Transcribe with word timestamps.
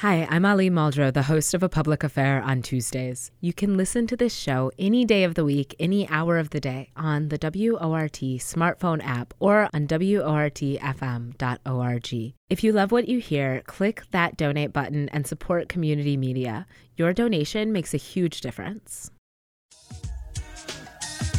Hi, 0.00 0.26
I'm 0.30 0.46
Ali 0.46 0.70
Muldrow, 0.70 1.12
the 1.12 1.24
host 1.24 1.52
of 1.52 1.62
A 1.62 1.68
Public 1.68 2.02
Affair 2.02 2.40
on 2.40 2.62
Tuesdays. 2.62 3.30
You 3.42 3.52
can 3.52 3.76
listen 3.76 4.06
to 4.06 4.16
this 4.16 4.34
show 4.34 4.72
any 4.78 5.04
day 5.04 5.24
of 5.24 5.34
the 5.34 5.44
week, 5.44 5.76
any 5.78 6.08
hour 6.08 6.38
of 6.38 6.48
the 6.48 6.58
day 6.58 6.88
on 6.96 7.28
the 7.28 7.36
WORT 7.36 8.18
smartphone 8.40 9.04
app 9.04 9.34
or 9.40 9.68
on 9.74 9.86
WORTFM.org. 9.86 10.78
If 12.48 12.64
you 12.64 12.72
love 12.72 12.92
what 12.92 13.08
you 13.10 13.18
hear, 13.18 13.60
click 13.66 14.04
that 14.12 14.38
donate 14.38 14.72
button 14.72 15.10
and 15.10 15.26
support 15.26 15.68
community 15.68 16.16
media. 16.16 16.66
Your 16.96 17.12
donation 17.12 17.70
makes 17.70 17.92
a 17.92 17.98
huge 17.98 18.40
difference. 18.40 19.10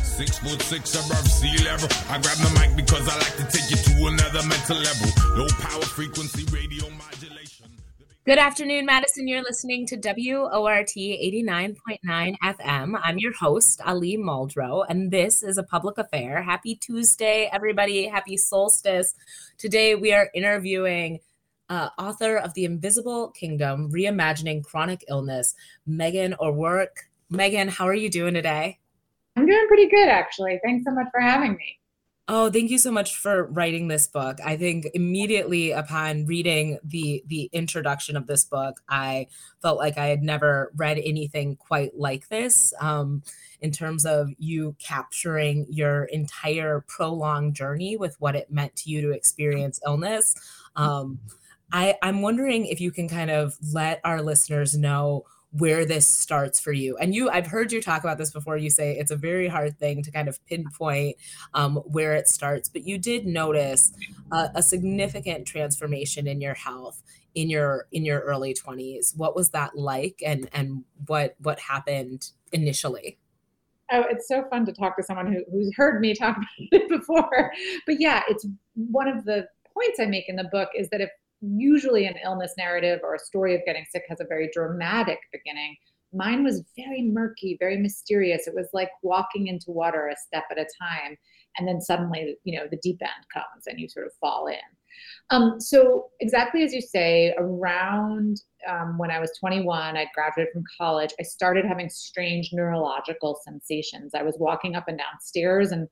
Six 0.03 0.37
foot 0.37 0.61
six 0.61 0.93
above 0.93 1.27
sea 1.27 1.65
level. 1.65 1.89
I 2.11 2.21
grab 2.21 2.37
the 2.37 2.51
mic 2.59 2.75
because 2.75 3.09
I 3.09 3.17
like 3.17 3.37
to 3.37 3.57
take 3.57 3.71
you 3.71 3.77
to 3.77 4.05
another 4.05 4.47
mental 4.47 4.77
level. 4.77 5.09
Low 5.35 5.47
power 5.47 5.81
frequency 5.81 6.45
radio 6.55 6.87
modulation. 6.91 7.50
Good 8.23 8.37
afternoon, 8.37 8.85
Madison. 8.85 9.27
You're 9.27 9.41
listening 9.41 9.87
to 9.87 9.95
WORT 9.95 10.91
89.9 10.95 11.75
FM. 12.05 12.99
I'm 13.03 13.17
your 13.17 13.33
host, 13.33 13.81
Ali 13.83 14.15
Muldrow, 14.15 14.85
and 14.87 15.09
this 15.09 15.41
is 15.41 15.57
a 15.57 15.63
public 15.63 15.97
affair. 15.97 16.43
Happy 16.43 16.75
Tuesday, 16.75 17.49
everybody. 17.51 18.05
Happy 18.05 18.37
solstice. 18.37 19.15
Today, 19.57 19.95
we 19.95 20.13
are 20.13 20.29
interviewing 20.35 21.19
uh, 21.69 21.89
author 21.97 22.37
of 22.37 22.53
The 22.53 22.65
Invisible 22.65 23.31
Kingdom 23.31 23.91
Reimagining 23.91 24.63
Chronic 24.63 25.03
Illness, 25.09 25.55
Meghan 25.89 26.37
O'Rourke. 26.39 27.09
Meghan, 27.33 27.69
how 27.69 27.87
are 27.87 27.95
you 27.95 28.11
doing 28.11 28.35
today? 28.35 28.77
I'm 29.35 29.47
doing 29.47 29.65
pretty 29.67 29.89
good, 29.89 30.09
actually. 30.09 30.59
Thanks 30.63 30.85
so 30.85 30.93
much 30.93 31.07
for 31.11 31.21
having 31.21 31.53
me. 31.53 31.80
Oh, 32.33 32.49
thank 32.49 32.71
you 32.71 32.77
so 32.77 32.91
much 32.91 33.17
for 33.17 33.47
writing 33.47 33.89
this 33.89 34.07
book. 34.07 34.37
I 34.41 34.55
think 34.55 34.87
immediately 34.93 35.71
upon 35.71 36.25
reading 36.27 36.79
the 36.81 37.21
the 37.27 37.49
introduction 37.51 38.15
of 38.15 38.25
this 38.25 38.45
book, 38.45 38.79
I 38.87 39.27
felt 39.61 39.77
like 39.77 39.97
I 39.97 40.05
had 40.05 40.23
never 40.23 40.71
read 40.77 40.97
anything 40.97 41.57
quite 41.57 41.91
like 41.99 42.29
this. 42.29 42.73
Um, 42.79 43.21
in 43.59 43.71
terms 43.71 44.05
of 44.05 44.29
you 44.37 44.77
capturing 44.79 45.65
your 45.69 46.05
entire 46.05 46.85
prolonged 46.87 47.53
journey 47.53 47.97
with 47.97 48.15
what 48.19 48.37
it 48.37 48.49
meant 48.49 48.77
to 48.77 48.89
you 48.89 49.01
to 49.01 49.11
experience 49.11 49.81
illness. 49.85 50.33
Um, 50.77 51.19
I, 51.73 51.95
I'm 52.01 52.21
wondering 52.21 52.65
if 52.65 52.79
you 52.79 52.91
can 52.91 53.09
kind 53.09 53.29
of 53.29 53.57
let 53.73 53.99
our 54.05 54.21
listeners 54.21 54.77
know 54.77 55.25
where 55.51 55.85
this 55.85 56.07
starts 56.07 56.59
for 56.59 56.71
you. 56.71 56.97
And 56.97 57.13
you, 57.13 57.29
I've 57.29 57.47
heard 57.47 57.71
you 57.71 57.81
talk 57.81 58.03
about 58.03 58.17
this 58.17 58.31
before. 58.31 58.57
You 58.57 58.69
say 58.69 58.97
it's 58.97 59.11
a 59.11 59.17
very 59.17 59.47
hard 59.47 59.77
thing 59.77 60.01
to 60.03 60.11
kind 60.11 60.29
of 60.29 60.43
pinpoint 60.45 61.17
um, 61.53 61.77
where 61.77 62.13
it 62.13 62.27
starts, 62.27 62.69
but 62.69 62.85
you 62.85 62.97
did 62.97 63.25
notice 63.25 63.91
a 64.31 64.63
significant 64.63 65.45
transformation 65.45 66.27
in 66.27 66.39
your 66.39 66.53
health 66.53 67.03
in 67.35 67.49
your 67.49 67.87
in 67.91 68.05
your 68.05 68.19
early 68.21 68.53
20s. 68.53 69.15
What 69.15 69.35
was 69.35 69.49
that 69.51 69.75
like, 69.75 70.21
and 70.25 70.49
and 70.53 70.83
what 71.07 71.35
what 71.39 71.59
happened 71.59 72.31
initially? 72.51 73.17
Oh, 73.91 74.05
it's 74.09 74.27
so 74.27 74.45
fun 74.49 74.65
to 74.65 74.73
talk 74.73 74.95
to 74.97 75.03
someone 75.03 75.31
who, 75.31 75.43
who's 75.51 75.73
heard 75.75 75.99
me 75.99 76.13
talk 76.13 76.37
about 76.37 76.47
it 76.71 76.89
before. 76.89 77.51
But 77.85 77.99
yeah, 77.99 78.21
it's 78.29 78.45
one 78.75 79.07
of 79.07 79.25
the 79.25 79.47
points 79.73 79.99
I 79.99 80.05
make 80.05 80.29
in 80.29 80.35
the 80.35 80.45
book 80.45 80.69
is 80.75 80.89
that 80.89 81.01
if 81.01 81.09
usually 81.41 82.05
an 82.05 82.15
illness 82.23 82.53
narrative 82.57 82.99
or 83.03 83.15
a 83.15 83.19
story 83.19 83.55
of 83.55 83.61
getting 83.65 83.85
sick 83.89 84.03
has 84.09 84.19
a 84.19 84.25
very 84.25 84.49
dramatic 84.53 85.19
beginning. 85.31 85.75
Mine 86.13 86.43
was 86.43 86.63
very 86.77 87.03
murky, 87.03 87.57
very 87.59 87.77
mysterious. 87.77 88.47
It 88.47 88.53
was 88.53 88.69
like 88.73 88.89
walking 89.01 89.47
into 89.47 89.71
water 89.71 90.07
a 90.07 90.15
step 90.15 90.43
at 90.51 90.59
a 90.59 90.67
time. 90.81 91.17
And 91.57 91.67
then 91.67 91.81
suddenly, 91.81 92.37
you 92.43 92.57
know, 92.57 92.65
the 92.69 92.79
deep 92.81 93.01
end 93.01 93.25
comes 93.33 93.67
and 93.67 93.79
you 93.79 93.89
sort 93.89 94.05
of 94.05 94.13
fall 94.19 94.47
in. 94.47 94.57
Um, 95.29 95.59
so, 95.59 96.09
exactly 96.19 96.63
as 96.63 96.73
you 96.73 96.81
say, 96.81 97.33
around 97.37 98.41
um, 98.69 98.97
when 98.97 99.09
I 99.09 99.19
was 99.19 99.31
21, 99.39 99.97
I 99.97 100.05
graduated 100.13 100.53
from 100.53 100.63
college, 100.79 101.11
I 101.19 101.23
started 101.23 101.65
having 101.65 101.89
strange 101.89 102.49
neurological 102.51 103.39
sensations. 103.43 104.13
I 104.13 104.23
was 104.23 104.35
walking 104.37 104.75
up 104.75 104.87
and 104.87 104.97
down 104.97 105.19
stairs 105.21 105.71
and 105.71 105.87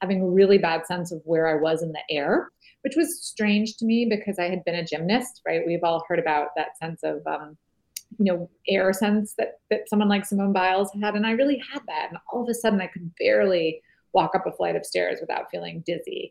having 0.00 0.22
a 0.22 0.28
really 0.28 0.58
bad 0.58 0.86
sense 0.86 1.12
of 1.12 1.20
where 1.24 1.48
I 1.48 1.60
was 1.60 1.82
in 1.82 1.92
the 1.92 2.02
air 2.10 2.48
which 2.84 2.96
was 2.96 3.22
strange 3.22 3.78
to 3.78 3.86
me 3.86 4.04
because 4.04 4.38
I 4.38 4.44
had 4.44 4.62
been 4.64 4.74
a 4.74 4.84
gymnast, 4.84 5.40
right? 5.46 5.66
We've 5.66 5.82
all 5.82 6.04
heard 6.06 6.18
about 6.18 6.48
that 6.54 6.76
sense 6.76 7.00
of, 7.02 7.26
um, 7.26 7.56
you 8.18 8.26
know, 8.26 8.50
air 8.68 8.92
sense 8.92 9.34
that, 9.38 9.60
that 9.70 9.88
someone 9.88 10.10
like 10.10 10.26
Simone 10.26 10.52
Biles 10.52 10.90
had. 11.00 11.14
And 11.14 11.26
I 11.26 11.30
really 11.30 11.62
had 11.72 11.80
that. 11.86 12.08
And 12.10 12.18
all 12.30 12.42
of 12.42 12.48
a 12.50 12.54
sudden, 12.54 12.82
I 12.82 12.86
could 12.86 13.10
barely 13.18 13.80
walk 14.12 14.34
up 14.34 14.46
a 14.46 14.52
flight 14.52 14.76
of 14.76 14.84
stairs 14.84 15.16
without 15.18 15.50
feeling 15.50 15.82
dizzy. 15.86 16.30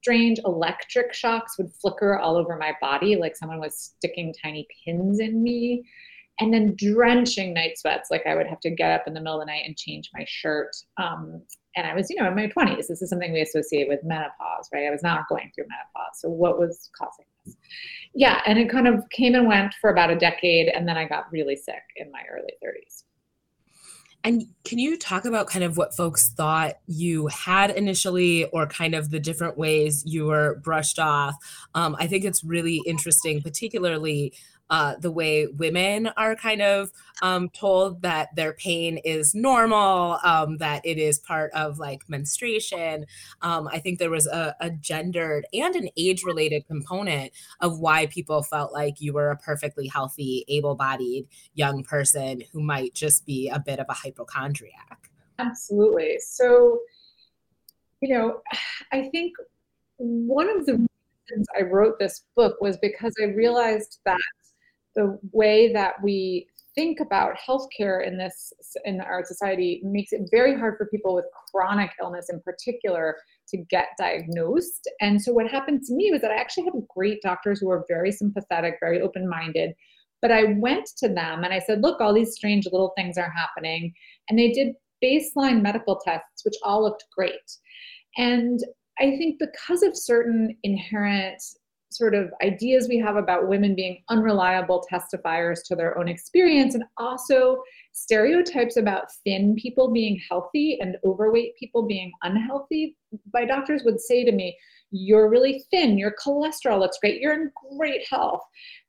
Strange 0.00 0.40
electric 0.46 1.12
shocks 1.12 1.58
would 1.58 1.70
flicker 1.70 2.18
all 2.18 2.36
over 2.36 2.56
my 2.56 2.72
body, 2.80 3.16
like 3.16 3.36
someone 3.36 3.60
was 3.60 3.92
sticking 3.98 4.34
tiny 4.42 4.66
pins 4.84 5.20
in 5.20 5.42
me. 5.42 5.84
And 6.40 6.52
then 6.52 6.76
drenching 6.78 7.52
night 7.52 7.78
sweats, 7.78 8.10
like 8.10 8.26
I 8.26 8.34
would 8.34 8.46
have 8.46 8.60
to 8.60 8.70
get 8.70 8.90
up 8.90 9.06
in 9.06 9.12
the 9.12 9.20
middle 9.20 9.38
of 9.38 9.46
the 9.46 9.52
night 9.52 9.64
and 9.66 9.76
change 9.76 10.10
my 10.14 10.24
shirt. 10.26 10.74
Um, 10.96 11.42
and 11.76 11.86
I 11.86 11.94
was, 11.94 12.08
you 12.10 12.16
know, 12.20 12.28
in 12.28 12.34
my 12.34 12.46
20s. 12.46 12.86
This 12.86 13.02
is 13.02 13.10
something 13.10 13.32
we 13.32 13.40
associate 13.40 13.88
with 13.88 14.04
menopause, 14.04 14.68
right? 14.72 14.86
I 14.86 14.90
was 14.90 15.02
not 15.02 15.28
going 15.28 15.50
through 15.54 15.64
menopause. 15.64 16.20
So 16.20 16.28
what 16.28 16.58
was 16.58 16.90
causing 16.96 17.24
this? 17.44 17.56
Yeah, 18.14 18.40
and 18.46 18.58
it 18.58 18.70
kind 18.70 18.86
of 18.86 19.08
came 19.10 19.34
and 19.34 19.48
went 19.48 19.74
for 19.80 19.90
about 19.90 20.10
a 20.10 20.16
decade, 20.16 20.68
and 20.68 20.86
then 20.86 20.96
I 20.96 21.06
got 21.06 21.30
really 21.32 21.56
sick 21.56 21.82
in 21.96 22.12
my 22.12 22.22
early 22.32 22.52
30s. 22.64 23.02
And 24.26 24.44
can 24.64 24.78
you 24.78 24.96
talk 24.96 25.26
about 25.26 25.48
kind 25.48 25.64
of 25.64 25.76
what 25.76 25.94
folks 25.94 26.30
thought 26.30 26.76
you 26.86 27.26
had 27.26 27.70
initially, 27.70 28.44
or 28.46 28.66
kind 28.66 28.94
of 28.94 29.10
the 29.10 29.20
different 29.20 29.58
ways 29.58 30.02
you 30.06 30.26
were 30.26 30.60
brushed 30.64 30.98
off? 30.98 31.34
Um, 31.74 31.94
I 31.98 32.06
think 32.06 32.24
it's 32.24 32.42
really 32.42 32.80
interesting, 32.86 33.42
particularly 33.42 34.32
uh, 34.70 34.94
the 34.98 35.10
way 35.10 35.46
women 35.46 36.08
are 36.16 36.34
kind 36.34 36.62
of 36.62 36.90
um, 37.22 37.48
told 37.50 38.02
that 38.02 38.34
their 38.34 38.54
pain 38.54 38.98
is 38.98 39.34
normal, 39.34 40.18
um, 40.24 40.56
that 40.58 40.84
it 40.84 40.98
is 40.98 41.18
part 41.18 41.52
of 41.52 41.78
like 41.78 42.02
menstruation. 42.08 43.06
Um, 43.42 43.68
I 43.70 43.78
think 43.78 43.98
there 43.98 44.10
was 44.10 44.26
a, 44.26 44.56
a 44.60 44.70
gendered 44.70 45.46
and 45.52 45.76
an 45.76 45.88
age 45.96 46.24
related 46.24 46.66
component 46.66 47.32
of 47.60 47.78
why 47.78 48.06
people 48.06 48.42
felt 48.42 48.72
like 48.72 49.00
you 49.00 49.12
were 49.12 49.30
a 49.30 49.36
perfectly 49.36 49.86
healthy, 49.86 50.44
able 50.48 50.74
bodied 50.74 51.28
young 51.54 51.84
person 51.84 52.42
who 52.52 52.62
might 52.62 52.94
just 52.94 53.26
be 53.26 53.48
a 53.48 53.58
bit 53.58 53.78
of 53.78 53.86
a 53.88 53.94
hypochondriac. 53.94 55.10
Absolutely. 55.38 56.18
So, 56.20 56.80
you 58.00 58.14
know, 58.14 58.40
I 58.92 59.08
think 59.10 59.34
one 59.96 60.48
of 60.48 60.66
the 60.66 60.72
reasons 60.72 61.46
I 61.56 61.62
wrote 61.62 61.98
this 61.98 62.24
book 62.34 62.60
was 62.60 62.76
because 62.78 63.14
I 63.20 63.26
realized 63.26 63.98
that 64.04 64.18
the 64.94 65.18
way 65.32 65.72
that 65.72 65.94
we 66.02 66.46
think 66.74 66.98
about 66.98 67.36
healthcare 67.36 68.04
in 68.04 68.18
this 68.18 68.52
in 68.84 69.00
our 69.00 69.24
society 69.24 69.80
makes 69.84 70.12
it 70.12 70.22
very 70.30 70.58
hard 70.58 70.74
for 70.76 70.86
people 70.86 71.14
with 71.14 71.24
chronic 71.50 71.90
illness 72.02 72.26
in 72.30 72.40
particular 72.40 73.16
to 73.48 73.58
get 73.70 73.88
diagnosed. 73.96 74.90
And 75.00 75.22
so 75.22 75.32
what 75.32 75.48
happened 75.48 75.82
to 75.84 75.94
me 75.94 76.10
was 76.10 76.20
that 76.22 76.32
I 76.32 76.36
actually 76.36 76.64
had 76.64 76.74
great 76.94 77.22
doctors 77.22 77.60
who 77.60 77.68
were 77.68 77.84
very 77.88 78.10
sympathetic, 78.10 78.74
very 78.80 79.00
open-minded. 79.00 79.72
But 80.20 80.32
I 80.32 80.54
went 80.58 80.88
to 80.98 81.08
them 81.08 81.44
and 81.44 81.52
I 81.52 81.60
said, 81.60 81.82
look, 81.82 82.00
all 82.00 82.14
these 82.14 82.34
strange 82.34 82.64
little 82.64 82.92
things 82.96 83.18
are 83.18 83.30
happening. 83.30 83.92
And 84.28 84.38
they 84.38 84.50
did 84.50 84.74
baseline 85.02 85.62
medical 85.62 86.00
tests, 86.04 86.44
which 86.44 86.54
all 86.64 86.82
looked 86.82 87.04
great. 87.16 87.32
And 88.16 88.58
I 88.98 89.16
think 89.16 89.38
because 89.38 89.82
of 89.82 89.96
certain 89.96 90.56
inherent 90.62 91.42
sort 91.94 92.14
of 92.14 92.30
ideas 92.42 92.88
we 92.88 92.98
have 92.98 93.16
about 93.16 93.48
women 93.48 93.74
being 93.74 94.02
unreliable 94.08 94.84
testifiers 94.92 95.60
to 95.66 95.76
their 95.76 95.96
own 95.98 96.08
experience, 96.08 96.74
and 96.74 96.84
also 96.96 97.62
stereotypes 97.92 98.76
about 98.76 99.12
thin 99.24 99.54
people 99.54 99.92
being 99.92 100.20
healthy 100.28 100.78
and 100.80 100.96
overweight 101.04 101.56
people 101.56 101.86
being 101.86 102.10
unhealthy. 102.22 102.96
My 103.32 103.44
doctors 103.44 103.82
would 103.84 104.00
say 104.00 104.24
to 104.24 104.32
me, 104.32 104.56
You're 104.90 105.30
really 105.30 105.64
thin, 105.70 105.96
your 105.96 106.14
cholesterol 106.24 106.80
looks 106.80 106.98
great, 107.00 107.20
you're 107.20 107.34
in 107.34 107.50
great 107.78 108.02
health. 108.10 108.42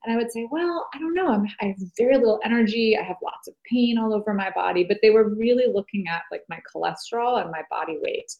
And 0.04 0.12
I 0.12 0.16
would 0.16 0.32
say, 0.32 0.48
Well, 0.50 0.88
I 0.92 0.98
don't 0.98 1.14
know, 1.14 1.28
I'm, 1.28 1.46
I 1.60 1.66
have 1.66 1.76
very 1.96 2.16
little 2.16 2.40
energy, 2.44 2.98
I 3.00 3.04
have 3.04 3.16
lots 3.22 3.46
of 3.46 3.54
pain 3.70 3.98
all 3.98 4.12
over 4.12 4.34
my 4.34 4.50
body. 4.50 4.84
But 4.84 4.98
they 5.02 5.10
were 5.10 5.34
really 5.34 5.66
looking 5.72 6.06
at 6.08 6.22
like 6.32 6.42
my 6.48 6.58
cholesterol 6.74 7.40
and 7.40 7.50
my 7.50 7.62
body 7.70 7.98
weight. 8.02 8.32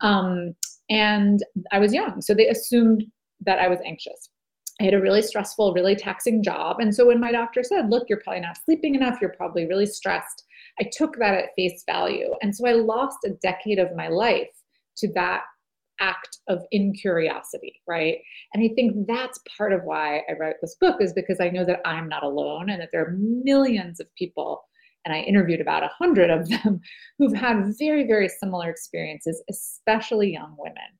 Um, 0.00 0.54
and 0.88 1.44
I 1.70 1.78
was 1.78 1.94
young, 1.94 2.20
so 2.20 2.34
they 2.34 2.48
assumed 2.48 3.04
that 3.42 3.58
I 3.58 3.68
was 3.68 3.78
anxious. 3.84 4.30
I 4.80 4.84
had 4.84 4.94
a 4.94 5.00
really 5.00 5.20
stressful, 5.20 5.74
really 5.74 5.94
taxing 5.94 6.42
job. 6.42 6.80
And 6.80 6.94
so 6.94 7.06
when 7.06 7.20
my 7.20 7.32
doctor 7.32 7.62
said, 7.62 7.90
look, 7.90 8.08
you're 8.08 8.20
probably 8.22 8.40
not 8.40 8.58
sleeping 8.64 8.94
enough, 8.94 9.18
you're 9.20 9.34
probably 9.36 9.66
really 9.66 9.86
stressed, 9.86 10.44
I 10.80 10.84
took 10.90 11.18
that 11.18 11.34
at 11.34 11.50
face 11.56 11.84
value. 11.86 12.34
And 12.42 12.54
so 12.54 12.66
I 12.66 12.72
lost 12.72 13.18
a 13.24 13.30
decade 13.42 13.78
of 13.78 13.94
my 13.94 14.08
life 14.08 14.48
to 14.98 15.12
that 15.14 15.42
act 16.00 16.38
of 16.48 16.62
incuriosity, 16.70 17.74
right? 17.86 18.18
And 18.54 18.64
I 18.64 18.72
think 18.74 19.06
that's 19.06 19.38
part 19.56 19.74
of 19.74 19.84
why 19.84 20.22
I 20.28 20.32
wrote 20.38 20.56
this 20.62 20.76
book 20.80 20.96
is 21.00 21.12
because 21.12 21.40
I 21.40 21.50
know 21.50 21.64
that 21.66 21.82
I'm 21.84 22.08
not 22.08 22.24
alone 22.24 22.70
and 22.70 22.80
that 22.80 22.88
there 22.90 23.04
are 23.04 23.16
millions 23.18 24.00
of 24.00 24.06
people 24.16 24.62
and 25.04 25.14
I 25.14 25.20
interviewed 25.20 25.60
about 25.60 25.82
a 25.82 25.90
hundred 25.98 26.30
of 26.30 26.48
them 26.48 26.80
who've 27.18 27.34
had 27.34 27.74
very, 27.78 28.06
very 28.06 28.28
similar 28.28 28.70
experiences, 28.70 29.42
especially 29.50 30.32
young 30.32 30.54
women 30.58 30.98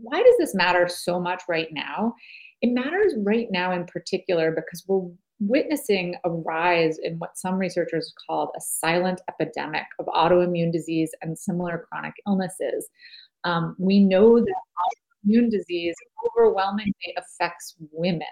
why 0.00 0.22
does 0.22 0.36
this 0.38 0.54
matter 0.54 0.88
so 0.88 1.20
much 1.20 1.42
right 1.48 1.68
now? 1.72 2.14
It 2.62 2.72
matters 2.72 3.14
right 3.18 3.48
now 3.50 3.72
in 3.72 3.84
particular 3.86 4.50
because 4.52 4.84
we're 4.86 5.08
witnessing 5.40 6.16
a 6.24 6.30
rise 6.30 6.98
in 6.98 7.18
what 7.18 7.38
some 7.38 7.54
researchers 7.54 8.12
called 8.26 8.50
a 8.56 8.60
silent 8.60 9.20
epidemic 9.28 9.84
of 9.98 10.06
autoimmune 10.06 10.72
disease 10.72 11.10
and 11.22 11.38
similar 11.38 11.86
chronic 11.88 12.14
illnesses. 12.26 12.88
Um, 13.44 13.76
we 13.78 14.00
know 14.00 14.40
that 14.40 14.54
autoimmune 15.26 15.50
disease 15.50 15.94
overwhelmingly 16.26 17.14
affects 17.16 17.76
women. 17.92 18.26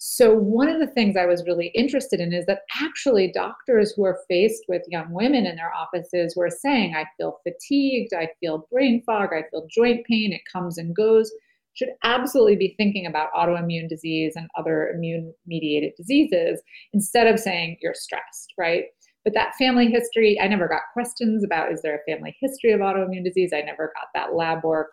So, 0.00 0.32
one 0.32 0.68
of 0.68 0.78
the 0.78 0.86
things 0.86 1.16
I 1.16 1.26
was 1.26 1.44
really 1.44 1.72
interested 1.74 2.20
in 2.20 2.32
is 2.32 2.46
that 2.46 2.62
actually 2.80 3.32
doctors 3.32 3.92
who 3.92 4.04
are 4.04 4.20
faced 4.28 4.62
with 4.68 4.82
young 4.86 5.10
women 5.10 5.44
in 5.44 5.56
their 5.56 5.72
offices 5.74 6.36
were 6.36 6.50
saying, 6.50 6.94
I 6.94 7.04
feel 7.16 7.40
fatigued, 7.42 8.12
I 8.14 8.28
feel 8.38 8.68
brain 8.70 9.02
fog, 9.04 9.30
I 9.32 9.42
feel 9.50 9.66
joint 9.68 10.06
pain, 10.06 10.32
it 10.32 10.42
comes 10.52 10.78
and 10.78 10.94
goes, 10.94 11.32
should 11.74 11.88
absolutely 12.04 12.54
be 12.54 12.74
thinking 12.76 13.06
about 13.06 13.32
autoimmune 13.36 13.88
disease 13.88 14.34
and 14.36 14.48
other 14.56 14.88
immune 14.88 15.34
mediated 15.46 15.94
diseases 15.96 16.62
instead 16.92 17.26
of 17.26 17.40
saying 17.40 17.76
you're 17.80 17.94
stressed, 17.94 18.52
right? 18.56 18.84
But 19.24 19.34
that 19.34 19.56
family 19.56 19.88
history, 19.88 20.40
I 20.40 20.46
never 20.46 20.68
got 20.68 20.82
questions 20.92 21.42
about 21.42 21.72
is 21.72 21.82
there 21.82 21.96
a 21.96 22.10
family 22.10 22.36
history 22.40 22.70
of 22.70 22.80
autoimmune 22.80 23.24
disease? 23.24 23.50
I 23.52 23.62
never 23.62 23.92
got 23.96 24.08
that 24.14 24.34
lab 24.34 24.62
work. 24.62 24.90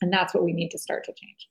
And 0.00 0.12
that's 0.12 0.32
what 0.32 0.44
we 0.44 0.52
need 0.52 0.70
to 0.70 0.78
start 0.78 1.04
to 1.04 1.12
change. 1.12 1.48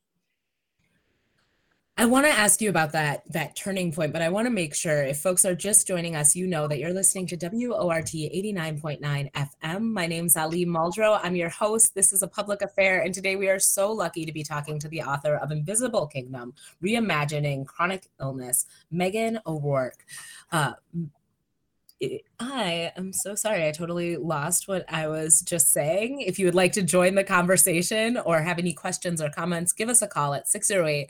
I 2.00 2.06
want 2.06 2.28
to 2.28 2.32
ask 2.32 2.62
you 2.62 2.70
about 2.70 2.92
that 2.92 3.24
that 3.32 3.56
turning 3.56 3.92
point, 3.92 4.14
but 4.14 4.22
I 4.22 4.30
want 4.30 4.46
to 4.46 4.52
make 4.52 4.76
sure 4.76 5.02
if 5.02 5.18
folks 5.18 5.46
are 5.46 5.56
just 5.56 5.88
joining 5.88 6.16
us, 6.16 6.36
you 6.36 6.46
know 6.46 6.68
that 6.68 6.78
you're 6.78 6.94
listening 6.94 7.26
to 7.28 7.36
WORT 7.36 8.06
89.9 8.06 9.32
FM. 9.32 9.82
My 9.82 10.06
name's 10.06 10.38
Ali 10.38 10.64
Muldrow. 10.64 11.20
I'm 11.24 11.36
your 11.36 11.50
host. 11.50 11.96
This 11.96 12.14
is 12.14 12.22
a 12.22 12.28
public 12.28 12.62
affair, 12.62 13.02
and 13.02 13.16
today 13.16 13.36
we 13.36 13.50
are 13.50 13.58
so 13.58 13.92
lucky 13.92 14.28
to 14.28 14.32
be 14.32 14.44
talking 14.44 14.78
to 14.78 14.88
the 14.88 15.02
author 15.02 15.38
of 15.38 15.50
Invisible 15.50 16.06
Kingdom: 16.06 16.54
Reimagining 16.84 17.66
Chronic 17.66 18.10
Illness, 18.22 18.68
Meghan 18.94 19.40
O'Rourke. 19.48 20.06
Uh, 20.52 20.74
I 22.40 22.92
am 22.96 23.12
so 23.12 23.34
sorry. 23.34 23.68
I 23.68 23.72
totally 23.72 24.18
lost 24.18 24.68
what 24.68 24.86
I 24.88 25.08
was 25.08 25.42
just 25.42 25.74
saying. 25.74 26.22
If 26.22 26.38
you 26.38 26.46
would 26.46 26.54
like 26.54 26.74
to 26.74 26.84
join 26.84 27.16
the 27.16 27.24
conversation 27.24 28.18
or 28.18 28.44
have 28.44 28.60
any 28.60 28.74
questions 28.74 29.20
or 29.20 29.32
comments, 29.32 29.74
give 29.74 29.90
us 29.90 30.04
a 30.04 30.08
call 30.08 30.36
at 30.36 30.46
608- 30.46 31.08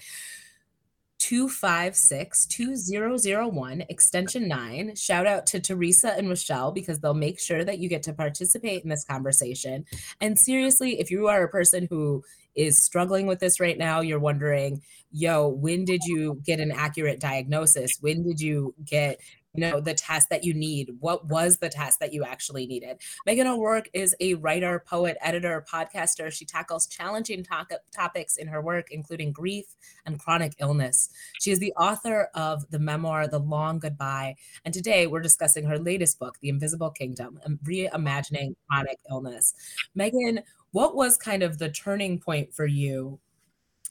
256 1.20 2.46
2001, 2.46 3.84
extension 3.90 4.48
9. 4.48 4.96
Shout 4.96 5.26
out 5.26 5.46
to 5.48 5.60
Teresa 5.60 6.14
and 6.18 6.30
Rochelle 6.30 6.72
because 6.72 7.00
they'll 7.00 7.14
make 7.14 7.40
sure 7.40 7.64
that 7.64 7.80
you 7.80 7.90
get 7.90 8.04
to 8.04 8.14
participate 8.14 8.84
in 8.84 8.90
this 8.90 9.04
conversation. 9.04 9.86
And 10.22 10.38
seriously, 10.38 11.00
if 11.00 11.10
you 11.12 11.28
are 11.28 11.44
a 11.44 11.50
person 11.50 11.88
who 11.90 12.24
is 12.56 12.78
struggling 12.78 13.28
with 13.28 13.40
this 13.40 13.60
right 13.60 13.78
now, 13.78 14.02
you're 14.02 14.20
wondering, 14.20 14.82
yo, 15.12 15.48
when 15.48 15.86
did 15.86 16.02
you 16.06 16.42
get 16.46 16.60
an 16.60 16.72
accurate 16.72 17.20
diagnosis? 17.20 17.98
When 18.02 18.24
did 18.24 18.42
you 18.42 18.74
get 18.84 19.20
you 19.58 19.62
know 19.62 19.80
the 19.80 19.94
test 19.94 20.30
that 20.30 20.44
you 20.44 20.54
need. 20.54 20.92
What 21.00 21.26
was 21.26 21.58
the 21.58 21.70
test 21.70 22.00
that 22.00 22.14
you 22.14 22.24
actually 22.24 22.68
needed? 22.68 23.02
Meghan 23.28 23.48
o'rourke 23.48 23.90
is 23.92 24.16
a 24.20 24.36
writer 24.36 24.84
poet 24.88 25.18
editor 25.20 25.66
podcaster. 25.72 26.32
She 26.32 26.46
tackles 26.46 26.86
challenging 26.86 27.44
to- 27.44 27.82
topics 27.92 28.38
in 28.38 28.48
her 28.48 28.62
work 28.62 28.88
including 28.92 29.32
grief 29.32 29.66
and 30.06 30.20
chronic 30.20 30.54
illness. 30.60 31.10
She 31.42 31.52
is 31.52 31.60
the 31.60 31.74
author 31.74 32.30
of 32.36 32.70
the 32.70 32.80
memoir 32.80 33.28
the 33.28 33.40
long 33.40 33.80
goodbye. 33.80 34.36
And 34.64 34.74
today 34.74 35.08
we're 35.08 35.22
discussing 35.22 35.66
her 35.66 35.80
latest 35.80 36.20
book 36.20 36.38
the 36.40 36.50
invisible 36.50 36.92
kingdom 36.92 37.40
um, 37.46 37.60
reimagining 37.64 38.56
chronic 38.70 39.00
illness. 39.10 39.56
Meghan 39.98 40.44
what 40.72 40.96
was 40.96 41.18
kind 41.18 41.42
of 41.42 41.58
the 41.58 41.70
turning 41.70 42.20
point 42.20 42.54
for 42.54 42.66
you 42.66 43.20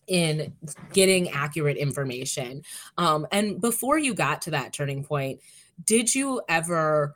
in 0.07 0.55
getting 0.93 1.31
accurate 1.31 1.77
information. 1.77 2.63
Um, 2.99 3.27
and 3.33 3.61
before 3.61 3.99
you 3.99 4.15
got 4.15 4.43
to 4.43 4.51
that 4.53 4.73
turning 4.73 5.05
point, 5.05 5.41
did 5.85 6.15
you 6.15 6.41
ever 6.49 7.15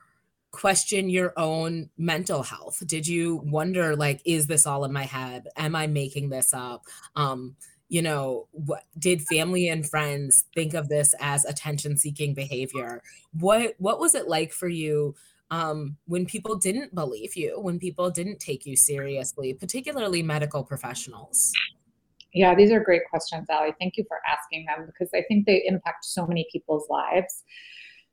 question 0.50 1.08
your 1.08 1.32
own 1.36 1.90
mental 1.96 2.42
health? 2.42 2.82
Did 2.86 3.06
you 3.06 3.36
wonder, 3.44 3.94
like, 3.96 4.20
is 4.24 4.46
this 4.46 4.66
all 4.66 4.84
in 4.84 4.92
my 4.92 5.04
head? 5.04 5.48
Am 5.56 5.76
I 5.76 5.86
making 5.86 6.30
this 6.30 6.52
up? 6.52 6.84
Um, 7.14 7.56
you 7.88 8.02
know, 8.02 8.46
what 8.52 8.84
did 8.98 9.22
family 9.22 9.68
and 9.68 9.88
friends 9.88 10.44
think 10.54 10.74
of 10.74 10.88
this 10.88 11.14
as 11.20 11.44
attention 11.44 11.96
seeking 11.96 12.34
behavior? 12.34 13.02
What 13.38 13.74
what 13.78 13.98
was 13.98 14.14
it 14.14 14.28
like 14.28 14.52
for 14.52 14.68
you 14.68 15.16
um, 15.50 15.96
when 16.06 16.24
people 16.24 16.56
didn't 16.56 16.94
believe 16.94 17.36
you, 17.36 17.60
when 17.60 17.80
people 17.80 18.10
didn't 18.10 18.38
take 18.38 18.64
you 18.64 18.76
seriously, 18.76 19.54
particularly 19.54 20.22
medical 20.22 20.62
professionals? 20.62 21.52
Yeah, 22.32 22.54
these 22.54 22.70
are 22.70 22.80
great 22.80 23.02
questions, 23.08 23.46
Ali. 23.50 23.74
Thank 23.80 23.96
you 23.96 24.04
for 24.06 24.18
asking 24.28 24.66
them 24.66 24.86
because 24.86 25.10
I 25.14 25.22
think 25.28 25.46
they 25.46 25.62
impact 25.66 26.04
so 26.04 26.26
many 26.26 26.46
people's 26.52 26.88
lives. 26.88 27.42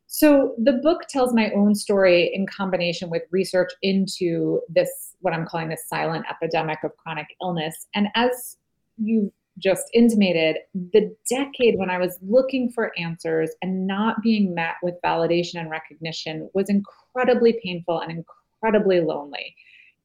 So, 0.07 0.55
the 0.57 0.73
book 0.73 1.01
tells 1.09 1.33
my 1.33 1.51
own 1.51 1.75
story 1.75 2.31
in 2.33 2.47
combination 2.47 3.09
with 3.09 3.23
research 3.29 3.71
into 3.81 4.61
this, 4.69 4.89
what 5.19 5.33
I'm 5.33 5.45
calling 5.45 5.67
this 5.69 5.87
silent 5.87 6.25
epidemic 6.29 6.79
of 6.83 6.95
chronic 6.95 7.27
illness. 7.41 7.87
And 7.93 8.07
as 8.15 8.57
you 8.97 9.31
just 9.59 9.83
intimated, 9.93 10.57
the 10.73 11.13
decade 11.29 11.77
when 11.77 11.89
I 11.89 11.97
was 11.97 12.17
looking 12.21 12.71
for 12.71 12.97
answers 12.97 13.51
and 13.61 13.85
not 13.85 14.21
being 14.21 14.53
met 14.53 14.75
with 14.81 14.95
validation 15.03 15.59
and 15.59 15.69
recognition 15.69 16.49
was 16.53 16.69
incredibly 16.69 17.59
painful 17.63 17.99
and 17.99 18.23
incredibly 18.61 19.01
lonely. 19.01 19.55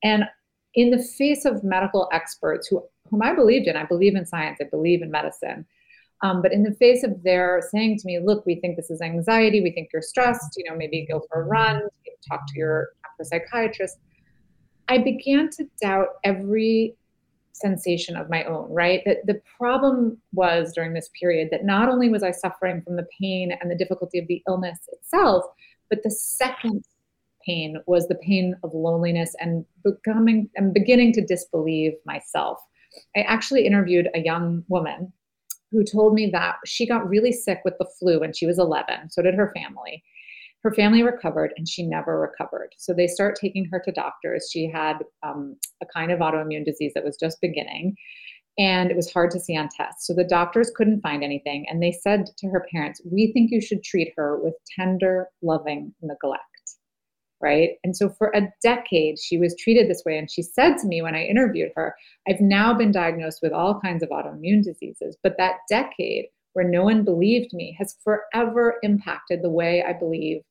And 0.03 0.25
in 0.75 0.91
the 0.91 1.03
face 1.03 1.45
of 1.45 1.63
medical 1.63 2.09
experts 2.13 2.67
who 2.69 2.83
whom 3.13 3.23
I 3.23 3.33
believed 3.35 3.69
in. 3.69 3.77
I 3.77 3.85
believe 3.85 4.17
in 4.17 4.27
science. 4.27 4.59
I 4.61 4.65
believe 4.65 5.03
in 5.03 5.11
medicine. 5.13 5.65
Um, 6.23 6.41
but 6.41 6.53
in 6.53 6.63
the 6.63 6.75
face 6.75 7.05
of 7.05 7.23
their 7.23 7.63
saying 7.71 7.99
to 7.99 8.07
me, 8.07 8.19
"Look, 8.19 8.45
we 8.47 8.57
think 8.57 8.77
this 8.77 8.91
is 8.91 9.01
anxiety. 9.01 9.61
We 9.61 9.71
think 9.71 9.91
you're 9.93 10.03
stressed. 10.03 10.55
You 10.57 10.69
know, 10.69 10.77
maybe 10.77 11.07
go 11.09 11.21
for 11.29 11.43
a 11.43 11.45
run, 11.45 11.83
talk 12.29 12.47
to 12.49 12.59
your 12.59 12.89
psychiatrist." 13.21 13.99
I 14.89 14.99
began 14.99 15.49
to 15.51 15.69
doubt 15.81 16.09
every 16.25 16.97
sensation 17.53 18.17
of 18.17 18.31
my 18.31 18.45
own. 18.45 18.71
Right. 18.73 19.03
That 19.05 19.27
the 19.27 19.41
problem 19.59 20.21
was 20.33 20.73
during 20.73 20.95
this 20.95 21.11
period 21.21 21.49
that 21.51 21.65
not 21.65 21.89
only 21.89 22.09
was 22.09 22.23
I 22.23 22.31
suffering 22.31 22.83
from 22.83 22.97
the 22.97 23.07
pain 23.21 23.53
and 23.61 23.71
the 23.71 23.77
difficulty 23.77 24.19
of 24.19 24.27
the 24.27 24.43
illness 24.49 24.79
itself, 24.89 25.45
but 25.91 26.03
the 26.03 26.11
second 26.11 26.85
pain 27.45 27.77
was 27.87 28.07
the 28.09 28.15
pain 28.17 28.55
of 28.63 28.73
loneliness 28.73 29.35
and 29.41 29.65
becoming 29.85 30.49
and 30.57 30.73
beginning 30.73 31.13
to 31.13 31.25
disbelieve 31.25 31.93
myself 32.07 32.59
I 33.17 33.21
actually 33.21 33.67
interviewed 33.67 34.09
a 34.15 34.21
young 34.21 34.65
woman 34.69 35.13
who 35.71 35.85
told 35.85 36.15
me 36.15 36.29
that 36.31 36.57
she 36.67 36.87
got 36.87 37.09
really 37.09 37.33
sick 37.33 37.61
with 37.65 37.75
the 37.79 37.89
flu 37.99 38.21
when 38.21 38.33
she 38.33 38.47
was 38.47 38.59
11. 38.59 39.11
So 39.11 39.23
did 39.23 39.35
her 39.35 39.53
family. 39.57 40.03
Her 40.63 40.73
family 40.73 41.03
recovered 41.03 41.53
and 41.57 41.69
she 41.69 41.85
never 41.85 42.21
recovered. 42.21 42.75
So 42.79 42.93
they 42.93 43.09
start 43.09 43.37
taking 43.41 43.67
her 43.73 43.81
to 43.85 43.93
doctors. 43.93 44.49
She 44.53 44.71
had 44.71 44.99
um, 45.23 45.57
a 45.83 45.87
kind 45.87 46.13
of 46.13 46.21
autoimmune 46.21 46.65
disease 46.65 46.93
that 46.95 47.05
was 47.05 47.17
just 47.17 47.41
beginning 47.41 47.97
and 48.59 48.91
it 48.91 48.97
was 48.97 49.11
hard 49.11 49.31
to 49.31 49.41
see 49.41 49.57
on 49.57 49.69
tests. 49.75 50.07
So 50.07 50.13
the 50.13 50.25
doctors 50.25 50.71
couldn't 50.77 51.01
find 51.01 51.25
anything. 51.25 51.65
And 51.69 51.83
they 51.83 51.91
said 51.91 52.27
to 52.37 52.49
her 52.49 52.67
parents, 52.71 53.01
We 53.11 53.33
think 53.33 53.51
you 53.51 53.63
should 53.63 53.83
treat 53.83 54.13
her 54.17 54.39
with 54.39 54.55
tender, 54.79 55.29
loving 55.41 55.95
neglect 56.03 56.52
right? 57.43 57.71
And 57.85 57.97
so 57.97 58.09
for 58.09 58.31
a 58.35 58.49
decade, 58.63 59.19
she 59.19 59.37
was 59.37 59.57
treated 59.59 59.89
this 59.91 60.03
way. 60.07 60.17
And 60.17 60.31
she 60.31 60.43
said 60.43 60.77
to 60.79 60.87
me 60.87 61.03
when 61.03 61.15
I 61.15 61.25
interviewed 61.25 61.73
her, 61.77 61.95
I've 62.29 62.41
now 62.41 62.73
been 62.73 62.93
diagnosed 62.93 63.41
with 63.43 63.53
all 63.53 63.81
kinds 63.81 64.03
of 64.03 64.11
autoimmune 64.11 64.63
diseases, 64.63 65.17
but 65.23 65.37
that 65.39 65.57
decade 65.69 66.27
where 66.53 66.69
no 66.69 66.85
one 66.85 67.05
believed 67.05 67.53
me 67.53 67.75
has 67.79 67.97
forever 68.05 68.77
impacted 68.83 69.43
the 69.43 69.51
way 69.51 69.83
I 69.87 69.93
believe 69.93 70.43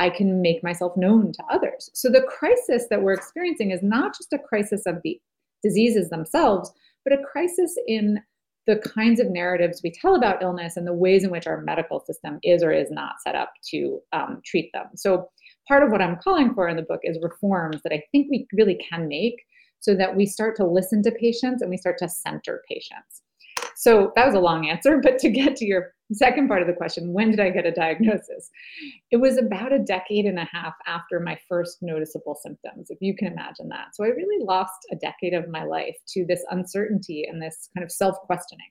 I 0.00 0.10
can 0.10 0.42
make 0.42 0.62
myself 0.62 0.96
known 0.96 1.32
to 1.32 1.42
others. 1.50 1.90
So 1.94 2.08
the 2.08 2.22
crisis 2.22 2.86
that 2.90 3.02
we're 3.02 3.14
experiencing 3.14 3.70
is 3.70 3.82
not 3.82 4.16
just 4.16 4.32
a 4.32 4.38
crisis 4.38 4.82
of 4.86 4.96
the 5.02 5.20
diseases 5.62 6.08
themselves, 6.10 6.70
but 7.04 7.18
a 7.18 7.22
crisis 7.22 7.76
in 7.86 8.20
the 8.68 8.76
kinds 8.76 9.18
of 9.18 9.30
narratives 9.30 9.80
we 9.82 9.90
tell 9.90 10.14
about 10.14 10.42
illness 10.42 10.76
and 10.76 10.86
the 10.86 10.92
ways 10.92 11.24
in 11.24 11.30
which 11.30 11.46
our 11.46 11.62
medical 11.62 12.00
system 12.00 12.38
is 12.42 12.62
or 12.62 12.70
is 12.70 12.90
not 12.90 13.14
set 13.24 13.34
up 13.34 13.50
to 13.70 13.98
um, 14.12 14.42
treat 14.44 14.70
them. 14.72 14.86
So 14.94 15.30
part 15.68 15.82
of 15.82 15.90
what 15.90 16.02
I'm 16.02 16.16
calling 16.16 16.54
for 16.54 16.68
in 16.68 16.76
the 16.76 16.82
book 16.82 17.00
is 17.02 17.18
reforms 17.22 17.80
that 17.84 17.92
I 17.92 18.02
think 18.10 18.28
we 18.30 18.46
really 18.52 18.80
can 18.90 19.06
make 19.06 19.36
so 19.80 19.94
that 19.94 20.16
we 20.16 20.26
start 20.26 20.56
to 20.56 20.66
listen 20.66 21.02
to 21.04 21.12
patients 21.12 21.62
and 21.62 21.70
we 21.70 21.76
start 21.76 21.98
to 21.98 22.08
center 22.08 22.62
patients. 22.68 23.22
So 23.76 24.12
that 24.16 24.26
was 24.26 24.34
a 24.34 24.40
long 24.40 24.68
answer, 24.68 24.98
but 25.02 25.18
to 25.20 25.30
get 25.30 25.54
to 25.56 25.64
your 25.64 25.94
second 26.12 26.48
part 26.48 26.62
of 26.62 26.68
the 26.68 26.74
question, 26.74 27.12
when 27.12 27.30
did 27.30 27.38
I 27.38 27.50
get 27.50 27.66
a 27.66 27.70
diagnosis? 27.70 28.50
It 29.10 29.18
was 29.18 29.36
about 29.36 29.72
a 29.72 29.78
decade 29.78 30.24
and 30.24 30.38
a 30.38 30.48
half 30.50 30.74
after 30.86 31.20
my 31.20 31.38
first 31.48 31.78
noticeable 31.80 32.34
symptoms, 32.42 32.90
if 32.90 32.98
you 33.00 33.14
can 33.14 33.28
imagine 33.28 33.68
that. 33.68 33.94
So 33.94 34.04
I 34.04 34.08
really 34.08 34.44
lost 34.44 34.86
a 34.90 34.96
decade 34.96 35.34
of 35.34 35.48
my 35.48 35.64
life 35.64 35.96
to 36.08 36.24
this 36.26 36.44
uncertainty 36.50 37.24
and 37.30 37.40
this 37.40 37.68
kind 37.76 37.84
of 37.84 37.92
self 37.92 38.16
questioning. 38.26 38.70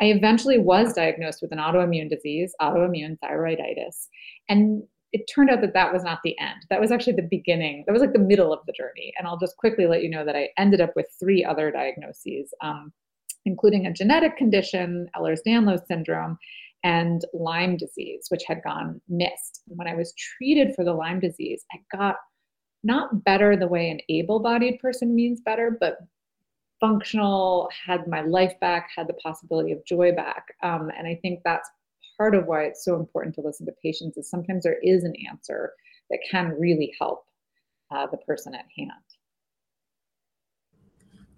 I 0.00 0.06
eventually 0.06 0.58
was 0.58 0.92
diagnosed 0.92 1.40
with 1.42 1.52
an 1.52 1.58
autoimmune 1.58 2.10
disease, 2.10 2.54
autoimmune 2.60 3.18
thyroiditis. 3.24 4.06
And 4.48 4.82
it 5.16 5.24
turned 5.34 5.48
out 5.48 5.62
that 5.62 5.72
that 5.72 5.94
was 5.94 6.04
not 6.04 6.18
the 6.22 6.38
end. 6.38 6.66
That 6.68 6.78
was 6.78 6.92
actually 6.92 7.14
the 7.14 7.28
beginning. 7.30 7.84
That 7.86 7.94
was 7.94 8.02
like 8.02 8.12
the 8.12 8.18
middle 8.18 8.52
of 8.52 8.60
the 8.66 8.74
journey. 8.76 9.14
And 9.16 9.26
I'll 9.26 9.38
just 9.38 9.56
quickly 9.56 9.86
let 9.86 10.02
you 10.02 10.10
know 10.10 10.26
that 10.26 10.36
I 10.36 10.50
ended 10.58 10.82
up 10.82 10.92
with 10.94 11.06
three 11.18 11.42
other 11.42 11.70
diagnoses, 11.70 12.52
um, 12.62 12.92
including 13.46 13.86
a 13.86 13.92
genetic 13.94 14.36
condition, 14.36 15.08
Ehlers-Danlos 15.16 15.86
syndrome, 15.86 16.36
and 16.84 17.22
Lyme 17.32 17.78
disease, 17.78 18.26
which 18.28 18.42
had 18.46 18.62
gone 18.62 19.00
missed. 19.08 19.62
When 19.68 19.88
I 19.88 19.94
was 19.94 20.12
treated 20.18 20.74
for 20.74 20.84
the 20.84 20.92
Lyme 20.92 21.20
disease, 21.20 21.64
I 21.72 21.78
got 21.96 22.16
not 22.84 23.24
better 23.24 23.56
the 23.56 23.68
way 23.68 23.88
an 23.88 24.00
able 24.10 24.40
bodied 24.40 24.78
person 24.80 25.14
means 25.14 25.40
better, 25.40 25.78
but 25.80 25.96
functional, 26.78 27.70
had 27.86 28.06
my 28.06 28.20
life 28.20 28.52
back, 28.60 28.90
had 28.94 29.08
the 29.08 29.14
possibility 29.14 29.72
of 29.72 29.82
joy 29.86 30.12
back. 30.12 30.44
Um, 30.62 30.90
and 30.96 31.06
I 31.08 31.18
think 31.22 31.40
that's 31.42 31.70
part 32.16 32.34
of 32.34 32.46
why 32.46 32.64
it's 32.64 32.84
so 32.84 32.96
important 32.96 33.34
to 33.34 33.40
listen 33.40 33.66
to 33.66 33.72
patients 33.82 34.16
is 34.16 34.30
sometimes 34.30 34.64
there 34.64 34.78
is 34.82 35.04
an 35.04 35.14
answer 35.30 35.72
that 36.10 36.18
can 36.30 36.54
really 36.58 36.94
help 36.98 37.24
uh, 37.90 38.06
the 38.06 38.18
person 38.18 38.54
at 38.54 38.64
hand. 38.76 38.90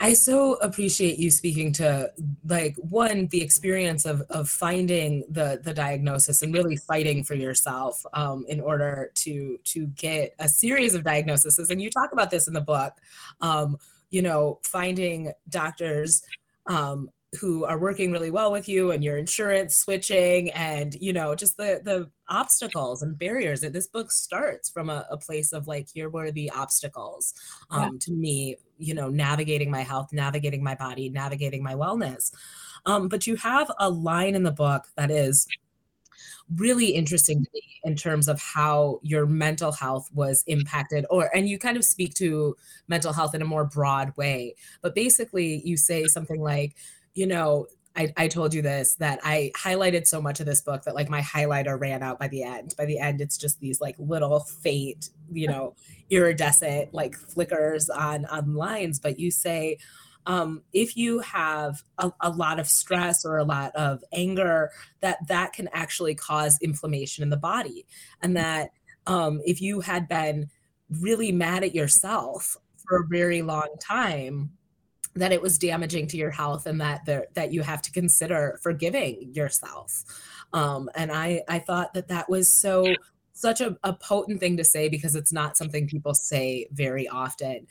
I 0.01 0.13
so 0.13 0.55
appreciate 0.55 1.19
you 1.19 1.31
speaking 1.31 1.73
to 1.75 2.13
like 2.47 2.77
one 2.77 3.27
the 3.29 3.43
experience 3.43 4.07
of 4.07 4.23
of 4.31 4.49
finding 4.49 5.25
the 5.29 5.61
the 5.63 5.75
diagnosis 5.75 6.43
and 6.43 6.55
really 6.55 6.77
fighting 6.77 7.25
for 7.25 7.35
yourself 7.35 8.05
um, 8.15 8.45
in 8.49 8.61
order 8.61 9.11
to 9.17 9.59
to 9.65 9.87
get 9.89 10.35
a 10.39 10.49
series 10.49 10.95
of 10.95 11.03
diagnoses 11.03 11.71
and 11.71 11.83
you 11.83 11.91
talk 11.91 12.13
about 12.13 12.31
this 12.31 12.47
in 12.47 12.55
the 12.55 12.61
book 12.61 12.93
um, 13.41 13.77
you 14.11 14.23
know 14.23 14.61
finding 14.63 15.33
doctors 15.49 16.23
um, 16.67 17.11
who 17.41 17.65
are 17.65 17.79
working 17.79 18.11
really 18.11 18.31
well 18.31 18.51
with 18.51 18.69
you 18.69 18.91
and 18.91 19.05
your 19.05 19.19
insurance 19.19 19.77
switching 19.77 20.51
and 20.53 20.95
you 20.99 21.13
know 21.13 21.35
just 21.35 21.59
the 21.59 21.81
the 21.85 22.09
obstacles 22.29 23.03
and 23.03 23.19
barriers 23.19 23.61
that 23.61 23.73
this 23.73 23.87
book 23.87 24.11
starts 24.11 24.71
from 24.71 24.89
a, 24.89 25.07
a 25.11 25.17
place 25.17 25.53
of 25.53 25.67
like 25.67 25.87
here 25.93 26.09
were 26.09 26.31
the 26.31 26.51
obstacles 26.51 27.35
um, 27.71 27.83
yeah. 27.83 27.99
to 28.01 28.13
me 28.13 28.57
you 28.79 28.95
know 28.95 29.11
navigating 29.11 29.71
my 29.71 29.83
health 29.83 30.11
navigating 30.11 30.63
my 30.63 30.75
body 30.75 31.11
navigating 31.11 31.63
my 31.63 31.75
wellness 31.75 32.33
um, 32.87 33.09
but 33.09 33.27
you 33.27 33.37
have 33.37 33.71
a 33.79 33.91
line 33.91 34.35
in 34.35 34.43
the 34.43 34.53
book 34.53 34.87
that 34.97 35.11
is 35.11 35.47
really 36.57 36.87
interesting 36.87 37.45
to 37.45 37.51
me 37.53 37.63
in 37.85 37.95
terms 37.95 38.27
of 38.27 38.41
how 38.41 39.01
your 39.03 39.27
mental 39.27 39.71
health 39.71 40.09
was 40.15 40.45
impacted 40.47 41.05
or 41.11 41.31
and 41.37 41.47
you 41.47 41.59
kind 41.59 41.77
of 41.77 41.85
speak 41.85 42.15
to 42.15 42.57
mental 42.89 43.13
health 43.13 43.35
in 43.35 43.43
a 43.43 43.45
more 43.45 43.67
broad 43.67 44.17
way 44.17 44.55
but 44.81 44.95
basically 44.95 45.61
you 45.65 45.77
say 45.77 46.07
something 46.07 46.41
like 46.41 46.75
you 47.19 47.27
know, 47.27 47.67
I, 47.97 48.13
I 48.17 48.29
told 48.29 48.55
you 48.55 48.63
this 48.63 48.95
that 49.01 49.19
I 49.25 49.51
highlighted 49.57 50.07
so 50.07 50.23
much 50.23 50.39
of 50.39 50.47
this 50.47 50.61
book 50.61 50.85
that 50.85 50.95
like 50.95 51.11
my 51.11 51.21
highlighter 51.21 51.79
ran 51.79 52.01
out 52.01 52.21
by 52.21 52.29
the 52.29 52.45
end. 52.45 52.75
By 52.79 52.85
the 52.85 53.01
end, 53.01 53.21
it's 53.21 53.37
just 53.37 53.59
these 53.59 53.81
like 53.81 53.97
little 53.99 54.39
faint, 54.39 55.11
you 55.33 55.49
know, 55.49 55.75
iridescent 56.11 56.95
like 56.95 57.17
flickers 57.17 57.91
on 57.91 58.25
on 58.27 58.55
lines. 58.55 59.01
But 59.01 59.19
you 59.19 59.33
say, 59.33 59.79
um, 60.27 60.63
if 60.73 60.97
you 60.97 61.19
have 61.21 61.83
a, 61.99 62.13
a, 62.21 62.31
lot 62.31 62.61
of 62.61 62.69
stress 62.69 63.25
or 63.25 63.39
a 63.39 63.45
lot 63.45 63.75
of 63.75 64.05
anger, 64.13 64.71
that 65.01 65.19
that 65.27 65.53
can 65.53 65.69
actually 65.73 66.15
cause 66.15 66.57
inflammation 66.63 67.25
in 67.25 67.31
the 67.31 67.37
body, 67.37 67.85
and 68.23 68.37
that 68.37 68.71
um, 69.09 69.41
if 69.45 69.61
you 69.61 69.81
had 69.81 70.07
been 70.07 70.51
really 70.89 71.33
mad 71.33 71.65
at 71.65 71.75
yourself 71.75 72.57
for 72.77 72.99
a 72.99 73.07
very 73.09 73.43
long 73.43 73.75
time, 73.81 74.53
that 75.21 75.33
it 75.33 75.43
was 75.43 75.59
damaging 75.59 76.07
to 76.09 76.17
your 76.17 76.31
health 76.31 76.67
and 76.67 76.81
that 76.81 77.05
there, 77.05 77.27
that 77.35 77.53
you 77.53 77.63
have 77.63 77.83
to 77.83 77.93
consider 77.93 78.59
forgiving 78.63 79.33
yourself. 79.35 80.05
Um, 80.55 80.89
and 80.95 81.13
i 81.13 81.43
i 81.47 81.59
thought 81.59 81.93
that 81.93 82.09
that 82.09 82.31
was 82.31 82.49
so 82.51 82.87
such 83.39 83.61
a, 83.61 83.77
a, 83.85 83.93
potent 83.93 84.41
thing 84.41 84.57
to 84.57 84.65
say 84.65 84.89
because 84.89 85.15
it's 85.15 85.33
not 85.33 85.57
something 85.57 85.87
people 85.87 86.13
say 86.13 86.67
very 86.73 87.07
often. 87.07 87.67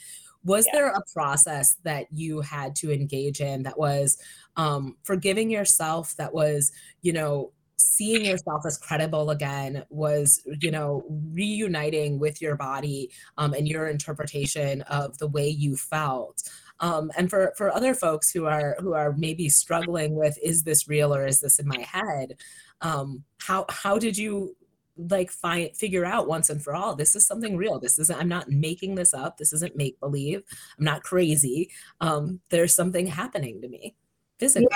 Was 0.46 0.66
yeah. 0.68 0.72
there 0.74 0.88
a 0.92 1.01
process 1.13 1.75
that 1.84 2.06
you 2.10 2.39
had 2.39 2.74
to 2.77 2.92
engage 2.92 3.42
in 3.42 3.63
that 3.63 3.77
was 3.77 4.18
um, 4.56 4.96
forgiving 5.04 5.50
yourself 5.50 6.16
that 6.16 6.34
was 6.34 6.72
you 7.01 7.12
know 7.12 7.51
seeing 7.77 8.25
yourself 8.25 8.66
as 8.66 8.77
credible 8.77 9.30
again 9.30 9.84
was 9.89 10.42
you 10.62 10.72
know 10.72 11.04
reuniting 11.32 12.18
with 12.18 12.42
your 12.42 12.56
body 12.56 13.12
um, 13.38 13.54
and 13.54 13.68
your 13.68 13.88
interpretation 13.88 14.82
of 14.84 15.18
the 15.20 15.27
way 15.27 15.48
you 15.48 15.75
felt 15.75 16.50
um, 16.80 17.12
and 17.18 17.30
for 17.30 17.54
for 17.58 17.72
other 17.72 17.94
folks 17.94 18.32
who 18.32 18.46
are 18.46 18.76
who 18.80 18.94
are 18.94 19.14
maybe 19.14 19.50
struggling 19.50 20.16
with 20.16 20.38
is 20.42 20.64
this 20.64 20.88
real 20.88 21.14
or 21.14 21.26
is 21.26 21.40
this 21.40 21.60
in 21.60 21.68
my 21.68 21.80
head? 21.80 22.38
Um, 22.82 23.24
how 23.40 23.66
how 23.70 23.98
did 23.98 24.18
you 24.18 24.56
like 24.98 25.30
find 25.30 25.76
figure 25.76 26.06
out 26.06 26.28
once 26.28 26.50
and 26.50 26.64
for 26.64 26.74
all 26.74 26.96
this 26.96 27.16
is 27.16 27.26
something 27.26 27.56
real. 27.56 27.80
This 27.80 28.00
isn't 28.00 28.20
i'm 28.20 28.30
not 28.30 28.50
making 28.50 28.96
this 28.96 29.14
up. 29.14 29.38
This 29.38 29.54
isn't 29.54 29.76
make 29.76 30.00
believe 30.00 30.44
i'm 30.78 30.86
not 30.86 31.04
crazy. 31.04 31.70
Um, 32.02 32.40
there's 32.50 32.76
something 32.76 33.08
happening 33.08 33.62
to 33.62 33.68
me 33.68 33.96
physically. 34.40 34.68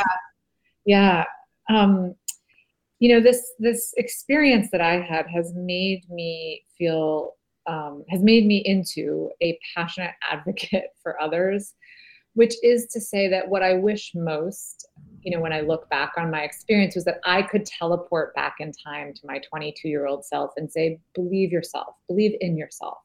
Yeah. 0.85 1.25
Yeah. 1.69 1.75
Um, 1.75 2.15
you 3.01 3.09
know 3.09 3.19
this 3.19 3.53
this 3.57 3.93
experience 3.97 4.69
that 4.71 4.79
i 4.79 5.01
had 5.01 5.25
has 5.27 5.53
made 5.55 6.07
me 6.09 6.63
feel 6.77 7.35
um, 7.67 8.03
has 8.09 8.21
made 8.21 8.45
me 8.45 8.57
into 8.57 9.29
a 9.41 9.57
passionate 9.75 10.13
advocate 10.31 10.85
for 11.03 11.19
others 11.21 11.73
which 12.33 12.55
is 12.63 12.87
to 12.87 13.01
say 13.01 13.27
that 13.27 13.49
what 13.49 13.63
I 13.63 13.73
wish 13.73 14.11
most, 14.15 14.87
you 15.21 15.35
know, 15.35 15.41
when 15.41 15.53
I 15.53 15.61
look 15.61 15.89
back 15.89 16.13
on 16.17 16.31
my 16.31 16.41
experience 16.41 16.95
was 16.95 17.05
that 17.05 17.19
I 17.25 17.41
could 17.41 17.65
teleport 17.65 18.33
back 18.35 18.55
in 18.59 18.71
time 18.71 19.13
to 19.13 19.21
my 19.25 19.39
22 19.39 19.87
year 19.89 20.07
old 20.07 20.25
self 20.25 20.51
and 20.57 20.71
say, 20.71 20.99
believe 21.13 21.51
yourself, 21.51 21.95
believe 22.07 22.35
in 22.39 22.57
yourself, 22.57 22.97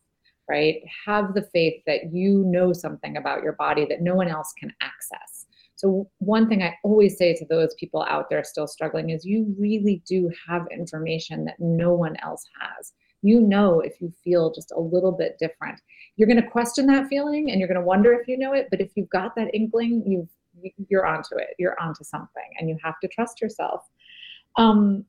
right? 0.48 0.76
Have 1.06 1.34
the 1.34 1.48
faith 1.52 1.82
that 1.86 2.12
you 2.12 2.44
know 2.46 2.72
something 2.72 3.16
about 3.16 3.42
your 3.42 3.54
body 3.54 3.84
that 3.86 4.00
no 4.00 4.14
one 4.14 4.28
else 4.28 4.52
can 4.58 4.72
access. 4.80 5.46
So, 5.74 6.08
one 6.18 6.48
thing 6.48 6.62
I 6.62 6.74
always 6.84 7.18
say 7.18 7.34
to 7.34 7.44
those 7.44 7.74
people 7.74 8.02
out 8.08 8.30
there 8.30 8.42
still 8.44 8.66
struggling 8.66 9.10
is 9.10 9.26
you 9.26 9.54
really 9.58 10.02
do 10.08 10.30
have 10.48 10.66
information 10.72 11.44
that 11.44 11.60
no 11.60 11.92
one 11.92 12.16
else 12.22 12.44
has 12.60 12.94
you 13.22 13.40
know 13.40 13.80
if 13.80 14.00
you 14.00 14.12
feel 14.22 14.52
just 14.52 14.72
a 14.72 14.80
little 14.80 15.12
bit 15.12 15.36
different. 15.38 15.80
You're 16.16 16.28
going 16.28 16.42
to 16.42 16.48
question 16.48 16.86
that 16.86 17.08
feeling 17.08 17.50
and 17.50 17.58
you're 17.58 17.68
going 17.68 17.80
to 17.80 17.86
wonder 17.86 18.12
if 18.14 18.28
you 18.28 18.38
know 18.38 18.52
it 18.52 18.68
but 18.70 18.80
if 18.80 18.92
you've 18.94 19.10
got 19.10 19.34
that 19.36 19.54
inkling 19.54 20.02
you've 20.06 20.28
you're 20.88 21.06
onto 21.06 21.36
it. 21.36 21.54
You're 21.58 21.80
onto 21.80 22.02
something 22.02 22.48
and 22.58 22.68
you 22.68 22.78
have 22.82 22.98
to 23.00 23.08
trust 23.08 23.40
yourself. 23.40 23.82
Um, 24.56 25.04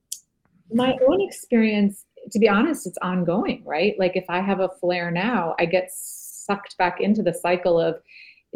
my 0.72 0.98
own 1.08 1.22
experience 1.22 2.06
to 2.32 2.40
be 2.40 2.50
honest 2.50 2.86
it's 2.86 2.98
ongoing 3.02 3.64
right? 3.66 3.98
Like 3.98 4.16
if 4.16 4.26
i 4.30 4.42
have 4.42 4.60
a 4.60 4.70
flare 4.82 5.12
now 5.12 5.56
i 5.60 5.66
get 5.66 5.90
sucked 5.94 6.78
back 6.78 7.00
into 7.00 7.24
the 7.24 7.34
cycle 7.34 7.80
of 7.80 8.02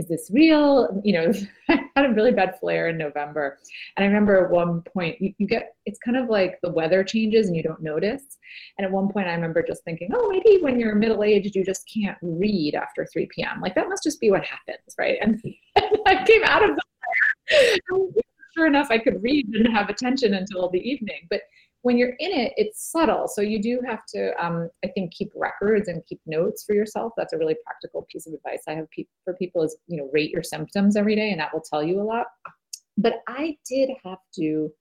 is 0.02 0.08
this 0.08 0.32
real? 0.34 1.00
You 1.04 1.14
know, 1.14 1.34
I 1.70 1.80
had 1.96 2.06
a 2.06 2.14
really 2.14 2.32
bad 2.32 2.60
flare 2.60 2.90
in 2.90 2.98
November. 2.98 3.60
And 3.96 4.04
I 4.04 4.08
remember 4.08 4.44
at 4.44 4.52
one 4.52 4.82
point, 4.82 5.22
you, 5.22 5.34
you, 5.38 5.48
get, 5.48 5.76
it's 5.86 6.00
kind 6.00 6.18
of 6.18 6.28
like 6.28 6.60
the 6.64 6.72
weather 6.72 7.04
changes 7.04 7.48
and 7.48 7.56
you 7.56 7.62
don't 7.62 7.84
notice. 7.84 8.24
And 8.78 8.86
at 8.86 8.92
one 8.92 9.10
point, 9.10 9.28
I 9.28 9.34
remember 9.34 9.64
just 9.64 9.84
thinking, 9.84 10.10
oh, 10.14 10.30
maybe 10.30 10.62
when 10.62 10.80
you're 10.80 10.96
middle 10.96 11.24
aged, 11.24 11.56
you 11.56 11.64
just 11.64 11.88
can't 11.94 12.18
read 12.22 12.74
after 12.74 13.06
3 13.06 13.28
p.m. 13.28 13.62
Like 13.62 13.76
that 13.76 13.90
must 13.90 14.04
just 14.04 14.20
be 14.20 14.32
what 14.32 14.44
happens, 14.44 14.96
right? 14.98 15.20
And, 15.22 15.40
and 15.76 15.98
I 16.08 16.26
came 16.26 16.44
out 16.44 16.68
of 16.68 16.76
the. 16.76 18.22
Sure 18.54 18.68
enough, 18.68 18.88
I 18.92 18.98
could 18.98 19.24
read 19.24 19.48
and 19.54 19.74
have 19.74 19.88
attention 19.88 20.34
until 20.34 20.70
the 20.70 20.82
evening. 20.82 21.26
But 21.30 21.40
when 21.84 21.98
you're 21.98 22.16
in 22.20 22.32
it, 22.32 22.54
it's 22.58 22.92
subtle. 22.92 23.28
So 23.28 23.42
you 23.42 23.62
do 23.62 23.82
have 23.86 24.06
to, 24.14 24.32
um, 24.44 24.70
I 24.86 24.88
think, 24.90 25.14
keep 25.14 25.32
records 25.36 25.88
and 25.88 26.06
keep 26.06 26.22
notes 26.26 26.64
for 26.64 26.76
yourself. 26.76 27.14
That's 27.18 27.34
a 27.34 27.38
really 27.38 27.56
practical 27.66 28.06
piece 28.12 28.28
of 28.28 28.34
advice 28.34 28.64
I 28.68 28.74
have 28.74 28.90
pe- 28.92 29.06
for 29.24 29.34
people 29.34 29.64
is, 29.64 29.76
you 29.88 29.98
know, 29.98 30.10
rate 30.14 30.32
your 30.32 30.44
symptoms 30.44 30.96
every 30.96 31.16
day, 31.16 31.32
and 31.32 31.40
that 31.40 31.54
will 31.54 31.62
tell 31.62 31.84
you 31.84 32.00
a 32.00 32.04
lot. 32.04 32.28
But 32.98 33.22
I 33.28 33.58
did 33.68 33.90
have 34.04 34.20
to. 34.36 34.72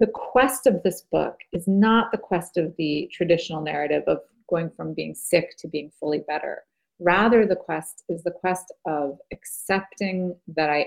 The 0.00 0.08
quest 0.08 0.66
of 0.66 0.82
this 0.82 1.02
book 1.12 1.36
is 1.52 1.68
not 1.68 2.10
the 2.10 2.18
quest 2.18 2.56
of 2.56 2.74
the 2.76 3.08
traditional 3.12 3.62
narrative 3.62 4.02
of 4.08 4.18
going 4.50 4.70
from 4.76 4.92
being 4.92 5.14
sick 5.14 5.54
to 5.58 5.68
being 5.68 5.90
fully 6.00 6.22
better. 6.26 6.64
Rather, 6.98 7.46
the 7.46 7.56
quest 7.56 8.02
is 8.08 8.24
the 8.24 8.32
quest 8.32 8.72
of 8.86 9.18
accepting 9.32 10.34
that 10.56 10.70
I 10.70 10.86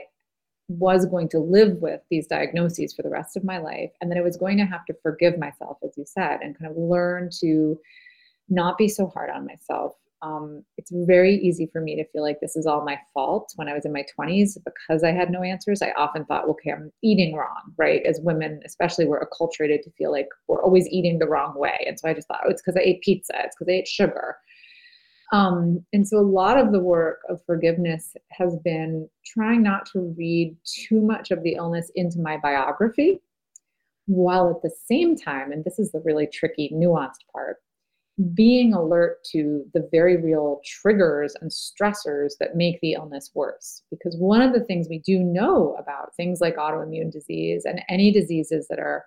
was 0.68 1.06
going 1.06 1.30
to 1.30 1.40
live 1.40 1.78
with 1.78 2.02
these 2.10 2.28
diagnoses 2.28 2.94
for 2.94 3.02
the 3.02 3.10
rest 3.10 3.38
of 3.38 3.44
my 3.44 3.58
life 3.58 3.92
and 4.02 4.12
that 4.12 4.18
I 4.18 4.22
was 4.22 4.38
going 4.38 4.58
to 4.58 4.66
have 4.66 4.86
to 4.86 4.96
forgive 5.02 5.38
myself, 5.38 5.78
as 5.84 5.98
you 5.98 6.06
said, 6.06 6.40
and 6.42 6.58
kind 6.58 6.70
of 6.70 6.78
learn 6.78 7.30
to 7.40 7.80
not 8.50 8.78
be 8.78 8.88
so 8.88 9.08
hard 9.08 9.30
on 9.30 9.46
myself. 9.46 9.94
Um, 10.24 10.64
it's 10.78 10.92
very 10.92 11.36
easy 11.36 11.70
for 11.72 11.80
me 11.80 11.96
to 11.96 12.04
feel 12.10 12.24
like 12.24 12.40
this 12.42 12.56
is 12.56 12.66
all 12.66 12.84
my 12.84 13.00
fault 13.14 13.54
when 13.56 13.68
I 13.68 13.74
was 13.74 13.86
in 13.86 13.94
my 13.94 14.04
20s 14.20 14.58
because 14.66 15.04
I 15.04 15.12
had 15.12 15.30
no 15.30 15.44
answers. 15.44 15.82
I 15.82 15.92
often 15.92 16.26
thought, 16.26 16.50
okay, 16.50 16.72
I'm 16.72 16.92
eating 17.04 17.36
wrong, 17.36 17.74
right? 17.78 18.02
As 18.04 18.20
women, 18.22 18.60
especially, 18.66 19.06
we're 19.06 19.26
acculturated 19.26 19.84
to 19.84 19.92
feel 19.92 20.12
like 20.12 20.28
we're 20.48 20.64
always 20.64 20.88
eating 20.90 21.20
the 21.20 21.28
wrong 21.28 21.58
way. 21.58 21.86
And 21.88 22.00
so 22.00 22.10
I 22.10 22.14
just 22.14 22.28
thought, 22.28 22.42
oh, 22.46 22.50
it's 22.50 22.62
because 22.64 22.78
I 22.78 22.84
ate 22.84 23.02
pizza, 23.02 23.34
it's 23.38 23.56
because 23.56 23.72
I 23.72 23.78
ate 23.78 23.88
sugar. 23.88 24.38
Um, 25.34 25.86
and 25.92 26.08
so 26.08 26.18
a 26.18 26.22
lot 26.22 26.58
of 26.58 26.72
the 26.72 26.80
work 26.80 27.20
of 27.28 27.44
forgiveness 27.46 28.16
has 28.32 28.56
been 28.64 29.10
trying 29.26 29.62
not 29.62 29.86
to 29.88 30.14
read 30.18 30.56
too 30.64 31.02
much 31.02 31.32
of 31.32 31.44
the 31.44 31.56
illness 31.56 31.92
into 31.96 32.20
my 32.20 32.38
biography, 32.38 33.20
while 34.06 34.50
at 34.50 34.62
the 34.62 34.72
same 34.86 35.18
time, 35.18 35.52
and 35.52 35.66
this 35.66 35.80
is 35.80 35.92
the 35.92 36.02
really 36.06 36.28
tricky, 36.28 36.72
nuanced 36.74 37.26
part, 37.34 37.58
being 38.34 38.74
alert 38.74 39.24
to 39.32 39.64
the 39.74 39.88
very 39.92 40.16
real 40.16 40.62
triggers 40.66 41.36
and 41.42 41.52
stressors 41.52 42.32
that 42.40 42.56
make 42.56 42.80
the 42.80 42.94
illness 42.94 43.32
worse. 43.36 43.84
Because 43.92 44.16
one 44.18 44.42
of 44.42 44.54
the 44.54 44.64
things 44.64 44.88
we 44.90 45.00
do 45.00 45.20
know 45.20 45.76
about 45.78 46.16
things 46.16 46.40
like 46.40 46.56
autoimmune 46.56 47.12
disease 47.12 47.66
and 47.66 47.82
any 47.90 48.12
diseases 48.12 48.68
that 48.70 48.80
are 48.80 49.06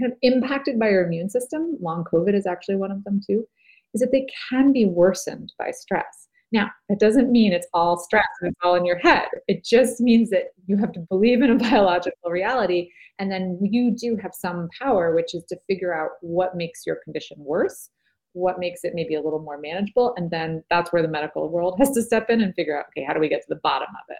kind 0.00 0.10
of 0.10 0.18
impacted 0.22 0.78
by 0.80 0.88
your 0.88 1.06
immune 1.06 1.28
system, 1.28 1.76
long 1.80 2.02
COVID 2.02 2.34
is 2.34 2.46
actually 2.46 2.76
one 2.76 2.90
of 2.90 3.04
them 3.04 3.20
too, 3.24 3.46
is 3.94 4.00
that 4.00 4.12
they 4.12 4.26
can 4.50 4.72
be 4.72 4.84
worsened 4.84 5.52
by 5.58 5.70
stress. 5.70 6.28
Now, 6.52 6.70
that 6.88 7.00
doesn't 7.00 7.32
mean 7.32 7.52
it's 7.52 7.66
all 7.74 7.98
stress 7.98 8.28
and 8.40 8.50
it's 8.50 8.60
all 8.62 8.76
in 8.76 8.84
your 8.84 8.98
head. 8.98 9.28
It 9.48 9.64
just 9.64 10.00
means 10.00 10.30
that 10.30 10.50
you 10.66 10.76
have 10.76 10.92
to 10.92 11.00
believe 11.00 11.42
in 11.42 11.50
a 11.50 11.56
biological 11.70 12.30
reality. 12.30 12.90
And 13.18 13.30
then 13.30 13.58
you 13.60 13.94
do 13.96 14.16
have 14.22 14.32
some 14.34 14.68
power, 14.80 15.14
which 15.14 15.34
is 15.34 15.44
to 15.48 15.58
figure 15.66 15.94
out 15.94 16.10
what 16.20 16.56
makes 16.56 16.82
your 16.86 16.98
condition 17.02 17.38
worse, 17.40 17.90
what 18.32 18.58
makes 18.58 18.84
it 18.84 18.92
maybe 18.94 19.14
a 19.14 19.20
little 19.20 19.40
more 19.40 19.58
manageable. 19.58 20.14
And 20.16 20.30
then 20.30 20.62
that's 20.70 20.92
where 20.92 21.02
the 21.02 21.08
medical 21.08 21.48
world 21.48 21.76
has 21.78 21.90
to 21.92 22.02
step 22.02 22.30
in 22.30 22.40
and 22.40 22.54
figure 22.54 22.78
out, 22.78 22.86
okay, 22.90 23.04
how 23.04 23.14
do 23.14 23.20
we 23.20 23.28
get 23.28 23.42
to 23.42 23.48
the 23.48 23.60
bottom 23.62 23.88
of 23.88 24.04
it? 24.10 24.18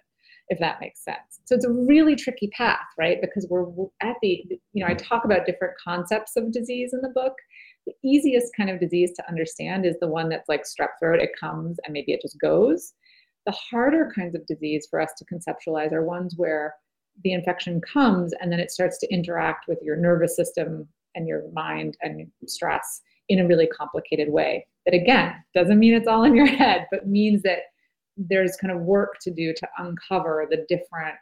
if 0.48 0.58
that 0.58 0.80
makes 0.80 1.02
sense. 1.02 1.40
So 1.44 1.54
it's 1.54 1.64
a 1.64 1.70
really 1.70 2.16
tricky 2.16 2.48
path, 2.48 2.86
right? 2.98 3.18
Because 3.20 3.46
we're 3.48 3.66
at 4.02 4.16
the, 4.20 4.44
you 4.72 4.84
know, 4.84 4.86
I 4.86 4.94
talk 4.94 5.24
about 5.24 5.46
different 5.46 5.74
concepts 5.82 6.36
of 6.36 6.52
disease 6.52 6.92
in 6.92 7.00
the 7.00 7.08
book. 7.08 7.34
The 7.86 7.94
easiest 8.02 8.54
kind 8.56 8.70
of 8.70 8.80
disease 8.80 9.12
to 9.16 9.28
understand 9.28 9.84
is 9.84 9.96
the 10.00 10.08
one 10.08 10.28
that's 10.28 10.48
like 10.48 10.62
strep 10.62 10.90
throat, 10.98 11.20
it 11.20 11.30
comes 11.38 11.78
and 11.84 11.92
maybe 11.92 12.12
it 12.12 12.22
just 12.22 12.40
goes. 12.40 12.94
The 13.46 13.52
harder 13.52 14.10
kinds 14.14 14.34
of 14.34 14.46
disease 14.46 14.86
for 14.90 15.00
us 15.00 15.12
to 15.18 15.24
conceptualize 15.26 15.92
are 15.92 16.04
ones 16.04 16.34
where 16.36 16.74
the 17.22 17.32
infection 17.32 17.80
comes 17.80 18.32
and 18.40 18.50
then 18.50 18.58
it 18.58 18.70
starts 18.70 18.98
to 18.98 19.12
interact 19.12 19.66
with 19.68 19.78
your 19.82 19.96
nervous 19.96 20.34
system 20.34 20.88
and 21.14 21.28
your 21.28 21.44
mind 21.52 21.96
and 22.02 22.26
stress 22.46 23.02
in 23.28 23.38
a 23.38 23.46
really 23.46 23.66
complicated 23.66 24.30
way. 24.30 24.66
That 24.86 24.94
again 24.94 25.34
doesn't 25.54 25.78
mean 25.78 25.94
it's 25.94 26.08
all 26.08 26.24
in 26.24 26.34
your 26.34 26.46
head, 26.46 26.86
but 26.90 27.06
means 27.06 27.42
that 27.42 27.60
there's 28.16 28.56
kind 28.56 28.72
of 28.72 28.80
work 28.80 29.16
to 29.22 29.30
do 29.30 29.52
to 29.54 29.68
uncover 29.78 30.46
the 30.50 30.64
different 30.68 31.16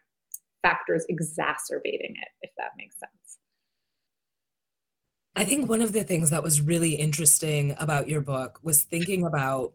factors 0.62 1.04
exacerbating 1.08 2.14
it, 2.20 2.28
if 2.42 2.50
that 2.58 2.70
makes 2.76 2.98
sense. 2.98 3.21
I 5.34 5.44
think 5.44 5.68
one 5.68 5.80
of 5.80 5.92
the 5.92 6.04
things 6.04 6.30
that 6.30 6.42
was 6.42 6.60
really 6.60 6.94
interesting 6.94 7.74
about 7.78 8.08
your 8.08 8.20
book 8.20 8.58
was 8.62 8.82
thinking 8.82 9.24
about 9.24 9.72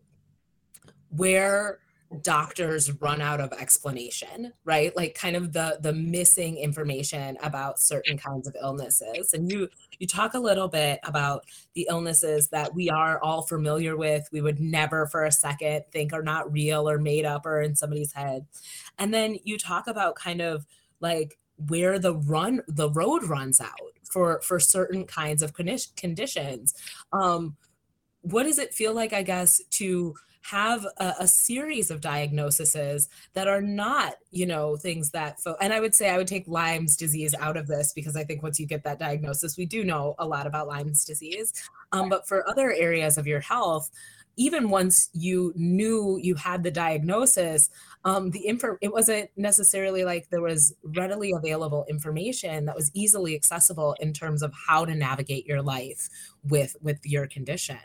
where 1.10 1.80
doctors 2.22 2.92
run 3.02 3.22
out 3.22 3.42
of 3.42 3.52
explanation 3.54 4.54
right? 4.64 4.96
Like 4.96 5.16
kind 5.16 5.36
of 5.36 5.54
the 5.54 5.78
the 5.82 5.94
missing 5.94 6.58
information 6.58 7.38
about 7.42 7.80
certain 7.80 8.18
kinds 8.18 8.48
of 8.48 8.56
illnesses. 8.62 9.34
And 9.34 9.52
you 9.52 9.68
you 10.00 10.08
talk 10.08 10.34
a 10.34 10.40
little 10.40 10.68
bit 10.68 11.00
about 11.04 11.46
the 11.74 11.88
illnesses 11.90 12.50
that 12.50 12.74
we 12.74 12.90
are 12.90 13.22
all 13.22 13.42
familiar 13.42 13.98
with. 13.98 14.28
We 14.32 14.42
would 14.42 14.60
never 14.60 15.08
for 15.08 15.26
a 15.26 15.32
second 15.32 15.84
think 15.92 16.14
are 16.14 16.24
not 16.24 16.52
real 16.52 16.90
or 16.90 16.98
made 16.98 17.26
up 17.26 17.46
or 17.46 17.62
in 17.62 17.76
somebody's 17.76 18.14
head. 18.14 18.46
And 18.98 19.14
then 19.14 19.38
you 19.44 19.58
talk 19.58 19.88
about 19.88 20.16
kind 20.16 20.42
of 20.42 20.66
like 21.00 21.38
where 21.68 21.98
the 22.00 22.16
run 22.16 22.62
the 22.68 22.90
road 22.90 23.24
runs 23.24 23.60
out 23.60 23.94
for 24.04 24.42
for 24.42 24.60
certain 24.60 25.06
kinds 25.06 25.42
of 25.42 25.54
conditions 25.54 26.74
um 27.14 27.56
what 28.22 28.44
does 28.44 28.60
it 28.60 28.74
feel 28.74 28.94
like 28.94 29.14
i 29.14 29.24
guess 29.24 29.62
to 29.70 30.16
have 30.50 30.86
a, 30.98 31.14
a, 31.20 31.28
series 31.28 31.92
of 31.92 32.00
diagnoses 32.00 33.10
that 33.34 33.50
are 33.50 33.62
not, 33.62 34.14
you 34.32 34.46
know, 34.46 34.78
things 34.78 35.12
that, 35.12 35.42
fo- 35.42 35.58
and 35.60 35.74
I 35.74 35.82
would 35.82 35.94
say 35.94 36.10
I 36.10 36.18
would 36.18 36.28
take 36.28 36.48
Lyme's 36.48 36.96
disease 36.96 37.36
out 37.38 37.58
of 37.58 37.68
this 37.68 37.92
because 37.92 38.16
I 38.16 38.24
think 38.24 38.44
once 38.44 38.58
you 38.58 38.66
get 38.66 38.84
that 38.86 38.98
diagnosis, 38.98 39.58
we 39.58 39.66
do 39.66 39.84
know 39.84 40.16
a 40.20 40.26
lot 40.26 40.48
about 40.48 40.70
Lyme's 40.70 41.04
disease. 41.04 41.52
Um, 41.92 42.08
but 42.08 42.30
for 42.30 42.48
other 42.48 42.72
areas 42.72 43.18
of 43.18 43.28
your 43.28 43.42
health, 43.42 43.92
even 44.38 44.70
once 44.70 45.10
you 45.14 45.52
knew 45.56 46.18
you 46.22 46.36
had 46.36 46.64
the 46.64 46.72
diagnosis, 46.72 47.70
um, 48.06 48.32
the 48.32 48.40
info 48.40 48.78
it 48.82 48.94
wasn't 48.94 49.30
necessarily 49.36 50.06
like 50.06 50.30
there 50.30 50.42
was 50.42 50.74
readily 50.84 51.34
available 51.34 51.86
information 51.90 52.66
that 52.66 52.76
was 52.76 52.92
easily 52.94 53.36
accessible 53.36 53.96
in 54.00 54.14
terms 54.14 54.42
of 54.42 54.54
how 54.68 54.86
to 54.86 54.96
navigate 54.96 55.46
your 55.46 55.62
life 55.62 56.08
with 56.44 56.76
with 56.82 57.00
your 57.04 57.28
condition. 57.28 57.80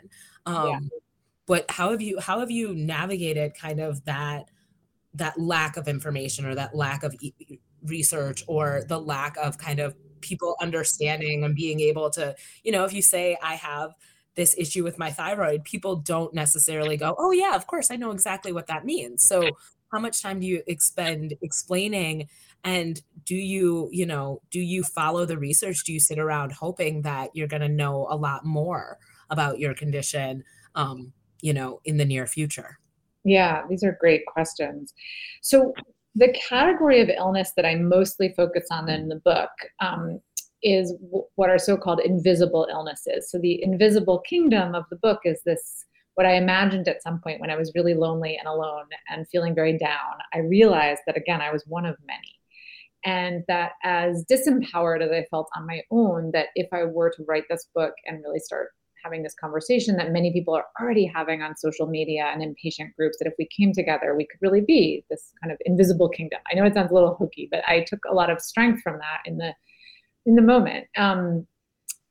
Um, 0.45 0.69
yeah 0.69 0.79
but 1.45 1.69
how 1.69 1.91
have 1.91 2.01
you 2.01 2.19
how 2.19 2.39
have 2.39 2.51
you 2.51 2.73
navigated 2.73 3.53
kind 3.55 3.79
of 3.79 4.03
that 4.05 4.49
that 5.13 5.39
lack 5.39 5.77
of 5.77 5.87
information 5.87 6.45
or 6.45 6.55
that 6.55 6.75
lack 6.75 7.03
of 7.03 7.15
e- 7.21 7.59
research 7.85 8.43
or 8.47 8.83
the 8.87 8.99
lack 8.99 9.37
of 9.37 9.57
kind 9.57 9.79
of 9.79 9.95
people 10.21 10.55
understanding 10.61 11.43
and 11.43 11.55
being 11.55 11.79
able 11.79 12.09
to 12.09 12.35
you 12.63 12.71
know 12.71 12.85
if 12.85 12.93
you 12.93 13.01
say 13.01 13.37
i 13.43 13.55
have 13.55 13.93
this 14.35 14.55
issue 14.57 14.83
with 14.83 14.97
my 14.97 15.11
thyroid 15.11 15.63
people 15.63 15.95
don't 15.95 16.33
necessarily 16.33 16.97
go 16.97 17.15
oh 17.17 17.31
yeah 17.31 17.55
of 17.55 17.67
course 17.67 17.91
i 17.91 17.95
know 17.95 18.11
exactly 18.11 18.51
what 18.51 18.67
that 18.67 18.85
means 18.85 19.23
so 19.23 19.49
how 19.91 19.99
much 19.99 20.21
time 20.21 20.39
do 20.39 20.47
you 20.47 20.63
expend 20.67 21.33
explaining 21.41 22.27
and 22.63 23.01
do 23.25 23.35
you 23.35 23.89
you 23.91 24.05
know 24.05 24.41
do 24.51 24.59
you 24.59 24.83
follow 24.83 25.25
the 25.25 25.37
research 25.37 25.83
do 25.83 25.93
you 25.93 25.99
sit 25.99 26.17
around 26.17 26.51
hoping 26.51 27.01
that 27.01 27.29
you're 27.33 27.47
going 27.47 27.61
to 27.61 27.69
know 27.69 28.07
a 28.09 28.15
lot 28.15 28.45
more 28.45 28.97
about 29.29 29.59
your 29.59 29.73
condition 29.73 30.43
um, 30.75 31.13
you 31.43 31.53
know, 31.53 31.81
in 31.85 31.97
the 31.97 32.05
near 32.05 32.25
future? 32.25 32.79
Yeah, 33.23 33.63
these 33.69 33.83
are 33.83 33.97
great 33.99 34.25
questions. 34.25 34.93
So 35.41 35.73
the 36.15 36.33
category 36.49 37.01
of 37.01 37.09
illness 37.09 37.51
that 37.55 37.65
I 37.65 37.75
mostly 37.75 38.33
focus 38.35 38.65
on 38.71 38.89
in 38.89 39.09
the 39.09 39.17
book 39.17 39.49
um, 39.79 40.19
is 40.63 40.93
what 41.35 41.49
are 41.49 41.59
so-called 41.59 41.99
invisible 41.99 42.67
illnesses. 42.71 43.29
So 43.29 43.37
the 43.37 43.61
invisible 43.63 44.19
kingdom 44.19 44.75
of 44.75 44.85
the 44.89 44.95
book 44.97 45.21
is 45.25 45.41
this 45.45 45.85
what 46.15 46.25
I 46.27 46.35
imagined 46.35 46.87
at 46.87 47.01
some 47.01 47.19
point 47.19 47.41
when 47.41 47.49
I 47.49 47.55
was 47.55 47.71
really 47.73 47.95
lonely 47.95 48.37
and 48.37 48.47
alone 48.47 48.85
and 49.09 49.27
feeling 49.29 49.55
very 49.55 49.77
down. 49.77 50.17
I 50.33 50.39
realized 50.39 51.01
that 51.07 51.17
again 51.17 51.41
I 51.41 51.51
was 51.51 51.63
one 51.67 51.85
of 51.85 51.97
many. 52.05 52.39
And 53.05 53.43
that 53.49 53.71
as 53.83 54.23
disempowered 54.31 55.03
as 55.03 55.11
I 55.11 55.25
felt 55.29 55.49
on 55.55 55.67
my 55.67 55.81
own, 55.91 56.31
that 56.33 56.47
if 56.55 56.67
I 56.71 56.85
were 56.85 57.09
to 57.09 57.25
write 57.27 57.43
this 57.49 57.67
book 57.75 57.93
and 58.05 58.23
really 58.23 58.39
start 58.39 58.69
having 59.03 59.23
this 59.23 59.35
conversation 59.35 59.97
that 59.97 60.11
many 60.11 60.31
people 60.31 60.55
are 60.55 60.65
already 60.79 61.05
having 61.05 61.41
on 61.41 61.55
social 61.57 61.87
media 61.87 62.29
and 62.31 62.41
in 62.41 62.55
patient 62.61 62.95
groups 62.97 63.17
that 63.19 63.27
if 63.27 63.33
we 63.37 63.47
came 63.55 63.73
together 63.73 64.15
we 64.15 64.25
could 64.25 64.41
really 64.41 64.61
be 64.61 65.03
this 65.09 65.31
kind 65.41 65.51
of 65.51 65.57
invisible 65.65 66.09
kingdom 66.09 66.39
i 66.49 66.55
know 66.55 66.65
it 66.65 66.73
sounds 66.73 66.91
a 66.91 66.93
little 66.93 67.15
hokey 67.15 67.47
but 67.51 67.61
i 67.67 67.81
took 67.81 67.99
a 68.09 68.13
lot 68.13 68.29
of 68.29 68.41
strength 68.41 68.81
from 68.81 68.97
that 68.97 69.19
in 69.25 69.37
the 69.37 69.53
in 70.25 70.35
the 70.35 70.41
moment 70.41 70.85
um, 70.97 71.45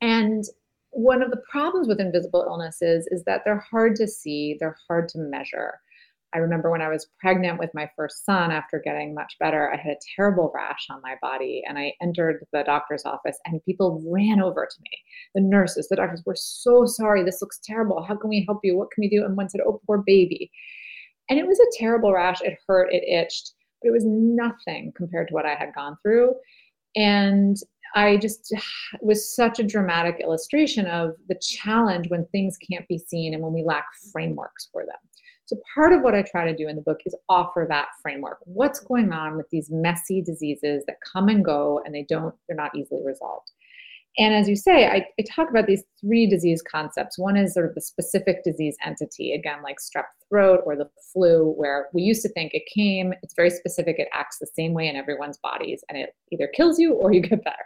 and 0.01 0.43
one 0.91 1.23
of 1.23 1.31
the 1.31 1.41
problems 1.49 1.87
with 1.87 1.99
invisible 1.99 2.45
illnesses 2.47 3.07
is 3.09 3.23
that 3.23 3.41
they're 3.43 3.65
hard 3.71 3.95
to 3.95 4.07
see 4.07 4.57
they're 4.59 4.77
hard 4.87 5.09
to 5.09 5.19
measure 5.19 5.79
I 6.33 6.39
remember 6.39 6.71
when 6.71 6.81
I 6.81 6.89
was 6.89 7.07
pregnant 7.19 7.59
with 7.59 7.69
my 7.75 7.89
first 7.95 8.25
son 8.25 8.51
after 8.51 8.81
getting 8.83 9.13
much 9.13 9.35
better, 9.39 9.71
I 9.71 9.77
had 9.77 9.91
a 9.93 9.99
terrible 10.15 10.51
rash 10.53 10.87
on 10.89 11.01
my 11.03 11.15
body 11.21 11.61
and 11.67 11.77
I 11.77 11.93
entered 12.01 12.43
the 12.51 12.63
doctor's 12.63 13.05
office 13.05 13.37
and 13.45 13.63
people 13.65 14.03
ran 14.07 14.41
over 14.41 14.65
to 14.65 14.81
me. 14.81 14.89
The 15.35 15.41
nurses, 15.41 15.87
the 15.89 15.95
doctors 15.95 16.23
were 16.25 16.35
so 16.35 16.85
sorry. 16.85 17.23
This 17.23 17.41
looks 17.41 17.59
terrible. 17.63 18.01
How 18.01 18.15
can 18.15 18.29
we 18.29 18.45
help 18.47 18.61
you? 18.63 18.75
What 18.75 18.89
can 18.91 19.01
we 19.01 19.09
do? 19.09 19.23
And 19.23 19.37
one 19.37 19.49
said, 19.49 19.61
Oh, 19.65 19.79
poor 19.85 20.03
baby. 20.05 20.51
And 21.29 21.37
it 21.37 21.47
was 21.47 21.59
a 21.59 21.77
terrible 21.77 22.13
rash. 22.13 22.41
It 22.41 22.57
hurt, 22.67 22.91
it 22.91 23.03
itched, 23.07 23.51
but 23.81 23.89
it 23.89 23.91
was 23.91 24.05
nothing 24.05 24.91
compared 24.95 25.27
to 25.27 25.33
what 25.35 25.45
I 25.45 25.53
had 25.53 25.75
gone 25.75 25.97
through. 26.01 26.33
And 26.95 27.57
I 27.95 28.17
just 28.17 28.53
was 29.01 29.35
such 29.35 29.59
a 29.59 29.63
dramatic 29.63 30.19
illustration 30.21 30.85
of 30.87 31.15
the 31.27 31.39
challenge 31.41 32.09
when 32.09 32.25
things 32.27 32.57
can't 32.57 32.87
be 32.87 32.97
seen 32.97 33.33
and 33.33 33.43
when 33.43 33.53
we 33.53 33.63
lack 33.63 33.85
frameworks 34.11 34.69
for 34.71 34.85
them. 34.85 34.95
So, 35.45 35.57
part 35.75 35.91
of 35.91 36.01
what 36.01 36.15
I 36.15 36.21
try 36.21 36.45
to 36.45 36.55
do 36.55 36.69
in 36.69 36.75
the 36.75 36.81
book 36.81 36.99
is 37.05 37.15
offer 37.27 37.65
that 37.69 37.89
framework. 38.01 38.37
What's 38.45 38.79
going 38.79 39.11
on 39.11 39.35
with 39.35 39.49
these 39.49 39.69
messy 39.69 40.21
diseases 40.21 40.83
that 40.87 40.97
come 41.01 41.27
and 41.27 41.43
go 41.43 41.81
and 41.85 41.93
they 41.93 42.05
don't, 42.07 42.33
they're 42.47 42.55
not 42.55 42.75
easily 42.75 43.01
resolved. 43.03 43.51
And 44.17 44.35
as 44.35 44.47
you 44.47 44.55
say, 44.55 44.85
I, 44.85 45.05
I 45.19 45.23
talk 45.27 45.49
about 45.49 45.65
these 45.65 45.83
three 45.99 46.27
disease 46.27 46.61
concepts. 46.61 47.17
One 47.17 47.35
is 47.35 47.53
sort 47.53 47.67
of 47.67 47.73
the 47.73 47.81
specific 47.81 48.43
disease 48.43 48.77
entity, 48.85 49.33
again, 49.33 49.63
like 49.63 49.77
strep 49.77 50.05
throat 50.29 50.61
or 50.65 50.75
the 50.75 50.89
flu, 51.11 51.51
where 51.57 51.87
we 51.93 52.03
used 52.03 52.21
to 52.21 52.29
think 52.29 52.53
it 52.53 52.63
came, 52.71 53.13
it's 53.23 53.33
very 53.33 53.49
specific, 53.49 53.97
it 53.97 54.09
acts 54.13 54.37
the 54.39 54.47
same 54.55 54.73
way 54.73 54.87
in 54.87 54.95
everyone's 54.95 55.39
bodies, 55.39 55.83
and 55.89 55.97
it 55.97 56.15
either 56.31 56.47
kills 56.53 56.77
you 56.77 56.93
or 56.93 57.11
you 57.11 57.21
get 57.21 57.43
better. 57.43 57.65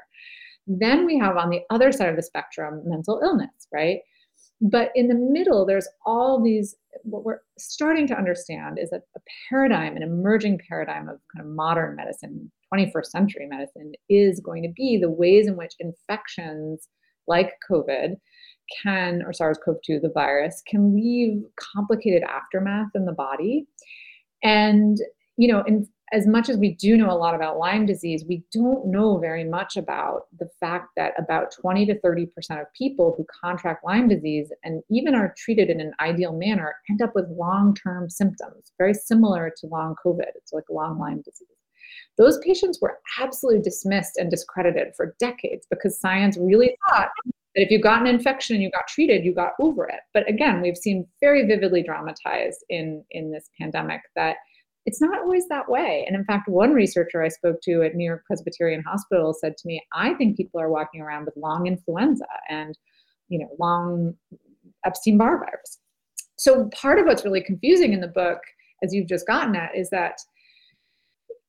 Then 0.67 1.05
we 1.05 1.17
have 1.17 1.35
on 1.35 1.49
the 1.49 1.61
other 1.69 1.91
side 1.91 2.09
of 2.09 2.15
the 2.15 2.23
spectrum 2.23 2.81
mental 2.85 3.19
illness, 3.21 3.67
right? 3.73 3.99
But 4.61 4.91
in 4.95 5.07
the 5.07 5.15
middle, 5.15 5.65
there's 5.65 5.87
all 6.05 6.41
these, 6.41 6.75
what 7.03 7.23
we're 7.23 7.39
starting 7.57 8.07
to 8.07 8.17
understand 8.17 8.79
is 8.79 8.89
that 8.89 9.01
a 9.15 9.19
paradigm, 9.49 9.95
an 9.95 10.03
emerging 10.03 10.61
paradigm 10.67 11.09
of 11.09 11.19
kind 11.35 11.45
of 11.45 11.53
modern 11.53 11.95
medicine, 11.95 12.51
21st 12.73 13.05
century 13.05 13.47
medicine, 13.47 13.93
is 14.09 14.39
going 14.39 14.63
to 14.63 14.69
be 14.75 14.97
the 15.01 15.09
ways 15.09 15.47
in 15.47 15.55
which 15.55 15.73
infections 15.79 16.87
like 17.27 17.53
COVID 17.69 18.15
can, 18.83 19.21
or 19.23 19.33
SARS 19.33 19.59
CoV 19.63 19.77
2, 19.85 19.99
the 19.99 20.11
virus, 20.13 20.61
can 20.67 20.95
leave 20.95 21.43
complicated 21.55 22.23
aftermath 22.23 22.89
in 22.95 23.05
the 23.05 23.13
body. 23.13 23.65
And, 24.43 24.97
you 25.37 25.47
know, 25.47 25.63
in, 25.67 25.87
as 26.13 26.25
much 26.25 26.47
as 26.47 26.57
we 26.57 26.73
do 26.75 26.95
know 26.95 27.11
a 27.11 27.17
lot 27.17 27.35
about 27.35 27.57
Lyme 27.57 27.85
disease, 27.85 28.23
we 28.27 28.43
don't 28.53 28.87
know 28.87 29.17
very 29.17 29.43
much 29.43 29.75
about 29.75 30.23
the 30.39 30.49
fact 30.59 30.89
that 30.95 31.13
about 31.17 31.51
20 31.51 31.85
to 31.87 31.99
30% 31.99 32.27
of 32.61 32.67
people 32.77 33.13
who 33.17 33.25
contract 33.43 33.83
Lyme 33.83 34.07
disease 34.07 34.49
and 34.63 34.81
even 34.89 35.15
are 35.15 35.33
treated 35.37 35.69
in 35.69 35.81
an 35.81 35.91
ideal 35.99 36.31
manner 36.31 36.75
end 36.89 37.01
up 37.01 37.13
with 37.13 37.25
long 37.29 37.75
term 37.75 38.09
symptoms, 38.09 38.71
very 38.77 38.93
similar 38.93 39.51
to 39.57 39.67
long 39.67 39.95
COVID. 40.05 40.31
It's 40.35 40.53
like 40.53 40.63
long 40.69 40.97
Lyme 40.97 41.21
disease. 41.23 41.56
Those 42.17 42.37
patients 42.39 42.79
were 42.81 42.99
absolutely 43.19 43.61
dismissed 43.61 44.17
and 44.17 44.29
discredited 44.29 44.93
for 44.95 45.15
decades 45.19 45.67
because 45.69 45.99
science 45.99 46.37
really 46.37 46.75
thought 46.89 47.09
that 47.55 47.63
if 47.63 47.71
you 47.71 47.79
got 47.79 48.01
an 48.01 48.07
infection 48.07 48.55
and 48.55 48.63
you 48.63 48.71
got 48.71 48.87
treated, 48.87 49.23
you 49.23 49.33
got 49.33 49.53
over 49.59 49.87
it. 49.87 49.99
But 50.13 50.27
again, 50.29 50.61
we've 50.61 50.77
seen 50.77 51.07
very 51.19 51.45
vividly 51.45 51.83
dramatized 51.83 52.63
in, 52.69 53.03
in 53.11 53.31
this 53.31 53.49
pandemic 53.59 54.01
that 54.15 54.37
it's 54.85 55.01
not 55.01 55.19
always 55.19 55.47
that 55.49 55.69
way. 55.69 56.05
And 56.07 56.15
in 56.15 56.23
fact, 56.23 56.47
one 56.47 56.73
researcher 56.73 57.21
I 57.21 57.27
spoke 57.27 57.57
to 57.63 57.83
at 57.83 57.93
New 57.93 58.05
York 58.05 58.23
Presbyterian 58.25 58.81
Hospital 58.83 59.33
said 59.33 59.57
to 59.57 59.67
me, 59.67 59.85
I 59.93 60.13
think 60.13 60.37
people 60.37 60.61
are 60.61 60.69
walking 60.69 61.01
around 61.01 61.25
with 61.25 61.35
long 61.35 61.67
influenza 61.67 62.25
and, 62.49 62.77
you 63.27 63.39
know, 63.39 63.49
long 63.59 64.15
Epstein-Barr 64.85 65.39
virus. 65.39 65.79
So 66.37 66.69
part 66.69 66.99
of 66.99 67.05
what's 67.05 67.25
really 67.25 67.41
confusing 67.41 67.91
in 67.91 67.99
the 67.99 68.07
book, 68.07 68.39
as 68.81 68.93
you've 68.93 69.09
just 69.09 69.27
gotten 69.27 69.55
at, 69.55 69.75
is 69.75 69.89
that 69.89 70.19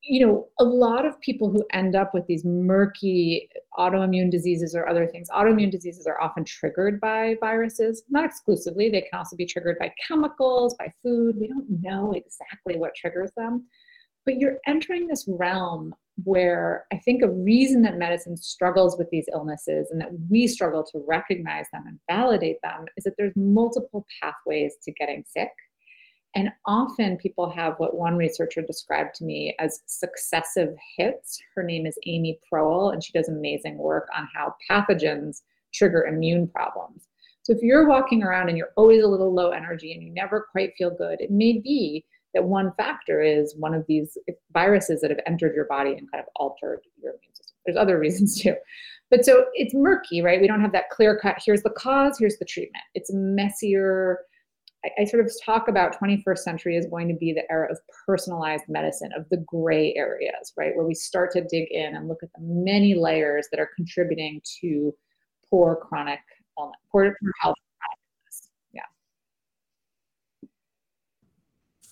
you 0.09 0.27
know, 0.27 0.49
a 0.59 0.65
lot 0.65 1.05
of 1.05 1.21
people 1.21 1.51
who 1.51 1.63
end 1.73 1.95
up 1.95 2.15
with 2.15 2.27
these 2.27 2.45
murky 2.45 3.49
autoimmune 3.79 4.31
diseases 4.31 4.75
or 4.75 4.89
other 4.89 5.07
things, 5.07 5.29
autoimmune 5.29 5.71
diseases 5.71 6.07
are 6.07 6.21
often 6.21 6.45
triggered 6.45 6.99
by 6.99 7.37
viruses, 7.41 8.03
not 8.09 8.25
exclusively. 8.25 8.89
They 8.89 9.03
can 9.03 9.19
also 9.19 9.37
be 9.37 9.45
triggered 9.45 9.79
by 9.79 9.93
chemicals, 10.07 10.75
by 10.79 10.93
food. 11.03 11.37
We 11.39 11.49
don't 11.49 11.67
know 11.83 12.13
exactly 12.13 12.79
what 12.79 12.95
triggers 12.95 13.31
them. 13.37 13.67
But 14.25 14.39
you're 14.39 14.59
entering 14.67 15.07
this 15.07 15.27
realm 15.29 15.95
where 16.25 16.87
I 16.93 16.99
think 16.99 17.23
a 17.23 17.31
reason 17.31 17.83
that 17.83 17.99
medicine 17.99 18.37
struggles 18.37 18.97
with 18.99 19.09
these 19.11 19.29
illnesses 19.33 19.91
and 19.91 20.01
that 20.01 20.11
we 20.31 20.47
struggle 20.47 20.83
to 20.85 21.05
recognize 21.07 21.67
them 21.73 21.85
and 21.87 21.99
validate 22.11 22.59
them 22.63 22.87
is 22.97 23.05
that 23.05 23.15
there's 23.19 23.37
multiple 23.37 24.07
pathways 24.21 24.75
to 24.83 24.93
getting 24.93 25.23
sick 25.27 25.51
and 26.39 26.53
often 26.67 27.17
people 27.17 27.51
have 27.51 27.75
what 27.79 27.97
one 27.97 28.17
researcher 28.17 28.63
described 28.63 29.17
to 29.17 29.25
me 29.25 29.57
as 29.59 29.81
successive 29.87 30.77
hits. 30.97 31.43
Her 31.53 31.65
name 31.65 31.85
is 31.85 31.99
Amy 32.07 32.39
Proal, 32.49 32.91
and 32.91 33.03
she 33.03 33.11
does 33.11 33.29
amazing 33.29 33.77
work 33.77 34.07
on 34.17 34.29
how 34.33 34.55
pathogens 34.71 35.43
trigger 35.75 36.07
immune 36.07 36.47
problems. 36.47 37.09
So 37.43 37.53
if 37.53 37.59
you're 37.61 37.89
walking 37.89 38.23
around 38.23 38.49
and 38.49 38.57
you're 38.57 38.71
always 38.77 39.03
a 39.03 39.09
little 39.09 39.35
low 39.35 39.51
energy 39.51 39.93
and 39.93 40.01
you 40.01 40.13
never 40.13 40.47
quite 40.53 40.75
feel 40.79 40.91
good, 40.97 41.21
it 41.21 41.33
may 41.33 41.59
be 41.59 42.05
that 42.35 42.45
one 42.45 42.73
factor 42.77 43.21
is 43.21 43.57
one 43.57 43.75
of 43.75 43.85
these 43.89 44.17
viruses 44.53 45.01
that 45.01 45.11
have 45.11 45.19
entered 45.27 45.57
your 45.57 45.65
body 45.65 45.91
and 45.91 46.09
kind 46.13 46.23
of 46.23 46.29
altered 46.37 46.83
your 47.03 47.15
immune 47.15 47.35
system. 47.35 47.57
There's 47.67 47.77
other 47.77 47.99
reasons 48.05 48.41
too. 48.41 48.55
But 49.11 49.25
so 49.25 49.47
it's 49.55 49.75
murky, 49.75 50.23
right? 50.23 50.41
We 50.41 50.47
don't 50.47 50.61
have 50.61 50.71
that 50.71 50.91
clear 50.91 51.19
cut, 51.19 51.43
here's 51.45 51.65
the 51.65 51.71
cause, 51.71 52.17
here's 52.17 52.39
the 52.39 52.45
treatment. 52.45 52.85
It's 52.95 53.11
messier 53.13 54.21
I, 54.85 55.03
I 55.03 55.05
sort 55.05 55.25
of 55.25 55.33
talk 55.45 55.69
about 55.69 55.99
21st 56.01 56.39
century 56.39 56.77
is 56.77 56.87
going 56.87 57.09
to 57.09 57.15
be 57.15 57.33
the 57.33 57.51
era 57.51 57.71
of 57.71 57.79
personalized 58.07 58.65
medicine, 58.69 59.11
of 59.17 59.29
the 59.31 59.39
gray 59.47 59.95
areas, 59.97 60.53
right? 60.57 60.75
Where 60.77 60.87
we 60.87 60.95
start 60.95 61.33
to 61.33 61.41
dig 61.43 61.69
in 61.71 61.97
and 61.97 62.09
look 62.09 62.23
at 62.23 62.31
the 62.35 62.43
many 62.43 62.95
layers 62.95 63.49
that 63.51 63.61
are 63.61 63.71
contributing 63.77 64.41
to 64.61 64.95
poor 65.51 65.77
chronic 65.77 66.21
illness, 66.59 66.77
poor, 66.91 67.17
poor 67.21 67.33
health. 67.41 67.57
Yeah. 68.73 68.83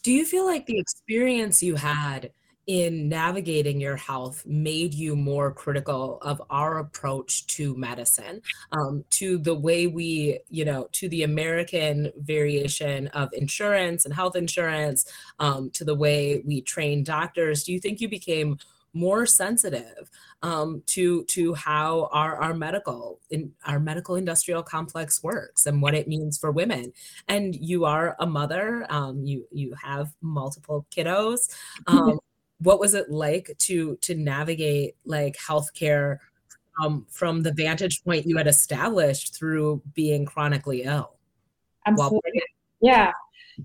Do 0.03 0.13
you 0.13 0.25
feel 0.25 0.45
like 0.45 0.67
the 0.67 0.79
experience 0.79 1.63
you 1.63 1.77
had 1.77 2.31
in 2.67 3.09
navigating 3.09 3.81
your 3.81 3.97
health 3.97 4.45
made 4.45 4.93
you 4.93 5.15
more 5.15 5.53
critical 5.53 6.19
of 6.23 6.43
our 6.51 6.79
approach 6.79 7.47
to 7.47 7.77
medicine 7.77 8.43
um, 8.73 9.05
to 9.11 9.39
the 9.39 9.55
way 9.55 9.87
we 9.87 10.41
you 10.49 10.65
know 10.65 10.89
to 10.93 11.09
the 11.09 11.23
american 11.23 12.11
variation 12.19 13.07
of 13.09 13.29
insurance 13.33 14.05
and 14.05 14.15
health 14.15 14.35
insurance 14.35 15.11
um, 15.39 15.71
to 15.71 15.85
the 15.85 15.95
way 15.95 16.43
we 16.45 16.61
train 16.61 17.05
doctors 17.05 17.63
do 17.63 17.73
you 17.73 17.79
think 17.79 18.01
you 18.01 18.09
became 18.09 18.59
more 18.97 19.27
sensitive 19.27 20.11
um, 20.43 20.83
to 20.87 21.25
to 21.25 21.55
how 21.55 22.09
our 22.13 22.37
our 22.37 22.55
medical 22.55 23.21
in 23.31 23.53
our 23.67 23.79
medical 23.79 24.15
industrial 24.17 24.63
complex 24.63 25.23
works 25.23 25.67
and 25.67 25.83
what 25.83 25.95
it 25.95 26.09
means 26.09 26.39
for 26.39 26.51
women. 26.51 26.93
And 27.29 27.55
you 27.55 27.85
are 27.85 28.17
a 28.19 28.27
mother. 28.27 28.87
Um, 28.89 29.25
you 29.25 29.47
you 29.53 29.75
have 29.83 30.13
multiple 30.21 30.87
kiddos. 30.91 31.55
Um, 31.89 32.19
what 32.61 32.81
was 32.81 32.95
it 32.95 33.11
like 33.11 33.55
to 33.59 33.97
to 34.03 34.15
navigate 34.15 34.97
like 35.05 35.37
healthcare 35.37 36.19
um, 36.83 37.07
from 37.11 37.43
the 37.43 37.53
vantage 37.53 38.03
point 38.05 38.27
you 38.27 38.37
had 38.37 38.47
established 38.47 39.35
through 39.35 39.83
being 39.95 40.25
chronically 40.25 40.83
ill? 40.83 41.17
Absolutely. 41.87 42.43
yeah. 42.81 43.13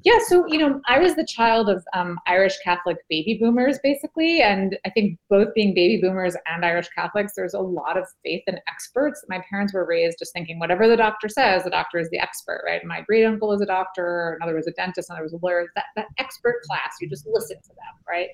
Yeah, 0.06 0.20
so 0.26 0.48
you 0.48 0.58
know, 0.58 0.80
I 0.88 1.00
was 1.00 1.16
the 1.16 1.26
child 1.26 1.70
of 1.70 1.84
um, 1.94 2.18
Irish 2.26 2.58
Catholic 2.64 2.96
baby 3.10 3.38
boomers, 3.42 3.78
basically, 3.84 4.42
and 4.42 4.78
I 4.86 4.90
think 4.90 5.20
both 5.30 5.54
being 5.54 5.74
baby 5.74 6.02
boomers 6.02 6.34
and 6.48 6.64
Irish 6.64 6.88
Catholics, 6.96 7.34
there's 7.36 7.56
a 7.56 7.60
lot 7.60 7.98
of 7.98 8.08
faith 8.24 8.42
in 8.48 8.58
experts. 8.70 9.26
My 9.28 9.44
parents 9.50 9.74
were 9.74 9.86
raised 9.86 10.18
just 10.18 10.32
thinking 10.32 10.60
whatever 10.60 10.88
the 10.88 10.96
doctor 10.96 11.28
says, 11.28 11.66
the 11.66 11.70
doctor 11.70 12.00
is 12.00 12.10
the 12.10 12.20
expert, 12.20 12.64
right? 12.66 12.82
My 12.86 13.02
great 13.02 13.26
uncle 13.26 13.50
was 13.50 13.60
a 13.60 13.66
doctor, 13.66 14.38
another 14.40 14.56
was 14.56 14.68
a 14.68 14.72
dentist, 14.72 15.10
another 15.10 15.24
was 15.24 15.34
a 15.34 15.40
lawyer. 15.42 15.66
That 15.76 15.86
that 15.98 16.08
expert 16.18 16.62
class, 16.70 16.94
you 17.02 17.10
just 17.10 17.28
listen 17.28 17.58
to 17.62 17.70
them, 17.70 18.04
right? 18.08 18.30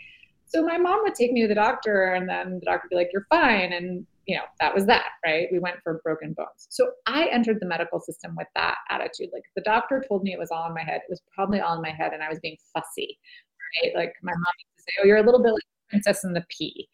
So 0.47 0.63
my 0.65 0.77
mom 0.77 1.01
would 1.03 1.15
take 1.15 1.31
me 1.31 1.41
to 1.41 1.47
the 1.47 1.55
doctor, 1.55 2.13
and 2.13 2.27
then 2.27 2.60
the 2.60 2.65
doctor 2.65 2.86
would 2.86 2.89
be 2.89 2.95
like, 2.95 3.10
"You're 3.12 3.27
fine," 3.29 3.73
and 3.73 4.05
you 4.25 4.36
know 4.36 4.43
that 4.60 4.73
was 4.73 4.86
that, 4.86 5.12
right? 5.25 5.47
We 5.51 5.60
went 5.60 5.77
for 5.83 6.01
broken 6.03 6.33
bones. 6.33 6.67
So 6.69 6.91
I 7.05 7.27
entered 7.27 7.60
the 7.60 7.65
medical 7.65 7.99
system 7.99 8.36
with 8.38 8.47
that 8.55 8.77
attitude. 8.89 9.29
Like 9.33 9.43
the 9.55 9.62
doctor 9.62 10.03
told 10.07 10.23
me 10.23 10.33
it 10.33 10.39
was 10.39 10.51
all 10.51 10.67
in 10.67 10.73
my 10.73 10.83
head. 10.83 11.01
It 11.01 11.10
was 11.10 11.21
probably 11.33 11.60
all 11.60 11.75
in 11.75 11.81
my 11.81 11.91
head, 11.91 12.13
and 12.13 12.23
I 12.23 12.29
was 12.29 12.39
being 12.39 12.57
fussy, 12.73 13.19
right? 13.83 13.95
Like 13.95 14.13
my 14.23 14.33
mom 14.33 14.53
used 14.60 14.77
to 14.77 14.83
say, 14.83 14.91
"Oh, 15.01 15.05
you're 15.05 15.17
a 15.17 15.23
little 15.23 15.43
bit 15.43 15.53
like 15.53 15.63
Princess 15.89 16.23
and 16.23 16.36
the 16.36 16.45
Pea." 16.49 16.88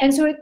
And 0.00 0.14
so 0.14 0.24
it 0.24 0.36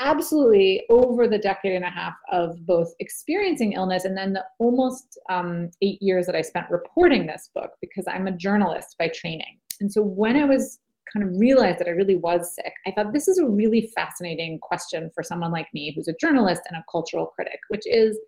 absolutely 0.00 0.82
over 0.90 1.28
the 1.28 1.38
decade 1.38 1.76
and 1.76 1.84
a 1.84 1.90
half 1.90 2.14
of 2.32 2.66
both 2.66 2.92
experiencing 2.98 3.74
illness 3.74 4.04
and 4.04 4.16
then 4.16 4.32
the 4.32 4.44
almost 4.58 5.18
um, 5.30 5.70
eight 5.82 6.02
years 6.02 6.26
that 6.26 6.34
I 6.34 6.42
spent 6.42 6.68
reporting 6.68 7.24
this 7.24 7.48
book 7.54 7.70
because 7.80 8.06
I'm 8.08 8.26
a 8.26 8.32
journalist 8.32 8.96
by 8.98 9.08
training. 9.08 9.60
And 9.80 9.92
so 9.92 10.02
when 10.02 10.36
I 10.36 10.44
was 10.44 10.80
kind 11.12 11.26
of 11.28 11.38
realized 11.38 11.78
that 11.78 11.88
I 11.88 11.92
really 11.92 12.16
was 12.16 12.54
sick, 12.54 12.72
I 12.86 12.92
thought 12.92 13.12
this 13.12 13.28
is 13.28 13.38
a 13.38 13.46
really 13.46 13.90
fascinating 13.94 14.58
question 14.60 15.10
for 15.14 15.22
someone 15.22 15.52
like 15.52 15.68
me 15.72 15.92
who's 15.94 16.08
a 16.08 16.14
journalist 16.20 16.62
and 16.68 16.76
a 16.76 16.84
cultural 16.90 17.26
critic, 17.26 17.60
which 17.68 17.86
is 17.86 18.18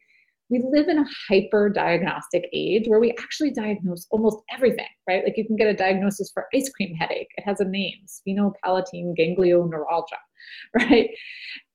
we 0.50 0.62
live 0.68 0.88
in 0.88 0.98
a 0.98 1.04
hyper 1.28 1.68
diagnostic 1.68 2.48
age 2.52 2.88
where 2.88 2.98
we 2.98 3.12
actually 3.20 3.52
diagnose 3.52 4.06
almost 4.10 4.38
everything, 4.52 4.88
right? 5.08 5.22
Like 5.24 5.36
you 5.36 5.46
can 5.46 5.56
get 5.56 5.68
a 5.68 5.74
diagnosis 5.74 6.30
for 6.34 6.46
ice 6.52 6.68
cream 6.70 6.94
headache. 6.96 7.28
It 7.36 7.44
has 7.44 7.60
a 7.60 7.64
name, 7.64 7.94
sphenopalatine 8.06 9.14
ganglioneuralgia, 9.16 10.18
right? 10.74 11.10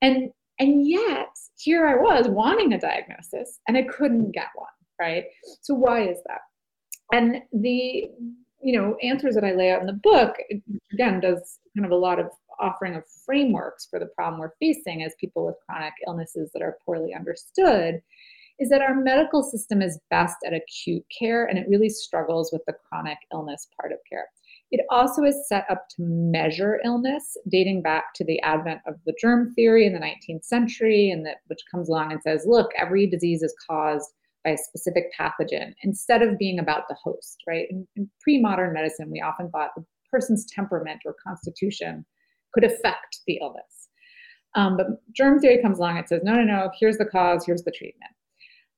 And 0.02 0.30
and 0.60 0.88
yet 0.88 1.30
here 1.58 1.88
I 1.88 1.96
was 1.96 2.28
wanting 2.28 2.74
a 2.74 2.80
diagnosis 2.80 3.60
and 3.68 3.78
I 3.78 3.84
couldn't 3.84 4.32
get 4.32 4.48
one, 4.56 4.68
right? 5.00 5.26
So 5.62 5.74
why 5.74 6.08
is 6.08 6.18
that? 6.28 6.42
And 7.14 7.42
the 7.54 8.10
you 8.66 8.76
know 8.76 8.98
answers 9.04 9.36
that 9.36 9.46
I 9.46 9.54
lay 9.54 9.72
out 9.72 9.82
in 9.82 9.88
the 9.88 9.94
book 9.94 10.36
again 10.92 11.20
does 11.20 11.60
kind 11.78 11.86
of 11.86 11.92
a 11.92 11.96
lot 11.96 12.20
of 12.20 12.28
offering 12.60 12.96
of 12.96 13.04
frameworks 13.26 13.88
for 13.90 14.00
the 14.00 14.08
problem 14.08 14.40
we're 14.40 14.52
facing 14.60 15.04
as 15.04 15.14
people 15.20 15.46
with 15.46 15.56
chronic 15.66 15.94
illnesses 16.08 16.50
that 16.54 16.64
are 16.64 16.80
poorly 16.84 17.14
understood 17.14 18.02
is 18.58 18.70
that 18.70 18.82
our 18.82 18.96
medical 18.96 19.44
system 19.44 19.82
is 19.82 20.00
best 20.10 20.38
at 20.46 20.54
acute 20.54 21.06
care 21.18 21.46
and 21.46 21.60
it 21.60 21.68
really 21.70 21.90
struggles 21.90 22.52
with 22.52 22.62
the 22.66 22.74
chronic 22.88 23.18
illness 23.34 23.68
part 23.80 23.92
of 23.92 24.00
care. 24.10 24.26
It 24.72 24.86
also 24.90 25.24
is 25.24 25.48
set 25.48 25.66
up 25.70 25.88
to 25.90 26.02
measure 26.02 26.80
illness, 26.84 27.38
dating 27.50 27.82
back 27.82 28.14
to 28.16 28.24
the 28.24 28.40
advent 28.42 28.80
of 28.88 28.96
the 29.06 29.16
germ 29.20 29.54
theory 29.54 29.86
in 29.86 29.94
the 29.94 30.00
19th 30.00 30.46
century, 30.46 31.12
and 31.12 31.26
that 31.26 31.38
which 31.48 31.62
comes 31.70 31.90
along 31.90 32.14
and 32.14 32.22
says, 32.22 32.46
look, 32.48 32.72
every 32.78 33.06
disease 33.08 33.44
is 33.44 33.54
caused 33.70 34.14
by 34.46 34.52
a 34.52 34.58
specific 34.58 35.06
pathogen 35.20 35.74
instead 35.82 36.22
of 36.22 36.38
being 36.38 36.60
about 36.60 36.88
the 36.88 36.96
host, 37.04 37.38
right? 37.48 37.66
In, 37.70 37.86
in 37.96 38.10
pre 38.22 38.40
modern 38.40 38.72
medicine, 38.72 39.12
we 39.12 39.20
often 39.20 39.50
thought 39.50 39.72
the 39.76 39.84
person's 40.10 40.46
temperament 40.46 41.02
or 41.06 41.16
constitution 41.22 42.06
could 42.54 42.64
affect 42.64 43.20
the 43.28 43.40
illness. 43.42 43.90
Um, 44.56 44.78
but 44.78 44.88
germ 45.14 45.40
theory 45.40 45.62
comes 45.62 45.80
along 45.80 45.98
and 45.98 46.08
says, 46.08 46.22
no, 46.24 46.36
no, 46.36 46.44
no, 46.44 46.72
here's 46.80 46.98
the 46.98 47.06
cause, 47.06 47.46
here's 47.46 47.64
the 47.64 47.72
treatment. 47.72 48.12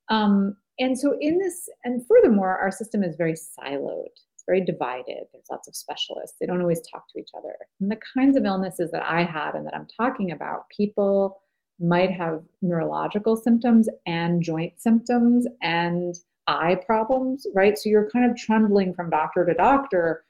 Um, 0.10 0.56
and 0.80 0.98
so, 0.98 1.16
in 1.20 1.38
this, 1.38 1.70
and 1.84 2.06
furthermore, 2.08 2.58
our 2.58 2.72
system 2.72 3.04
is 3.04 3.16
very 3.16 3.34
siloed, 3.34 4.06
it's 4.08 4.44
very 4.48 4.64
divided. 4.64 5.26
There's 5.32 5.46
lots 5.52 5.68
of 5.68 5.76
specialists, 5.76 6.38
they 6.40 6.48
don't 6.48 6.62
always 6.62 6.82
talk 6.92 7.04
to 7.14 7.20
each 7.20 7.30
other. 7.38 7.54
And 7.80 7.92
the 7.92 8.00
kinds 8.16 8.38
of 8.38 8.46
illnesses 8.46 8.90
that 8.92 9.04
I 9.04 9.24
had 9.24 9.54
and 9.54 9.66
that 9.68 9.76
I'm 9.76 9.88
talking 9.98 10.32
about, 10.32 10.70
people 10.76 11.42
might 11.80 12.12
have 12.12 12.42
neurological 12.62 13.36
symptoms 13.36 13.88
and 14.06 14.42
joint 14.42 14.74
symptoms 14.78 15.46
and 15.62 16.16
eye 16.48 16.76
problems, 16.86 17.46
right? 17.54 17.78
So 17.78 17.90
you're 17.90 18.10
kind 18.10 18.30
of 18.30 18.38
trembling 18.38 18.94
from 18.94 19.10
doctor 19.10 19.46
to 19.46 19.54
doctor, 19.54 20.24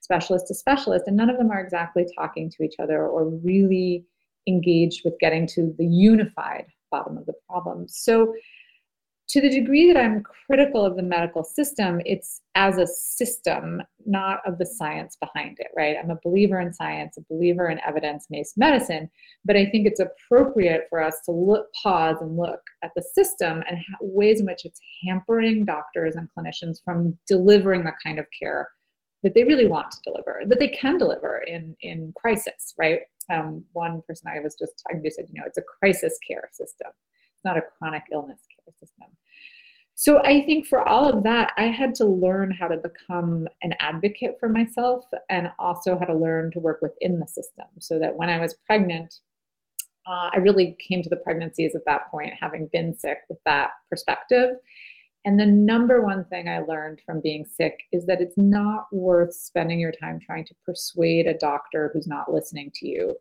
specialist 0.00 0.48
to 0.48 0.54
specialist, 0.54 1.04
and 1.06 1.16
none 1.16 1.30
of 1.30 1.38
them 1.38 1.50
are 1.50 1.60
exactly 1.60 2.06
talking 2.16 2.50
to 2.50 2.62
each 2.62 2.74
other 2.78 3.06
or 3.06 3.28
really 3.28 4.04
engaged 4.46 5.02
with 5.04 5.18
getting 5.20 5.46
to 5.46 5.74
the 5.78 5.86
unified 5.86 6.66
bottom 6.90 7.16
of 7.16 7.26
the 7.26 7.34
problem. 7.48 7.86
So 7.88 8.34
to 9.32 9.40
the 9.40 9.48
degree 9.48 9.90
that 9.90 9.98
I'm 9.98 10.22
critical 10.22 10.84
of 10.84 10.96
the 10.96 11.02
medical 11.02 11.42
system, 11.42 12.02
it's 12.04 12.42
as 12.54 12.76
a 12.76 12.86
system, 12.86 13.80
not 14.04 14.40
of 14.46 14.58
the 14.58 14.66
science 14.66 15.16
behind 15.16 15.56
it, 15.58 15.68
right? 15.74 15.96
I'm 15.98 16.10
a 16.10 16.18
believer 16.22 16.60
in 16.60 16.70
science, 16.70 17.16
a 17.16 17.22
believer 17.30 17.70
in 17.70 17.80
evidence 17.80 18.26
based 18.28 18.58
medicine, 18.58 19.10
but 19.46 19.56
I 19.56 19.64
think 19.64 19.86
it's 19.86 20.00
appropriate 20.00 20.82
for 20.90 21.02
us 21.02 21.16
to 21.24 21.32
look, 21.32 21.68
pause 21.82 22.18
and 22.20 22.36
look 22.36 22.60
at 22.84 22.90
the 22.94 23.02
system 23.14 23.62
and 23.70 23.78
ways 24.02 24.40
in 24.40 24.46
which 24.46 24.66
it's 24.66 24.80
hampering 25.06 25.64
doctors 25.64 26.14
and 26.14 26.28
clinicians 26.36 26.84
from 26.84 27.16
delivering 27.26 27.84
the 27.84 27.92
kind 28.04 28.18
of 28.18 28.26
care 28.38 28.68
that 29.22 29.32
they 29.32 29.44
really 29.44 29.66
want 29.66 29.90
to 29.92 29.98
deliver, 30.04 30.42
that 30.46 30.58
they 30.58 30.68
can 30.68 30.98
deliver 30.98 31.38
in, 31.46 31.74
in 31.80 32.12
crisis, 32.16 32.74
right? 32.78 33.00
Um, 33.32 33.64
one 33.72 34.02
person 34.06 34.28
I 34.28 34.40
was 34.40 34.56
just 34.58 34.72
talking 34.86 35.02
to 35.02 35.10
said, 35.10 35.24
you 35.32 35.40
know, 35.40 35.46
it's 35.46 35.56
a 35.56 35.62
crisis 35.62 36.18
care 36.28 36.50
system. 36.52 36.88
It's 36.90 37.44
not 37.46 37.56
a 37.56 37.62
chronic 37.78 38.02
illness 38.12 38.40
care 38.54 38.74
system. 38.78 39.08
So 39.94 40.18
I 40.22 40.42
think 40.44 40.66
for 40.66 40.86
all 40.88 41.08
of 41.08 41.22
that, 41.24 41.52
I 41.56 41.64
had 41.64 41.94
to 41.96 42.04
learn 42.04 42.50
how 42.50 42.68
to 42.68 42.76
become 42.76 43.46
an 43.62 43.74
advocate 43.78 44.36
for 44.40 44.48
myself 44.48 45.04
and 45.28 45.50
also 45.58 45.98
how 45.98 46.06
to 46.06 46.14
learn 46.14 46.50
to 46.52 46.60
work 46.60 46.80
within 46.82 47.20
the 47.20 47.26
system 47.26 47.66
so 47.78 47.98
that 47.98 48.16
when 48.16 48.28
I 48.28 48.40
was 48.40 48.54
pregnant, 48.66 49.20
uh, 50.06 50.30
I 50.32 50.38
really 50.38 50.76
came 50.80 51.02
to 51.02 51.08
the 51.08 51.16
pregnancies 51.16 51.74
at 51.74 51.84
that 51.86 52.10
point, 52.10 52.32
having 52.40 52.68
been 52.72 52.96
sick 52.98 53.18
with 53.28 53.38
that 53.44 53.70
perspective. 53.88 54.56
And 55.24 55.38
the 55.38 55.46
number 55.46 56.02
one 56.02 56.24
thing 56.24 56.48
I 56.48 56.60
learned 56.60 57.00
from 57.06 57.20
being 57.20 57.44
sick 57.44 57.78
is 57.92 58.06
that 58.06 58.20
it's 58.20 58.36
not 58.36 58.86
worth 58.90 59.34
spending 59.34 59.78
your 59.78 59.92
time 59.92 60.18
trying 60.18 60.44
to 60.46 60.54
persuade 60.66 61.26
a 61.26 61.38
doctor 61.38 61.90
who's 61.92 62.08
not 62.08 62.32
listening 62.32 62.72
to 62.74 62.88
you 62.88 63.16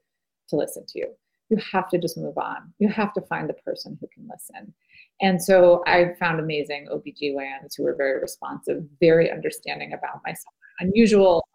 to 0.49 0.55
listen 0.55 0.85
to 0.87 0.99
you. 0.99 1.13
You 1.49 1.57
have 1.71 1.89
to 1.89 1.99
just 1.99 2.17
move 2.17 2.37
on. 2.37 2.73
You 2.79 2.87
have 2.87 3.13
to 3.13 3.21
find 3.21 3.47
the 3.47 3.53
person 3.53 3.97
who 4.01 4.07
can 4.07 4.27
listen. 4.27 4.73
And 5.21 5.41
so 5.41 5.83
I 5.85 6.13
found 6.19 6.39
amazing 6.39 6.87
OBGYNs 6.91 7.75
who 7.77 7.83
were 7.83 7.95
very 7.95 8.19
responsive, 8.19 8.83
very 8.99 9.31
understanding 9.31 9.93
about 9.93 10.21
my 10.25 10.33
unusual, 10.79 11.47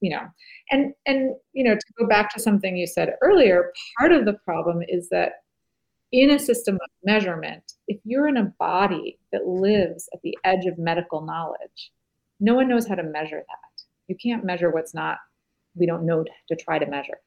you 0.00 0.10
know. 0.10 0.22
And 0.70 0.94
and 1.06 1.34
you 1.52 1.64
know, 1.64 1.74
to 1.74 1.92
go 1.98 2.06
back 2.06 2.32
to 2.34 2.40
something 2.40 2.76
you 2.76 2.86
said 2.86 3.14
earlier, 3.22 3.72
part 3.98 4.12
of 4.12 4.24
the 4.24 4.34
problem 4.44 4.82
is 4.88 5.08
that 5.10 5.32
in 6.12 6.30
a 6.30 6.38
system 6.38 6.76
of 6.76 6.90
measurement, 7.04 7.72
if 7.88 7.98
you're 8.04 8.28
in 8.28 8.36
a 8.36 8.52
body 8.58 9.18
that 9.32 9.46
lives 9.46 10.08
at 10.14 10.20
the 10.22 10.36
edge 10.44 10.64
of 10.64 10.78
medical 10.78 11.20
knowledge, 11.20 11.92
no 12.40 12.54
one 12.54 12.68
knows 12.68 12.86
how 12.86 12.94
to 12.94 13.02
measure 13.02 13.38
that. 13.38 13.82
You 14.08 14.16
can't 14.22 14.44
measure 14.44 14.70
what's 14.70 14.94
not, 14.94 15.18
we 15.74 15.84
don't 15.86 16.06
know 16.06 16.24
to 16.48 16.56
try 16.56 16.78
to 16.78 16.86
measure. 16.86 17.18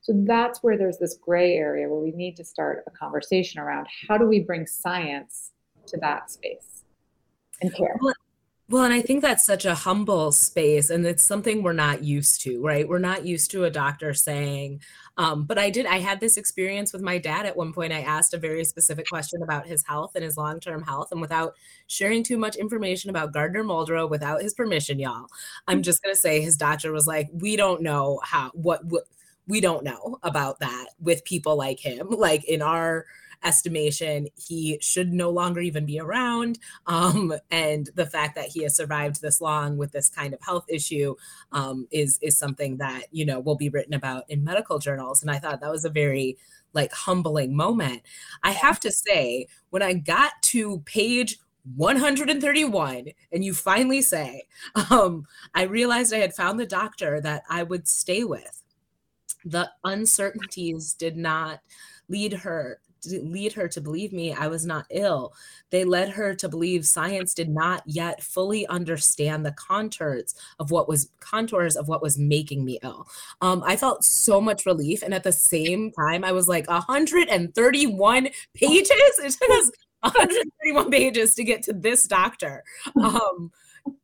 So 0.00 0.12
that's 0.24 0.62
where 0.62 0.78
there's 0.78 0.98
this 0.98 1.18
gray 1.20 1.54
area 1.54 1.88
where 1.88 2.00
we 2.00 2.12
need 2.12 2.36
to 2.36 2.44
start 2.44 2.84
a 2.86 2.90
conversation 2.90 3.60
around 3.60 3.86
how 4.08 4.16
do 4.16 4.26
we 4.26 4.40
bring 4.40 4.66
science 4.66 5.50
to 5.86 5.96
that 5.98 6.30
space 6.30 6.84
and 7.60 7.74
care. 7.74 7.96
Well, 8.00 8.14
well, 8.68 8.82
and 8.82 8.92
I 8.92 9.00
think 9.00 9.22
that's 9.22 9.46
such 9.46 9.64
a 9.64 9.76
humble 9.76 10.32
space, 10.32 10.90
and 10.90 11.06
it's 11.06 11.22
something 11.22 11.62
we're 11.62 11.72
not 11.72 12.02
used 12.02 12.40
to, 12.42 12.60
right? 12.60 12.88
We're 12.88 12.98
not 12.98 13.24
used 13.24 13.52
to 13.52 13.62
a 13.62 13.70
doctor 13.70 14.12
saying, 14.12 14.80
um, 15.16 15.44
but 15.44 15.56
I 15.56 15.70
did, 15.70 15.86
I 15.86 16.00
had 16.00 16.18
this 16.18 16.36
experience 16.36 16.92
with 16.92 17.00
my 17.00 17.16
dad 17.18 17.46
at 17.46 17.56
one 17.56 17.72
point. 17.72 17.92
I 17.92 18.00
asked 18.00 18.34
a 18.34 18.38
very 18.38 18.64
specific 18.64 19.06
question 19.06 19.40
about 19.40 19.68
his 19.68 19.84
health 19.86 20.12
and 20.16 20.24
his 20.24 20.36
long 20.36 20.58
term 20.58 20.82
health. 20.82 21.12
And 21.12 21.20
without 21.20 21.54
sharing 21.86 22.24
too 22.24 22.38
much 22.38 22.56
information 22.56 23.08
about 23.08 23.32
Gardner 23.32 23.62
Muldrow 23.62 24.10
without 24.10 24.42
his 24.42 24.52
permission, 24.52 24.98
y'all, 24.98 25.28
I'm 25.68 25.82
just 25.82 26.02
going 26.02 26.14
to 26.14 26.20
say 26.20 26.40
his 26.40 26.56
doctor 26.56 26.90
was 26.90 27.06
like, 27.06 27.28
we 27.32 27.54
don't 27.54 27.82
know 27.82 28.18
how, 28.24 28.50
what, 28.52 28.84
what, 28.86 29.04
we 29.46 29.60
don't 29.60 29.84
know 29.84 30.18
about 30.22 30.60
that 30.60 30.86
with 31.00 31.24
people 31.24 31.56
like 31.56 31.80
him. 31.80 32.08
Like 32.26 32.44
in 32.44 32.60
our, 32.60 33.06
estimation, 33.44 34.28
he 34.34 34.78
should 34.80 35.12
no 35.12 35.30
longer 35.30 35.60
even 35.60 35.86
be 35.86 36.00
around. 36.00 36.58
Um, 36.88 37.34
and 37.50 37.90
the 37.94 38.06
fact 38.06 38.36
that 38.36 38.46
he 38.46 38.62
has 38.62 38.76
survived 38.76 39.20
this 39.20 39.40
long 39.40 39.76
with 39.76 39.90
this 39.90 40.08
kind 40.08 40.32
of 40.32 40.40
health 40.40 40.64
issue 40.68 41.16
um, 41.50 41.88
is 41.90 42.18
is 42.22 42.38
something 42.38 42.76
that 42.76 43.06
you 43.10 43.26
know 43.26 43.40
will 43.40 43.56
be 43.56 43.68
written 43.68 43.92
about 43.92 44.24
in 44.28 44.44
medical 44.44 44.78
journals. 44.78 45.20
And 45.20 45.30
I 45.30 45.38
thought 45.38 45.60
that 45.60 45.70
was 45.70 45.84
a 45.84 45.90
very 45.90 46.36
like 46.74 46.92
humbling 46.92 47.56
moment. 47.56 48.02
I 48.44 48.52
have 48.52 48.78
to 48.80 48.92
say, 48.92 49.48
when 49.70 49.82
I 49.82 49.94
got 49.94 50.40
to 50.42 50.78
page 50.80 51.38
131 51.74 53.08
and 53.32 53.44
you 53.44 53.52
finally 53.52 54.00
say 54.00 54.46
um, 54.90 55.26
i 55.52 55.62
realized 55.64 56.14
i 56.14 56.18
had 56.18 56.32
found 56.32 56.60
the 56.60 56.66
doctor 56.66 57.20
that 57.20 57.42
i 57.50 57.64
would 57.64 57.88
stay 57.88 58.22
with 58.22 58.62
the 59.46 59.70
uncertainties 59.84 60.92
did 60.92 61.16
not 61.16 61.60
lead 62.08 62.32
her 62.32 62.80
lead 63.22 63.52
her 63.52 63.68
to 63.68 63.80
believe 63.80 64.12
me 64.12 64.32
I 64.32 64.48
was 64.48 64.66
not 64.66 64.86
ill. 64.90 65.32
They 65.70 65.84
led 65.84 66.08
her 66.10 66.34
to 66.34 66.48
believe 66.48 66.84
science 66.84 67.34
did 67.34 67.48
not 67.48 67.82
yet 67.86 68.20
fully 68.20 68.66
understand 68.66 69.46
the 69.46 69.52
contours 69.52 70.34
of 70.58 70.72
what 70.72 70.88
was 70.88 71.08
contours 71.20 71.76
of 71.76 71.86
what 71.86 72.02
was 72.02 72.18
making 72.18 72.64
me 72.64 72.80
ill. 72.82 73.06
Um, 73.40 73.62
I 73.64 73.76
felt 73.76 74.02
so 74.02 74.40
much 74.40 74.66
relief, 74.66 75.02
and 75.02 75.14
at 75.14 75.22
the 75.22 75.30
same 75.30 75.92
time, 75.92 76.24
I 76.24 76.32
was 76.32 76.48
like 76.48 76.68
131 76.68 78.28
pages. 78.54 78.90
It 78.90 79.36
took 79.40 79.50
us 79.50 79.70
131 80.00 80.90
pages 80.90 81.34
to 81.36 81.44
get 81.44 81.62
to 81.64 81.72
this 81.72 82.06
doctor. 82.06 82.64
Um, 82.96 83.52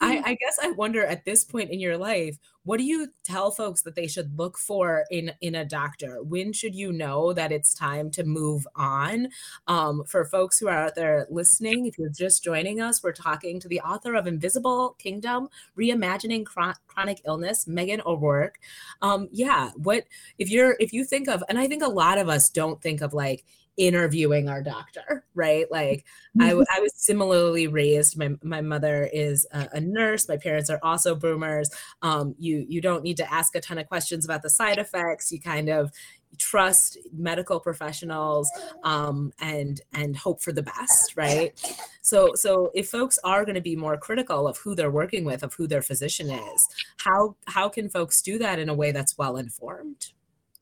I, 0.01 0.23
I, 0.25 0.35
guess 0.35 0.59
I 0.63 0.73
wonder 0.73 1.05
at 1.05 1.25
this 1.25 1.45
point 1.45 1.71
in 1.71 1.81
your 1.81 1.97
life, 1.97 2.39
what 2.65 2.79
do 2.79 2.85
you 2.85 3.09
tell 3.25 3.51
folks 3.51 3.83
that 3.83 3.95
they 3.95 4.07
should 4.07 4.39
look 4.39 4.57
for 4.57 5.05
in 5.11 5.33
in 5.41 5.55
a 5.55 5.65
doctor? 5.65 6.23
When 6.23 6.53
should 6.53 6.75
you 6.75 6.93
know 6.93 7.33
that 7.33 7.51
it's 7.53 7.75
time 7.75 8.11
to 8.13 8.25
move 8.25 8.67
on? 8.77 9.29
Um, 9.67 10.05
for 10.05 10.25
folks 10.25 10.59
who 10.59 10.69
are 10.69 10.87
out 10.87 10.95
there 10.95 11.27
listening, 11.31 11.87
if 11.87 11.99
you're 11.99 12.09
just 12.09 12.45
joining 12.45 12.81
us, 12.81 13.03
we're 13.03 13.13
talking 13.13 13.59
to 13.61 13.69
the 13.69 13.81
author 13.81 14.15
of 14.15 14.27
Invisible 14.27 14.97
Kingdom: 14.99 15.49
Reimagining 15.77 16.47
Chron- 16.47 16.77
Chronic 16.87 17.21
Illness, 17.27 17.65
Meghan 17.65 18.05
O'Rourke. 18.07 18.59
Um, 19.01 19.29
yeah, 19.33 19.71
what 19.77 20.05
if 20.39 20.51
you're 20.51 20.77
if 20.79 20.93
you 20.93 21.05
think 21.05 21.29
of, 21.29 21.43
and 21.49 21.59
I 21.59 21.67
think 21.67 21.83
a 21.83 21.89
lot 21.89 22.19
of 22.19 22.29
us 22.29 22.49
don't 22.49 22.81
think 22.81 23.01
of 23.01 23.13
like 23.13 23.45
interviewing 23.77 24.49
our 24.49 24.63
doctor 24.63 25.23
right? 25.35 25.71
Like 25.71 26.05
I. 26.41 26.51
I 26.51 26.81
was 26.81 26.93
similarly 26.95 27.67
raised. 27.67 28.19
My, 28.19 28.31
my 28.43 28.61
mother 28.61 29.09
is 29.13 29.47
a, 29.53 29.69
a 29.75 29.81
nurse. 29.81 30.29
My 30.29 30.37
parents 30.37 30.71
are 30.71 30.81
also 30.83 31.15
boomers. 31.15 31.71
Um, 32.03 32.35
you 32.39 32.65
you 32.69 32.81
don't 32.81 33.03
need 33.03 33.17
to 33.19 33.33
ask 33.33 33.55
a 33.55 33.61
ton 33.61 33.79
of 33.79 33.89
questions 33.89 34.25
about 34.25 34.43
the 34.43 34.51
side 34.51 34.79
effects. 34.79 35.33
You 35.33 35.41
kind 35.41 35.69
of 35.69 35.93
trust 36.39 36.97
medical 37.13 37.61
professionals 37.61 38.51
um, 38.85 39.33
and 39.41 39.81
and 39.93 40.17
hope 40.17 40.41
for 40.41 40.53
the 40.53 40.63
best 40.63 41.17
right? 41.17 41.61
So 42.01 42.33
so 42.35 42.71
if 42.75 42.89
folks 42.89 43.19
are 43.25 43.45
going 43.45 43.55
to 43.55 43.61
be 43.61 43.77
more 43.77 43.97
critical 43.97 44.49
of 44.49 44.59
who 44.59 44.75
they're 44.75 44.91
working 44.91 45.25
with 45.25 45.43
of 45.43 45.55
who 45.55 45.67
their 45.67 45.83
physician 45.83 46.31
is 46.31 46.69
how 46.99 47.37
how 47.47 47.69
can 47.69 47.89
folks 47.89 48.23
do 48.23 48.39
that 48.39 48.59
in 48.59 48.69
a 48.69 48.75
way 48.75 48.93
that's 48.93 49.19
well 49.19 49.37
informed? 49.37 50.13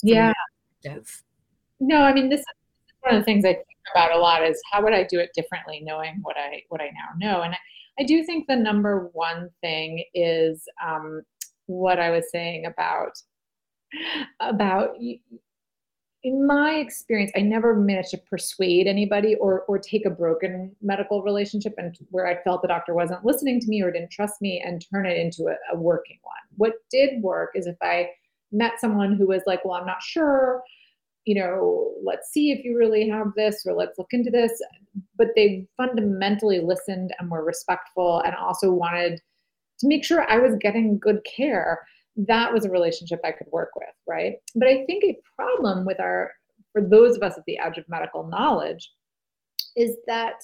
Yeah. 0.02 0.32
no 1.78 2.02
i 2.02 2.12
mean 2.12 2.30
this 2.30 2.42
one 3.02 3.14
of 3.14 3.20
the 3.20 3.24
things 3.24 3.44
I 3.44 3.54
think 3.54 3.66
about 3.94 4.12
a 4.12 4.18
lot 4.18 4.44
is 4.44 4.60
how 4.70 4.82
would 4.82 4.92
I 4.92 5.04
do 5.04 5.18
it 5.18 5.30
differently, 5.34 5.80
knowing 5.82 6.18
what 6.22 6.36
I 6.36 6.62
what 6.68 6.80
I 6.80 6.86
now 6.86 7.08
know. 7.18 7.42
And 7.42 7.54
I, 7.54 7.58
I 7.98 8.04
do 8.04 8.24
think 8.24 8.46
the 8.46 8.56
number 8.56 9.10
one 9.12 9.50
thing 9.60 10.04
is 10.14 10.64
um, 10.84 11.22
what 11.66 11.98
I 11.98 12.10
was 12.10 12.30
saying 12.30 12.66
about 12.66 13.12
about 14.40 14.96
in 16.22 16.46
my 16.46 16.72
experience, 16.74 17.32
I 17.34 17.40
never 17.40 17.74
managed 17.74 18.10
to 18.10 18.18
persuade 18.18 18.86
anybody 18.86 19.36
or 19.36 19.62
or 19.62 19.78
take 19.78 20.04
a 20.04 20.10
broken 20.10 20.74
medical 20.82 21.22
relationship 21.22 21.74
and 21.78 21.96
where 22.10 22.26
I 22.26 22.42
felt 22.42 22.62
the 22.62 22.68
doctor 22.68 22.94
wasn't 22.94 23.24
listening 23.24 23.60
to 23.60 23.68
me 23.68 23.82
or 23.82 23.90
didn't 23.90 24.10
trust 24.10 24.42
me 24.42 24.62
and 24.64 24.84
turn 24.92 25.06
it 25.06 25.16
into 25.16 25.46
a, 25.48 25.56
a 25.74 25.78
working 25.78 26.18
one. 26.22 26.34
What 26.56 26.74
did 26.90 27.22
work 27.22 27.52
is 27.54 27.66
if 27.66 27.76
I 27.82 28.10
met 28.52 28.80
someone 28.80 29.14
who 29.14 29.28
was 29.28 29.42
like, 29.46 29.64
well, 29.64 29.74
I'm 29.74 29.86
not 29.86 30.02
sure 30.02 30.62
you 31.24 31.34
know, 31.34 31.92
let's 32.02 32.32
see 32.32 32.50
if 32.50 32.64
you 32.64 32.76
really 32.76 33.08
have 33.08 33.28
this 33.36 33.64
or 33.66 33.74
let's 33.74 33.98
look 33.98 34.08
into 34.12 34.30
this. 34.30 34.52
But 35.16 35.28
they 35.36 35.66
fundamentally 35.76 36.60
listened 36.60 37.12
and 37.18 37.30
were 37.30 37.44
respectful 37.44 38.20
and 38.20 38.34
also 38.34 38.72
wanted 38.72 39.20
to 39.80 39.88
make 39.88 40.04
sure 40.04 40.28
I 40.28 40.38
was 40.38 40.56
getting 40.60 40.98
good 40.98 41.20
care. 41.24 41.86
That 42.16 42.52
was 42.52 42.64
a 42.64 42.70
relationship 42.70 43.20
I 43.24 43.32
could 43.32 43.46
work 43.52 43.70
with, 43.76 43.94
right? 44.06 44.34
But 44.54 44.68
I 44.68 44.84
think 44.84 45.04
a 45.04 45.18
problem 45.36 45.84
with 45.84 46.00
our, 46.00 46.32
for 46.72 46.82
those 46.82 47.16
of 47.16 47.22
us 47.22 47.36
at 47.36 47.44
the 47.46 47.58
edge 47.58 47.78
of 47.78 47.88
medical 47.88 48.26
knowledge, 48.26 48.92
is 49.76 49.96
that 50.06 50.34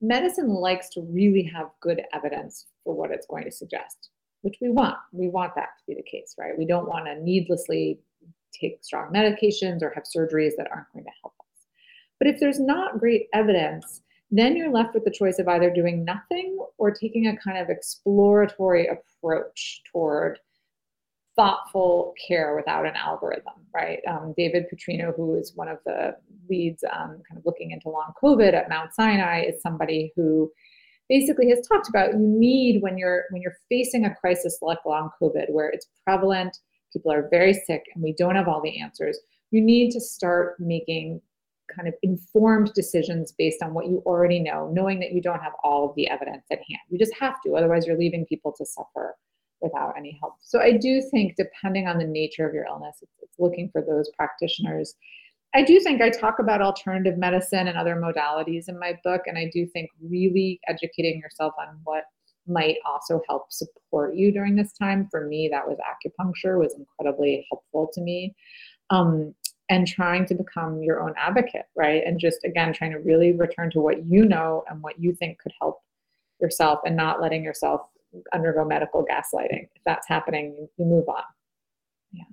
medicine 0.00 0.48
likes 0.48 0.88
to 0.90 1.02
really 1.02 1.42
have 1.54 1.68
good 1.80 2.02
evidence 2.12 2.66
for 2.84 2.94
what 2.94 3.10
it's 3.10 3.26
going 3.26 3.44
to 3.44 3.52
suggest, 3.52 4.10
which 4.42 4.56
we 4.60 4.70
want. 4.70 4.96
We 5.12 5.28
want 5.28 5.54
that 5.56 5.70
to 5.78 5.84
be 5.86 5.94
the 5.94 6.02
case, 6.02 6.34
right? 6.38 6.58
We 6.58 6.66
don't 6.66 6.88
want 6.88 7.06
to 7.06 7.22
needlessly 7.22 8.00
take 8.60 8.82
strong 8.82 9.12
medications 9.12 9.82
or 9.82 9.90
have 9.94 10.04
surgeries 10.04 10.52
that 10.56 10.68
aren't 10.72 10.92
going 10.92 11.04
to 11.04 11.10
help 11.22 11.34
us. 11.40 11.66
But 12.18 12.28
if 12.28 12.40
there's 12.40 12.60
not 12.60 12.98
great 12.98 13.26
evidence, 13.34 14.02
then 14.30 14.56
you're 14.56 14.72
left 14.72 14.94
with 14.94 15.04
the 15.04 15.10
choice 15.10 15.38
of 15.38 15.48
either 15.48 15.70
doing 15.70 16.04
nothing 16.04 16.58
or 16.78 16.90
taking 16.90 17.26
a 17.26 17.36
kind 17.36 17.58
of 17.58 17.68
exploratory 17.68 18.88
approach 18.88 19.82
toward 19.90 20.38
thoughtful 21.36 22.14
care 22.26 22.56
without 22.56 22.86
an 22.86 22.94
algorithm, 22.96 23.52
right? 23.74 24.00
Um, 24.08 24.34
David 24.36 24.64
Putrino, 24.72 25.14
who 25.14 25.36
is 25.36 25.52
one 25.54 25.68
of 25.68 25.78
the 25.84 26.16
leads 26.48 26.82
um, 26.84 27.20
kind 27.28 27.38
of 27.38 27.44
looking 27.44 27.70
into 27.70 27.90
long 27.90 28.12
COVID 28.22 28.54
at 28.54 28.70
Mount 28.70 28.94
Sinai, 28.94 29.42
is 29.42 29.60
somebody 29.60 30.12
who 30.16 30.50
basically 31.08 31.50
has 31.50 31.66
talked 31.68 31.88
about 31.88 32.12
you 32.12 32.18
need 32.18 32.82
when 32.82 32.96
you're 32.98 33.24
when 33.30 33.42
you're 33.42 33.58
facing 33.68 34.06
a 34.06 34.14
crisis 34.14 34.58
like 34.62 34.78
long 34.86 35.10
COVID, 35.20 35.50
where 35.50 35.68
it's 35.68 35.88
prevalent, 36.04 36.58
people 36.96 37.12
are 37.12 37.28
very 37.28 37.52
sick, 37.52 37.82
and 37.94 38.02
we 38.02 38.14
don't 38.14 38.36
have 38.36 38.48
all 38.48 38.62
the 38.62 38.80
answers. 38.80 39.18
You 39.50 39.60
need 39.60 39.90
to 39.92 40.00
start 40.00 40.58
making 40.58 41.20
kind 41.74 41.88
of 41.88 41.94
informed 42.02 42.72
decisions 42.74 43.32
based 43.36 43.62
on 43.62 43.74
what 43.74 43.86
you 43.86 44.02
already 44.06 44.40
know, 44.40 44.70
knowing 44.72 44.98
that 45.00 45.12
you 45.12 45.20
don't 45.20 45.40
have 45.40 45.52
all 45.62 45.88
of 45.88 45.94
the 45.96 46.08
evidence 46.08 46.44
at 46.50 46.58
hand. 46.58 46.80
You 46.88 46.98
just 46.98 47.14
have 47.20 47.34
to, 47.44 47.56
otherwise, 47.56 47.86
you're 47.86 47.98
leaving 47.98 48.24
people 48.26 48.54
to 48.56 48.64
suffer 48.64 49.16
without 49.60 49.94
any 49.96 50.18
help. 50.20 50.34
So 50.40 50.60
I 50.60 50.72
do 50.72 51.02
think, 51.10 51.34
depending 51.36 51.86
on 51.86 51.98
the 51.98 52.06
nature 52.06 52.46
of 52.46 52.54
your 52.54 52.66
illness, 52.66 52.96
it's, 53.02 53.12
it's 53.20 53.38
looking 53.38 53.68
for 53.72 53.82
those 53.82 54.10
practitioners. 54.16 54.94
I 55.54 55.62
do 55.62 55.80
think 55.80 56.00
I 56.00 56.10
talk 56.10 56.38
about 56.38 56.62
alternative 56.62 57.18
medicine 57.18 57.66
and 57.68 57.76
other 57.76 57.96
modalities 57.96 58.68
in 58.68 58.78
my 58.78 58.98
book, 59.04 59.22
and 59.26 59.36
I 59.36 59.50
do 59.52 59.66
think 59.66 59.90
really 60.02 60.60
educating 60.68 61.18
yourself 61.18 61.54
on 61.58 61.78
what 61.84 62.04
might 62.46 62.76
also 62.86 63.20
help 63.28 63.52
support 63.52 64.14
you 64.14 64.32
during 64.32 64.56
this 64.56 64.72
time. 64.72 65.08
For 65.10 65.26
me, 65.26 65.48
that 65.48 65.66
was 65.66 65.78
acupuncture 65.78 66.58
was 66.58 66.74
incredibly 66.74 67.46
helpful 67.50 67.90
to 67.94 68.00
me. 68.00 68.34
Um, 68.90 69.34
and 69.68 69.86
trying 69.86 70.26
to 70.26 70.34
become 70.34 70.82
your 70.82 71.00
own 71.00 71.12
advocate, 71.16 71.66
right? 71.74 72.02
And 72.06 72.20
just 72.20 72.44
again, 72.44 72.72
trying 72.72 72.92
to 72.92 72.98
really 72.98 73.32
return 73.32 73.70
to 73.72 73.80
what 73.80 74.06
you 74.06 74.24
know 74.24 74.64
and 74.70 74.80
what 74.80 75.00
you 75.00 75.12
think 75.12 75.38
could 75.38 75.52
help 75.60 75.80
yourself 76.40 76.80
and 76.84 76.96
not 76.96 77.20
letting 77.20 77.42
yourself 77.42 77.82
undergo 78.32 78.64
medical 78.64 79.04
gaslighting. 79.04 79.68
If 79.74 79.82
that's 79.84 80.08
happening, 80.08 80.68
you, 80.76 80.84
move 80.84 81.08
on. 81.08 81.22
Yeah. 82.12 82.24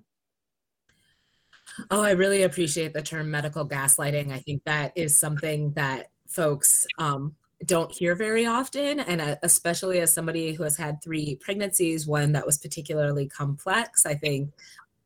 Oh, 1.90 2.04
I 2.04 2.12
really 2.12 2.44
appreciate 2.44 2.94
the 2.94 3.02
term 3.02 3.32
medical 3.32 3.68
gaslighting. 3.68 4.32
I 4.32 4.40
think 4.40 4.64
that 4.66 4.94
is 4.96 5.18
something 5.18 5.74
that 5.74 6.10
folks 6.28 6.86
um, 7.00 7.36
don't 7.66 7.92
hear 7.92 8.16
very 8.16 8.46
often. 8.46 9.00
And 9.00 9.22
uh, 9.22 9.36
especially 9.44 10.00
as 10.00 10.14
somebody 10.14 10.54
who 10.54 10.64
has 10.64 10.78
had 10.78 11.02
three 11.02 11.36
pregnancies, 11.36 12.08
one 12.08 12.32
that 12.34 12.46
was 12.46 12.58
particularly 12.58 13.28
complex, 13.28 14.06
I 14.06 14.16
think, 14.16 14.52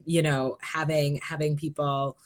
you 0.05 0.21
know, 0.21 0.57
having 0.61 1.17
having 1.17 1.57
people 1.57 2.17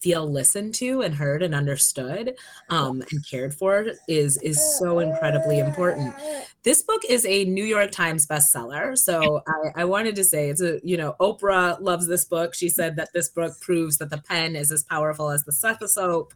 feel 0.00 0.30
listened 0.30 0.74
to 0.74 1.02
and 1.02 1.14
heard 1.14 1.42
and 1.42 1.54
understood 1.54 2.36
um, 2.70 3.02
and 3.10 3.28
cared 3.28 3.52
for 3.52 3.86
is 4.06 4.36
is 4.42 4.78
so 4.78 5.00
incredibly 5.00 5.58
important. 5.58 6.14
This 6.62 6.82
book 6.82 7.02
is 7.08 7.26
a 7.26 7.44
new 7.46 7.64
york 7.64 7.90
times 7.90 8.26
bestseller 8.26 8.96
so 8.96 9.42
I, 9.46 9.82
I, 9.82 9.84
wanted 9.84 10.14
to 10.16 10.24
say 10.24 10.50
it's 10.50 10.60
a 10.60 10.78
you 10.84 10.96
know 10.96 11.16
oprah 11.20 11.80
loves 11.80 12.06
this 12.06 12.24
book. 12.24 12.54
She 12.54 12.68
said 12.68 12.96
that 12.96 13.08
this 13.12 13.28
book 13.28 13.58
proves 13.60 13.98
that 13.98 14.10
the 14.10 14.18
pen 14.18 14.54
is 14.54 14.70
as 14.70 14.84
powerful 14.84 15.30
as 15.30 15.44
the 15.44 15.52
stethoscope. 15.52 16.32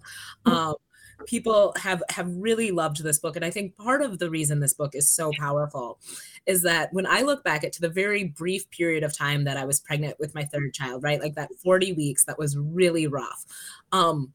Um, 0.47 0.75
people 1.27 1.75
have 1.77 2.03
have 2.11 2.29
really 2.37 2.71
loved 2.71 3.03
this 3.03 3.19
book 3.19 3.37
and 3.37 3.45
i 3.45 3.51
think 3.51 3.77
part 3.77 4.03
of 4.03 4.19
the 4.19 4.31
reason 4.31 4.61
this 4.61 4.75
book 4.75 4.95
is 4.95 5.09
so 5.09 5.31
powerful 5.39 5.99
is 6.47 6.63
that 6.63 6.93
when 6.93 7.07
i 7.07 7.23
look 7.23 7.43
back 7.45 7.65
at 7.65 7.73
to 7.73 7.81
the 7.81 7.89
very 7.89 8.25
brief 8.25 8.69
period 8.71 9.03
of 9.03 9.17
time 9.17 9.45
that 9.45 9.57
i 9.57 9.65
was 9.65 9.81
pregnant 9.81 10.19
with 10.19 10.35
my 10.35 10.45
third 10.45 10.73
child 10.73 11.03
right 11.03 11.21
like 11.21 11.35
that 11.35 11.51
40 11.63 11.93
weeks 11.93 12.25
that 12.25 12.39
was 12.39 12.57
really 12.57 13.07
rough. 13.07 13.45
Um 13.93 14.33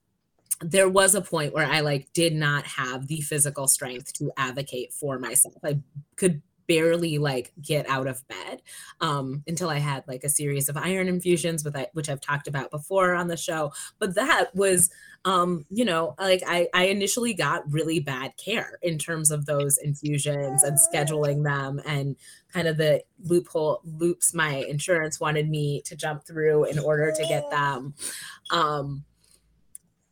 there 0.60 0.90
was 0.90 1.14
a 1.14 1.22
point 1.22 1.54
where 1.54 1.68
i 1.68 1.82
like 1.82 2.12
did 2.14 2.34
not 2.34 2.66
have 2.66 3.08
the 3.08 3.22
physical 3.22 3.68
strength 3.68 4.12
to 4.14 4.32
advocate 4.38 4.92
for 4.92 5.20
myself. 5.20 5.56
I 5.64 5.80
could 6.16 6.42
barely 6.68 7.18
like 7.18 7.54
get 7.62 7.88
out 7.90 8.08
of 8.08 8.28
bed 8.28 8.62
um, 9.02 9.44
until 9.48 9.70
I 9.70 9.80
had 9.80 10.04
like 10.08 10.24
a 10.24 10.30
series 10.30 10.70
of 10.70 10.78
iron 10.78 11.08
infusions 11.08 11.64
with 11.64 11.78
which 11.94 12.10
I've 12.10 12.22
talked 12.22 12.48
about 12.48 12.72
before 12.72 13.16
on 13.16 13.28
the 13.28 13.38
show. 13.38 13.72
But 14.00 14.16
that 14.16 14.54
was, 14.54 14.90
um, 15.26 15.66
you 15.70 15.86
know, 15.86 16.16
like 16.20 16.44
I, 16.46 16.68
I 16.74 16.86
initially 16.86 17.34
got 17.34 17.72
really 17.72 18.00
bad 18.00 18.34
care 18.38 18.78
in 18.82 18.98
terms 18.98 19.32
of 19.32 19.46
those 19.46 19.78
infusions 19.78 20.64
and 20.64 20.78
scheduling 20.78 21.44
them 21.44 21.82
and 21.86 22.16
kind 22.54 22.68
of 22.68 22.78
the 22.78 23.04
loophole 23.24 23.82
loops 23.84 24.34
my 24.34 24.56
insurance 24.68 25.20
wanted 25.20 25.50
me 25.50 25.82
to 25.84 25.96
jump 25.96 26.26
through 26.26 26.66
in 26.66 26.80
order 26.80 27.12
to 27.12 27.26
get 27.28 27.50
them. 27.50 27.94
Um, 28.52 29.06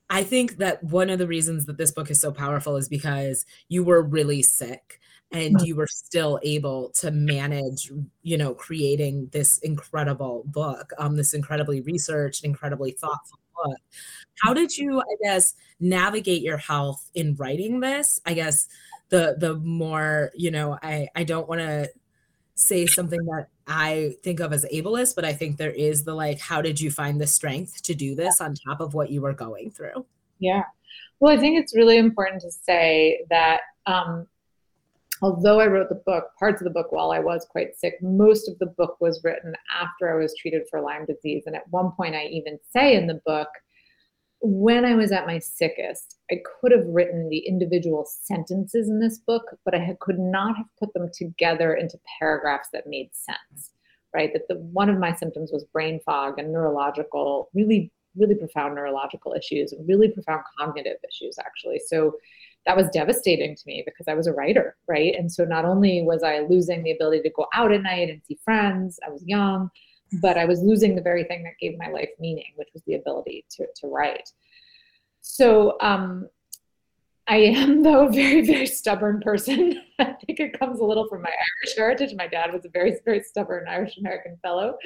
I 0.09 0.23
think 0.23 0.57
that 0.57 0.83
one 0.83 1.09
of 1.09 1.19
the 1.19 1.27
reasons 1.27 1.65
that 1.65 1.77
this 1.77 1.91
book 1.91 2.11
is 2.11 2.21
so 2.21 2.31
powerful 2.31 2.75
is 2.75 2.87
because 2.87 3.45
you 3.67 3.83
were 3.83 4.01
really 4.01 4.43
sick 4.43 4.99
and 5.31 5.59
you 5.61 5.75
were 5.75 5.88
still 5.88 6.39
able 6.43 6.89
to 6.91 7.11
manage 7.11 7.91
you 8.21 8.38
know 8.38 8.53
creating 8.53 9.27
this 9.31 9.57
incredible 9.59 10.43
book 10.47 10.91
um 10.97 11.15
this 11.15 11.33
incredibly 11.33 11.81
researched 11.81 12.43
incredibly 12.43 12.91
thoughtful 12.91 13.39
book. 13.63 13.77
How 14.41 14.53
did 14.53 14.77
you 14.77 14.99
i 14.99 15.15
guess 15.23 15.53
navigate 15.79 16.41
your 16.41 16.57
health 16.57 17.09
in 17.13 17.35
writing 17.35 17.79
this? 17.79 18.19
I 18.25 18.33
guess 18.33 18.67
the 19.09 19.35
the 19.38 19.55
more 19.55 20.31
you 20.35 20.51
know 20.51 20.77
i 20.81 21.07
i 21.15 21.23
don't 21.23 21.47
want 21.47 21.61
to 21.61 21.89
say 22.55 22.85
something 22.85 23.23
that 23.25 23.47
i 23.67 24.15
think 24.23 24.39
of 24.39 24.53
as 24.53 24.65
ableist 24.73 25.13
but 25.13 25.25
i 25.25 25.33
think 25.33 25.57
there 25.57 25.71
is 25.71 26.03
the 26.05 26.13
like 26.13 26.39
how 26.39 26.61
did 26.61 26.79
you 26.79 26.89
find 26.89 27.19
the 27.19 27.27
strength 27.27 27.81
to 27.83 27.93
do 27.93 28.15
this 28.15 28.39
on 28.41 28.55
top 28.55 28.79
of 28.79 28.93
what 28.93 29.09
you 29.09 29.21
were 29.21 29.33
going 29.33 29.69
through? 29.69 30.05
Yeah. 30.39 30.63
Well 31.19 31.35
i 31.35 31.39
think 31.39 31.59
it's 31.59 31.75
really 31.75 31.97
important 31.97 32.41
to 32.41 32.51
say 32.51 33.25
that 33.29 33.61
um, 33.85 34.27
although 35.21 35.60
I 35.60 35.67
wrote 35.67 35.89
the 35.89 36.01
book, 36.06 36.25
parts 36.38 36.62
of 36.62 36.65
the 36.65 36.73
book 36.73 36.91
while 36.91 37.12
I 37.12 37.19
was 37.19 37.47
quite 37.49 37.78
sick, 37.78 37.95
most 38.01 38.49
of 38.49 38.58
the 38.60 38.65
book 38.65 38.97
was 38.99 39.21
written 39.23 39.54
after 39.73 40.13
I 40.13 40.21
was 40.21 40.36
treated 40.36 40.63
for 40.69 40.82
Lyme 40.82 41.06
disease. 41.06 41.43
And 41.45 41.56
at 41.56 41.69
one 41.69 41.91
point, 41.91 42.15
I 42.15 42.25
even 42.25 42.58
say 42.71 42.95
in 42.95 43.08
the 43.08 43.21
book, 43.25 43.47
when 44.41 44.86
I 44.86 44.93
was 44.93 45.12
at 45.12 45.25
my 45.25 45.39
sickest, 45.39 46.17
I 46.30 46.36
could 46.62 46.71
have 46.71 46.86
written 46.86 47.30
the 47.30 47.39
individual 47.39 48.06
sentences 48.06 48.89
in 48.89 48.99
this 48.99 49.19
book, 49.19 49.43
but 49.63 49.73
I 49.73 49.95
could 50.01 50.19
not 50.19 50.58
have 50.58 50.67
put 50.78 50.93
them 50.93 51.10
together 51.13 51.73
into 51.73 51.97
paragraphs 52.19 52.69
that 52.73 52.88
made 52.88 53.10
sense. 53.13 53.71
Right? 54.13 54.32
That 54.34 54.47
the 54.47 54.56
one 54.56 54.89
of 54.89 54.97
my 54.97 55.13
symptoms 55.13 55.51
was 55.51 55.65
brain 55.73 55.99
fog 56.06 56.39
and 56.39 56.54
neurological, 56.54 57.49
really, 57.54 57.91
really 58.15 58.36
profound 58.36 58.75
neurological 58.75 59.34
issues, 59.34 59.73
really 59.88 60.10
profound 60.10 60.43
cognitive 60.58 60.97
issues, 61.10 61.38
actually. 61.38 61.82
So 61.86 62.15
that 62.65 62.75
was 62.75 62.89
devastating 62.89 63.56
to 63.56 63.63
me 63.67 63.84
because 63.86 64.08
I 64.08 64.15
was 64.15 64.28
a 64.28 64.34
writer, 64.34 64.75
right? 64.88 65.13
And 65.15 65.32
so 65.32 65.45
not 65.45 65.65
only 65.65 66.01
was 66.01 66.23
I 66.23 66.39
losing 66.39 66.84
the 66.84 66.91
ability 66.91 67.21
to 67.21 67.30
go 67.30 67.45
out 67.54 67.71
at 67.71 67.84
night 67.84 68.10
and 68.10 68.21
see 68.28 68.39
friends, 68.43 68.99
I 69.06 69.12
was 69.12 69.23
young, 69.25 69.69
but 70.21 70.38
I 70.38 70.45
was 70.45 70.62
losing 70.62 70.95
the 70.95 71.01
very 71.01 71.23
thing 71.25 71.43
that 71.43 71.60
gave 71.60 71.78
my 71.78 71.88
life 71.88 72.10
meaning, 72.19 72.54
which 72.56 72.69
was 72.73 72.84
the 72.88 72.95
ability 72.95 73.45
to, 73.51 73.67
to 73.82 73.88
write. 73.88 74.30
So 75.21 75.78
um, 75.82 76.28
I 77.28 77.38
am, 77.38 77.84
though, 77.84 78.08
a 78.08 78.12
very, 78.12 78.45
very 78.45 78.67
stubborn 78.67 79.21
person. 79.21 79.82
I 79.99 80.13
think 80.25 80.39
it 80.39 80.60
comes 80.60 80.80
a 80.80 80.84
little 80.84 81.08
from 81.08 81.21
my 81.21 81.30
Irish 81.30 81.75
heritage. 81.75 82.13
My 82.15 82.28
dad 82.28 82.51
was 82.54 82.65
a 82.65 82.69
very, 82.69 82.97
very 83.06 83.21
stubborn 83.21 83.65
Irish 83.67 83.97
American 83.97 84.38
fellow, 84.41 84.78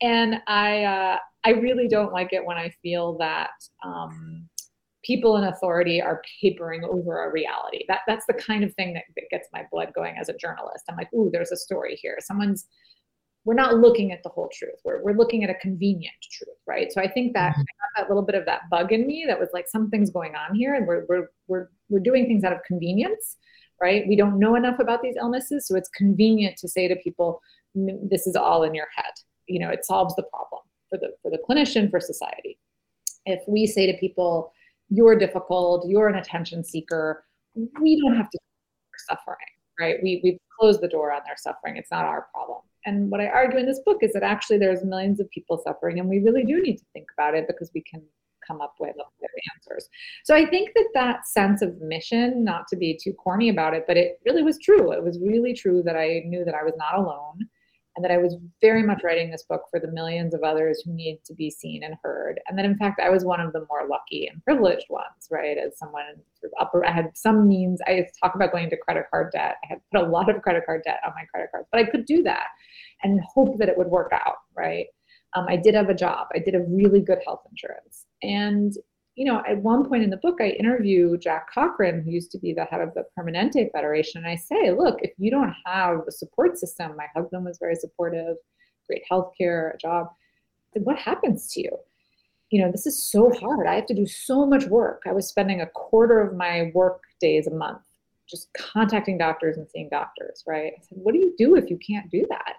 and 0.00 0.36
I, 0.46 0.84
uh, 0.84 1.18
I 1.44 1.50
really 1.50 1.88
don't 1.88 2.12
like 2.12 2.32
it 2.32 2.44
when 2.44 2.56
I 2.56 2.74
feel 2.82 3.16
that 3.18 3.50
um, 3.84 4.48
people 5.02 5.36
in 5.36 5.44
authority 5.44 6.00
are 6.00 6.22
papering 6.40 6.84
over 6.84 7.24
a 7.24 7.32
reality. 7.32 7.84
That 7.88 8.00
that's 8.06 8.26
the 8.26 8.34
kind 8.34 8.64
of 8.64 8.74
thing 8.74 8.94
that, 8.94 9.04
that 9.16 9.24
gets 9.30 9.48
my 9.52 9.66
blood 9.70 9.92
going 9.94 10.16
as 10.18 10.28
a 10.28 10.36
journalist. 10.36 10.84
I'm 10.88 10.96
like, 10.96 11.12
ooh, 11.12 11.30
there's 11.32 11.52
a 11.52 11.56
story 11.56 11.98
here. 12.00 12.18
Someone's 12.20 12.66
we're 13.44 13.54
not 13.54 13.78
looking 13.78 14.12
at 14.12 14.22
the 14.22 14.28
whole 14.28 14.48
truth. 14.52 14.78
We're, 14.84 15.02
we're 15.02 15.16
looking 15.16 15.42
at 15.42 15.50
a 15.50 15.54
convenient 15.54 16.14
truth, 16.30 16.56
right? 16.66 16.92
So 16.92 17.00
I 17.00 17.08
think 17.08 17.32
that 17.32 17.52
mm-hmm. 17.52 17.60
I 17.60 18.00
got 18.00 18.02
that 18.02 18.08
little 18.08 18.22
bit 18.22 18.36
of 18.36 18.46
that 18.46 18.70
bug 18.70 18.92
in 18.92 19.06
me 19.06 19.24
that 19.26 19.38
was 19.38 19.48
like 19.52 19.66
something's 19.68 20.10
going 20.10 20.34
on 20.36 20.54
here, 20.54 20.74
and 20.74 20.86
we're 20.86 21.04
we're 21.08 21.28
we're 21.48 21.68
we're 21.88 22.00
doing 22.00 22.26
things 22.26 22.44
out 22.44 22.52
of 22.52 22.62
convenience, 22.64 23.36
right? 23.80 24.06
We 24.06 24.16
don't 24.16 24.38
know 24.38 24.54
enough 24.54 24.78
about 24.78 25.02
these 25.02 25.16
illnesses, 25.18 25.66
so 25.66 25.76
it's 25.76 25.88
convenient 25.88 26.56
to 26.58 26.68
say 26.68 26.86
to 26.86 26.96
people, 26.96 27.40
"This 27.74 28.26
is 28.26 28.36
all 28.36 28.62
in 28.62 28.74
your 28.74 28.86
head." 28.94 29.12
You 29.48 29.58
know, 29.58 29.70
it 29.70 29.84
solves 29.84 30.14
the 30.14 30.22
problem 30.22 30.62
for 30.88 30.98
the 30.98 31.10
for 31.22 31.30
the 31.30 31.38
clinician, 31.48 31.90
for 31.90 31.98
society. 31.98 32.58
If 33.26 33.40
we 33.48 33.66
say 33.66 33.90
to 33.90 33.98
people, 33.98 34.52
you're 34.92 35.16
difficult, 35.16 35.88
you're 35.88 36.08
an 36.08 36.16
attention 36.16 36.62
seeker. 36.62 37.24
We 37.80 38.00
don't 38.00 38.16
have 38.16 38.28
to 38.30 38.38
suffering, 39.08 39.36
right? 39.80 39.96
We, 40.02 40.20
we've 40.22 40.38
closed 40.58 40.80
the 40.80 40.88
door 40.88 41.12
on 41.12 41.22
their 41.26 41.36
suffering. 41.36 41.76
It's 41.76 41.90
not 41.90 42.04
our 42.04 42.28
problem. 42.32 42.60
And 42.84 43.10
what 43.10 43.20
I 43.20 43.26
argue 43.28 43.58
in 43.58 43.66
this 43.66 43.80
book 43.84 43.98
is 44.02 44.12
that 44.12 44.22
actually 44.22 44.58
there's 44.58 44.84
millions 44.84 45.20
of 45.20 45.30
people 45.30 45.62
suffering, 45.64 45.98
and 45.98 46.08
we 46.08 46.18
really 46.18 46.44
do 46.44 46.60
need 46.60 46.76
to 46.78 46.84
think 46.92 47.06
about 47.16 47.34
it 47.34 47.46
because 47.46 47.70
we 47.74 47.82
can 47.82 48.02
come 48.46 48.60
up 48.60 48.74
with 48.80 48.94
answers. 49.56 49.88
So 50.24 50.34
I 50.34 50.44
think 50.44 50.70
that 50.74 50.88
that 50.94 51.26
sense 51.26 51.62
of 51.62 51.80
mission, 51.80 52.44
not 52.44 52.66
to 52.68 52.76
be 52.76 52.98
too 53.00 53.12
corny 53.12 53.48
about 53.48 53.72
it, 53.74 53.84
but 53.86 53.96
it 53.96 54.18
really 54.26 54.42
was 54.42 54.58
true. 54.58 54.92
It 54.92 55.02
was 55.02 55.18
really 55.20 55.54
true 55.54 55.82
that 55.84 55.96
I 55.96 56.22
knew 56.26 56.44
that 56.44 56.54
I 56.54 56.64
was 56.64 56.74
not 56.76 56.98
alone 56.98 57.48
and 57.94 58.04
that 58.04 58.10
I 58.10 58.18
was 58.18 58.36
very 58.60 58.82
much 58.82 59.02
writing 59.04 59.30
this 59.30 59.44
book 59.48 59.62
for 59.70 59.78
the 59.78 59.90
millions 59.90 60.34
of 60.34 60.42
others 60.42 60.82
who 60.84 60.94
need 60.94 61.20
to 61.26 61.34
be 61.34 61.50
seen 61.50 61.82
and 61.82 61.94
heard. 62.02 62.40
And 62.48 62.58
that 62.58 62.64
in 62.64 62.76
fact, 62.76 63.00
I 63.00 63.10
was 63.10 63.24
one 63.24 63.40
of 63.40 63.52
the 63.52 63.66
more 63.68 63.86
lucky 63.88 64.26
and 64.26 64.42
privileged 64.44 64.86
ones, 64.88 65.28
right? 65.30 65.58
As 65.58 65.78
someone 65.78 66.04
sort 66.40 66.52
of 66.52 66.66
upper, 66.66 66.86
I 66.86 66.90
had 66.90 67.10
some 67.14 67.46
means. 67.46 67.80
I 67.86 68.06
talk 68.22 68.34
about 68.34 68.52
going 68.52 68.64
into 68.64 68.78
credit 68.78 69.06
card 69.10 69.32
debt. 69.32 69.56
I 69.64 69.66
had 69.68 69.80
put 69.92 70.02
a 70.02 70.08
lot 70.08 70.34
of 70.34 70.40
credit 70.42 70.64
card 70.64 70.82
debt 70.84 71.00
on 71.06 71.12
my 71.14 71.24
credit 71.32 71.50
cards, 71.50 71.68
but 71.70 71.80
I 71.80 71.84
could 71.84 72.06
do 72.06 72.22
that 72.22 72.46
and 73.02 73.20
hope 73.34 73.58
that 73.58 73.68
it 73.68 73.76
would 73.76 73.88
work 73.88 74.12
out, 74.12 74.36
right? 74.56 74.86
Um, 75.34 75.46
I 75.48 75.56
did 75.56 75.74
have 75.74 75.88
a 75.88 75.94
job. 75.94 76.28
I 76.34 76.38
did 76.38 76.54
a 76.54 76.60
really 76.60 77.00
good 77.00 77.18
health 77.24 77.42
insurance. 77.50 78.06
And 78.22 78.72
you 79.14 79.26
know, 79.26 79.42
at 79.48 79.58
one 79.58 79.86
point 79.88 80.02
in 80.02 80.10
the 80.10 80.16
book, 80.16 80.38
I 80.40 80.48
interview 80.48 81.18
Jack 81.18 81.52
Cochran, 81.52 82.02
who 82.02 82.10
used 82.10 82.30
to 82.32 82.38
be 82.38 82.52
the 82.52 82.64
head 82.64 82.80
of 82.80 82.94
the 82.94 83.04
Permanente 83.16 83.70
Federation, 83.72 84.24
and 84.24 84.26
I 84.26 84.36
say, 84.36 84.70
look, 84.70 84.98
if 85.02 85.12
you 85.18 85.30
don't 85.30 85.54
have 85.66 86.00
a 86.08 86.12
support 86.12 86.58
system, 86.58 86.96
my 86.96 87.06
husband 87.14 87.44
was 87.44 87.58
very 87.58 87.76
supportive, 87.76 88.36
great 88.86 89.02
health 89.08 89.32
care, 89.36 89.70
a 89.70 89.78
job, 89.78 90.08
then 90.74 90.84
what 90.84 90.98
happens 90.98 91.52
to 91.52 91.62
you? 91.62 91.76
You 92.50 92.62
know, 92.62 92.72
this 92.72 92.86
is 92.86 93.10
so 93.10 93.30
hard. 93.32 93.66
I 93.66 93.74
have 93.74 93.86
to 93.86 93.94
do 93.94 94.06
so 94.06 94.46
much 94.46 94.64
work. 94.64 95.02
I 95.06 95.12
was 95.12 95.28
spending 95.28 95.60
a 95.60 95.66
quarter 95.66 96.20
of 96.20 96.36
my 96.36 96.70
work 96.74 97.02
days 97.20 97.46
a 97.46 97.54
month 97.54 97.82
just 98.28 98.52
contacting 98.54 99.18
doctors 99.18 99.58
and 99.58 99.68
seeing 99.68 99.88
doctors, 99.90 100.42
right? 100.46 100.72
I 100.76 100.80
said, 100.82 100.98
what 100.98 101.12
do 101.12 101.18
you 101.18 101.34
do 101.36 101.54
if 101.56 101.68
you 101.68 101.78
can't 101.78 102.10
do 102.10 102.24
that? 102.30 102.54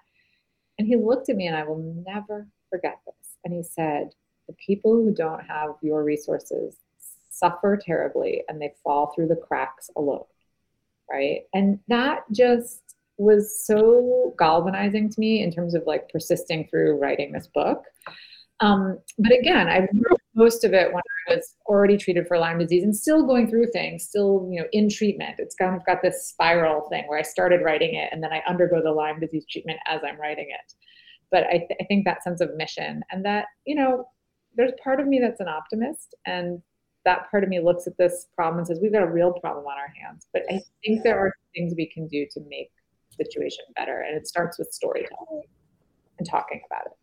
And 0.78 0.88
he 0.88 0.96
looked 0.96 1.30
at 1.30 1.36
me, 1.36 1.48
and 1.48 1.56
I 1.56 1.64
will 1.64 2.04
never 2.08 2.48
forget 2.70 3.00
this. 3.06 3.38
And 3.44 3.54
he 3.54 3.64
said, 3.64 4.10
the 4.48 4.54
people 4.54 4.94
who 4.94 5.14
don't 5.14 5.44
have 5.44 5.72
your 5.82 6.04
resources 6.04 6.76
suffer 7.30 7.80
terribly 7.84 8.44
and 8.48 8.62
they 8.62 8.74
fall 8.84 9.12
through 9.16 9.28
the 9.28 9.36
cracks 9.36 9.90
alone 9.96 10.24
right? 11.14 11.42
And 11.54 11.80
that 11.88 12.24
just 12.32 12.96
was 13.18 13.66
so 13.66 14.34
galvanizing 14.38 15.10
to 15.10 15.20
me 15.20 15.44
in 15.44 15.52
terms 15.52 15.76
of 15.76 15.84
like 15.86 16.10
persisting 16.10 16.68
through 16.68 16.98
writing 16.98 17.32
this 17.32 17.48
book. 17.54 17.84
Um, 18.60 19.00
but 19.18 19.34
again 19.38 19.68
i 19.68 19.80
wrote 19.80 20.22
most 20.36 20.64
of 20.64 20.74
it 20.74 20.94
when 20.94 21.02
i 21.28 21.36
was 21.36 21.56
already 21.66 21.98
treated 21.98 22.28
for 22.28 22.38
lyme 22.38 22.60
disease 22.60 22.84
and 22.84 22.96
still 22.96 23.26
going 23.26 23.50
through 23.50 23.72
things 23.72 24.04
still 24.06 24.48
you 24.52 24.62
know 24.62 24.68
in 24.72 24.90
treatment. 24.90 25.36
It's 25.40 25.56
kind 25.56 25.76
of 25.76 25.86
got 25.86 26.02
this 26.02 26.28
spiral 26.28 26.88
thing 26.88 27.04
where 27.08 27.18
i 27.18 27.24
started 27.24 27.62
writing 27.64 27.96
it 27.96 28.10
and 28.12 28.24
then 28.24 28.32
i 28.32 28.42
undergo 28.48 28.82
the 28.82 28.92
lyme 28.92 29.20
disease 29.20 29.46
treatment 29.50 29.80
as 29.88 30.02
i'm 30.08 30.22
writing 30.22 30.48
it. 30.50 30.74
But 31.32 31.46
I, 31.48 31.58
th- 31.58 31.80
I 31.82 31.84
think 31.86 32.06
that 32.06 32.24
sense 32.24 32.42
of 32.42 32.56
mission 32.56 33.04
and 33.12 33.26
that 33.26 33.48
you 33.66 33.76
know 33.76 34.08
there's 34.56 34.72
part 34.84 35.00
of 35.00 35.08
me 35.08 35.20
that's 35.20 35.40
an 35.40 35.48
optimist 35.48 36.16
and 36.26 36.62
that 37.06 37.30
part 37.30 37.44
of 37.44 37.50
me 37.50 37.60
looks 37.60 37.86
at 37.88 37.98
this 37.98 38.28
problem 38.36 38.60
and 38.60 38.68
says 38.68 38.80
we've 38.82 38.94
got 38.94 39.04
a 39.04 39.12
real 39.12 39.34
problem 39.34 39.66
on 39.66 39.78
our 39.78 39.94
hands. 40.02 40.28
But 40.32 40.44
i 40.50 40.62
think 40.84 41.04
there 41.04 41.20
are 41.20 41.34
things 41.56 41.74
we 41.76 41.88
can 41.88 42.08
do 42.08 42.26
to 42.32 42.40
make 42.48 42.72
the 43.10 43.26
situation 43.26 43.66
better 43.76 44.02
and 44.02 44.16
it 44.16 44.28
starts 44.28 44.58
with 44.58 44.70
storytelling 44.72 45.44
and 46.20 46.30
talking 46.30 46.62
about 46.66 46.86
it. 46.88 46.94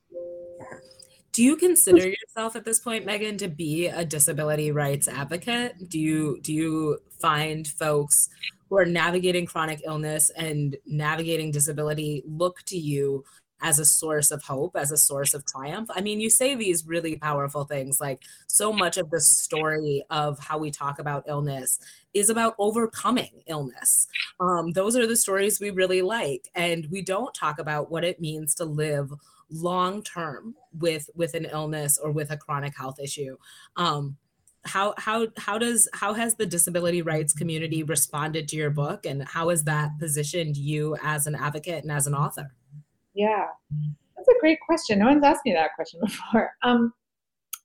Do 1.33 1.45
you 1.45 1.57
consider 1.57 2.09
yourself 2.09 2.57
at 2.57 2.65
this 2.65 2.81
point 2.81 3.07
Meghan 3.07 3.39
to 3.39 3.49
be 3.49 3.87
a 3.87 4.05
disability 4.05 4.73
rights 4.73 5.07
advocate? 5.07 5.89
Do 5.89 5.99
you 5.99 6.41
do 6.43 6.53
you 6.53 6.99
find 7.21 7.67
folks 7.67 8.29
who 8.69 8.77
are 8.77 8.85
navigating 8.85 9.47
chronic 9.47 9.81
illness 9.85 10.31
and 10.37 10.77
navigating 10.87 11.51
disability 11.51 12.23
look 12.27 12.59
to 12.67 12.77
you 12.77 13.25
as 13.63 13.79
a 13.79 13.85
source 13.85 14.31
of 14.31 14.43
hope, 14.43 14.77
as 14.77 14.91
a 14.91 14.97
source 14.97 15.35
of 15.35 15.45
triumph. 15.47 15.89
I 15.95 16.01
mean, 16.01 16.21
you 16.21 16.31
say 16.31 16.55
these 16.55 16.87
really 16.87 17.17
powerful 17.17 17.65
things 17.65 18.01
like 18.01 18.23
so 18.47 18.73
much 18.73 18.97
of 18.97 19.11
the 19.11 19.21
story 19.21 20.03
of 20.11 20.39
how 20.39 20.59
we 20.59 20.71
talk 20.71 20.99
about 20.99 21.25
illness 21.29 21.79
is 22.15 22.31
about 22.31 22.55
overcoming 22.59 23.43
illness. 23.47 24.07
Um, 24.41 24.73
those 24.73 24.97
are 24.97 25.07
the 25.07 25.17
stories 25.17 25.61
we 25.61 25.71
really 25.71 26.03
like. 26.03 26.49
And 26.55 26.87
we 26.91 27.03
don't 27.03 27.35
talk 27.35 27.59
about 27.59 27.91
what 27.91 28.05
it 28.05 28.21
means 28.21 28.55
to 28.57 28.65
live 28.65 29.13
long 29.51 30.03
term 30.03 30.55
with 30.79 31.11
with 31.15 31.35
an 31.35 31.45
illness 31.45 31.99
or 31.99 32.13
with 32.13 32.31
a 32.31 32.37
chronic 32.37 32.77
health 32.77 33.01
issue. 33.01 33.37
Um, 33.77 34.17
how 34.65 34.95
how 34.99 35.27
how 35.39 35.59
does 35.59 35.89
how 35.95 36.13
has 36.13 36.35
the 36.35 36.47
disability 36.47 37.03
rights 37.03 37.33
community 37.33 37.83
responded 37.83 38.47
to 38.49 38.57
your 38.57 38.71
book 38.71 39.07
and 39.07 39.27
how 39.27 39.49
has 39.49 39.65
that 39.65 39.99
positioned 39.99 40.57
you 40.57 40.97
as 41.03 41.27
an 41.27 41.35
advocate 41.35 41.83
and 41.83 41.91
as 41.91 42.07
an 42.07 42.15
author 42.15 42.53
yeah, 43.15 43.47
that's 44.17 44.29
a 44.29 44.41
great 44.41 44.59
question. 44.61 44.99
No 44.99 45.07
one's 45.07 45.25
asked 45.25 45.43
me 45.45 45.53
that 45.53 45.75
question 45.75 46.01
before. 46.05 46.51
Um, 46.63 46.93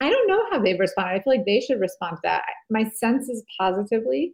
I 0.01 0.09
don't 0.09 0.27
know 0.27 0.45
how 0.51 0.61
they've 0.61 0.79
responded. 0.79 1.13
I 1.13 1.23
feel 1.23 1.37
like 1.37 1.45
they 1.45 1.61
should 1.61 1.79
respond 1.79 2.17
to 2.17 2.21
that. 2.23 2.43
My 2.69 2.89
sense 2.89 3.29
is 3.29 3.43
positively. 3.59 4.33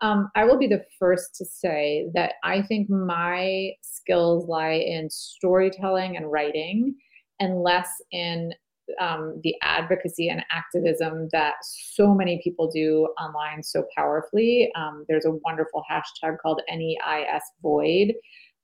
Um, 0.00 0.30
I 0.34 0.44
will 0.44 0.58
be 0.58 0.66
the 0.66 0.84
first 0.98 1.34
to 1.36 1.44
say 1.44 2.08
that 2.14 2.34
I 2.44 2.62
think 2.62 2.90
my 2.90 3.70
skills 3.82 4.46
lie 4.48 4.72
in 4.72 5.08
storytelling 5.10 6.16
and 6.16 6.30
writing 6.30 6.94
and 7.40 7.62
less 7.62 7.88
in 8.10 8.52
um, 9.00 9.40
the 9.42 9.54
advocacy 9.62 10.28
and 10.28 10.44
activism 10.50 11.28
that 11.32 11.54
so 11.62 12.14
many 12.14 12.40
people 12.42 12.70
do 12.70 13.08
online 13.20 13.62
so 13.62 13.84
powerfully. 13.96 14.70
Um, 14.76 15.04
there's 15.08 15.24
a 15.24 15.38
wonderful 15.44 15.82
hashtag 15.90 16.36
called 16.42 16.60
NEIS 16.70 17.42
Void 17.62 18.12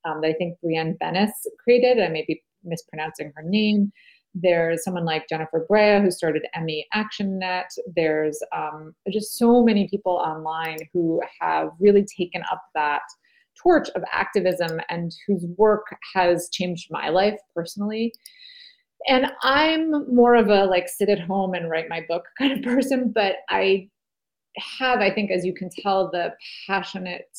um, 0.05 0.21
that 0.21 0.29
I 0.29 0.33
think 0.35 0.59
Brianne 0.65 0.99
Benness 0.99 1.33
created. 1.63 2.03
I 2.03 2.09
may 2.09 2.25
be 2.27 2.43
mispronouncing 2.65 3.33
her 3.35 3.43
name. 3.45 3.93
There's 4.35 4.83
someone 4.83 5.05
like 5.05 5.29
Jennifer 5.29 5.67
Brea 5.69 6.01
who 6.01 6.11
started 6.11 6.47
ME 6.63 6.87
Action 6.95 7.39
Net. 7.39 7.71
There's 7.95 8.39
um, 8.57 8.95
just 9.11 9.37
so 9.37 9.63
many 9.63 9.89
people 9.89 10.13
online 10.13 10.79
who 10.93 11.21
have 11.41 11.69
really 11.79 12.07
taken 12.19 12.43
up 12.51 12.63
that 12.75 13.03
torch 13.63 13.89
of 13.95 14.03
activism 14.11 14.81
and 14.89 15.13
whose 15.27 15.45
work 15.59 15.85
has 16.15 16.49
changed 16.51 16.89
my 16.91 17.11
life 17.11 17.39
personally. 17.55 18.13
And 19.09 19.27
I'm 19.43 20.15
more 20.15 20.35
of 20.35 20.49
a 20.49 20.65
like 20.65 20.89
sit 20.89 21.09
at 21.09 21.21
home 21.21 21.55
and 21.55 21.69
write 21.69 21.89
my 21.89 22.03
book 22.09 22.25
kind 22.39 22.53
of 22.53 22.63
person, 22.63 23.13
but 23.15 23.37
I 23.51 23.89
have, 24.79 25.01
I 25.01 25.11
think, 25.11 25.31
as 25.31 25.45
you 25.45 25.55
can 25.55 25.71
tell, 25.71 26.11
the 26.11 26.33
passionate, 26.67 27.37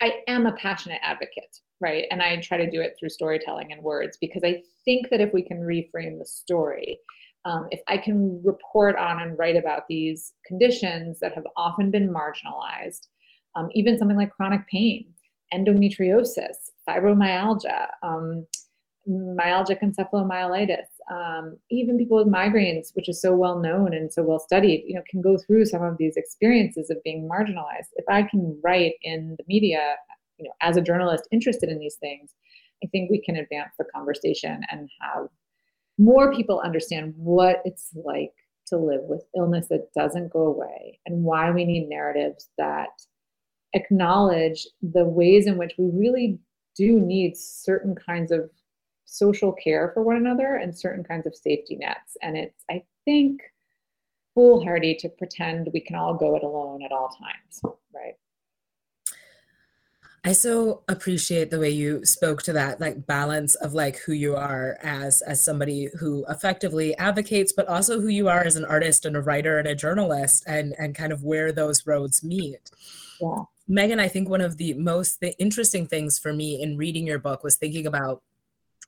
I, 0.00 0.22
am 0.28 0.46
a 0.46 0.52
passionate 0.52 1.00
advocate 1.02 1.60
right? 1.84 2.06
And 2.10 2.22
I 2.22 2.36
try 2.40 2.56
to 2.56 2.70
do 2.70 2.80
it 2.80 2.96
through 2.98 3.10
storytelling 3.10 3.72
and 3.72 3.82
words 3.82 4.16
because 4.20 4.42
I 4.42 4.62
think 4.84 5.10
that 5.10 5.20
if 5.20 5.32
we 5.32 5.42
can 5.42 5.58
reframe 5.58 6.18
the 6.18 6.24
story, 6.24 6.98
um, 7.44 7.68
if 7.70 7.80
I 7.88 7.98
can 7.98 8.42
report 8.42 8.96
on 8.96 9.20
and 9.20 9.38
write 9.38 9.56
about 9.56 9.86
these 9.86 10.32
conditions 10.46 11.20
that 11.20 11.34
have 11.34 11.46
often 11.56 11.90
been 11.90 12.08
marginalized, 12.08 13.08
um, 13.54 13.68
even 13.72 13.98
something 13.98 14.16
like 14.16 14.34
chronic 14.34 14.66
pain, 14.66 15.12
endometriosis, 15.52 16.70
fibromyalgia, 16.88 17.88
um, 18.02 18.46
myalgic 19.06 19.82
encephalomyelitis, 19.82 20.86
um, 21.10 21.56
even 21.70 21.98
people 21.98 22.16
with 22.16 22.32
migraines, 22.32 22.94
which 22.94 23.08
is 23.08 23.20
so 23.20 23.34
well 23.34 23.58
known 23.58 23.94
and 23.94 24.12
so 24.12 24.22
well 24.22 24.38
studied, 24.38 24.84
you 24.86 24.94
know, 24.94 25.02
can 25.08 25.20
go 25.20 25.36
through 25.36 25.66
some 25.66 25.82
of 25.82 25.96
these 25.98 26.16
experiences 26.16 26.90
of 26.90 27.02
being 27.02 27.28
marginalized. 27.28 27.92
If 27.96 28.04
I 28.08 28.22
can 28.22 28.58
write 28.62 28.94
in 29.02 29.36
the 29.38 29.44
media 29.46 29.96
you 30.38 30.44
know, 30.44 30.52
as 30.60 30.76
a 30.76 30.82
journalist 30.82 31.28
interested 31.30 31.68
in 31.68 31.78
these 31.78 31.96
things, 31.96 32.34
I 32.82 32.88
think 32.88 33.10
we 33.10 33.20
can 33.20 33.36
advance 33.36 33.72
the 33.78 33.84
conversation 33.94 34.60
and 34.70 34.88
have 35.00 35.28
more 35.98 36.34
people 36.34 36.60
understand 36.64 37.14
what 37.16 37.62
it's 37.64 37.90
like 37.94 38.32
to 38.66 38.76
live 38.76 39.02
with 39.02 39.24
illness 39.36 39.68
that 39.68 39.92
doesn't 39.94 40.32
go 40.32 40.40
away 40.40 40.98
and 41.06 41.22
why 41.22 41.50
we 41.50 41.64
need 41.64 41.88
narratives 41.88 42.48
that 42.58 42.88
acknowledge 43.74 44.66
the 44.82 45.04
ways 45.04 45.46
in 45.46 45.56
which 45.56 45.74
we 45.78 45.90
really 45.92 46.38
do 46.76 47.00
need 47.00 47.36
certain 47.36 47.94
kinds 47.94 48.32
of 48.32 48.50
social 49.04 49.52
care 49.52 49.90
for 49.94 50.02
one 50.02 50.16
another 50.16 50.56
and 50.56 50.76
certain 50.76 51.04
kinds 51.04 51.26
of 51.26 51.34
safety 51.34 51.76
nets. 51.76 52.16
And 52.22 52.36
it's, 52.36 52.64
I 52.70 52.82
think, 53.04 53.40
foolhardy 54.34 54.96
to 54.96 55.08
pretend 55.08 55.70
we 55.72 55.80
can 55.80 55.96
all 55.96 56.14
go 56.14 56.36
it 56.36 56.42
alone 56.42 56.82
at 56.82 56.92
all 56.92 57.08
times, 57.08 57.78
right? 57.94 58.14
I 60.26 60.32
so 60.32 60.82
appreciate 60.88 61.50
the 61.50 61.60
way 61.60 61.68
you 61.68 62.02
spoke 62.06 62.42
to 62.44 62.54
that 62.54 62.80
like 62.80 63.06
balance 63.06 63.54
of 63.56 63.74
like 63.74 63.98
who 63.98 64.12
you 64.12 64.36
are 64.36 64.78
as 64.82 65.20
as 65.20 65.44
somebody 65.44 65.90
who 66.00 66.24
effectively 66.30 66.96
advocates 66.96 67.52
but 67.52 67.68
also 67.68 68.00
who 68.00 68.08
you 68.08 68.28
are 68.28 68.42
as 68.42 68.56
an 68.56 68.64
artist 68.64 69.04
and 69.04 69.16
a 69.16 69.20
writer 69.20 69.58
and 69.58 69.68
a 69.68 69.74
journalist 69.74 70.42
and 70.46 70.74
and 70.78 70.94
kind 70.94 71.12
of 71.12 71.22
where 71.24 71.52
those 71.52 71.86
roads 71.86 72.24
meet. 72.24 72.70
Yeah. 73.20 73.42
Meghan, 73.68 74.00
I 74.00 74.08
think 74.08 74.30
one 74.30 74.40
of 74.40 74.56
the 74.56 74.72
most 74.74 75.20
the 75.20 75.38
interesting 75.38 75.86
things 75.86 76.18
for 76.18 76.32
me 76.32 76.60
in 76.60 76.78
reading 76.78 77.06
your 77.06 77.18
book 77.18 77.44
was 77.44 77.56
thinking 77.56 77.86
about 77.86 78.22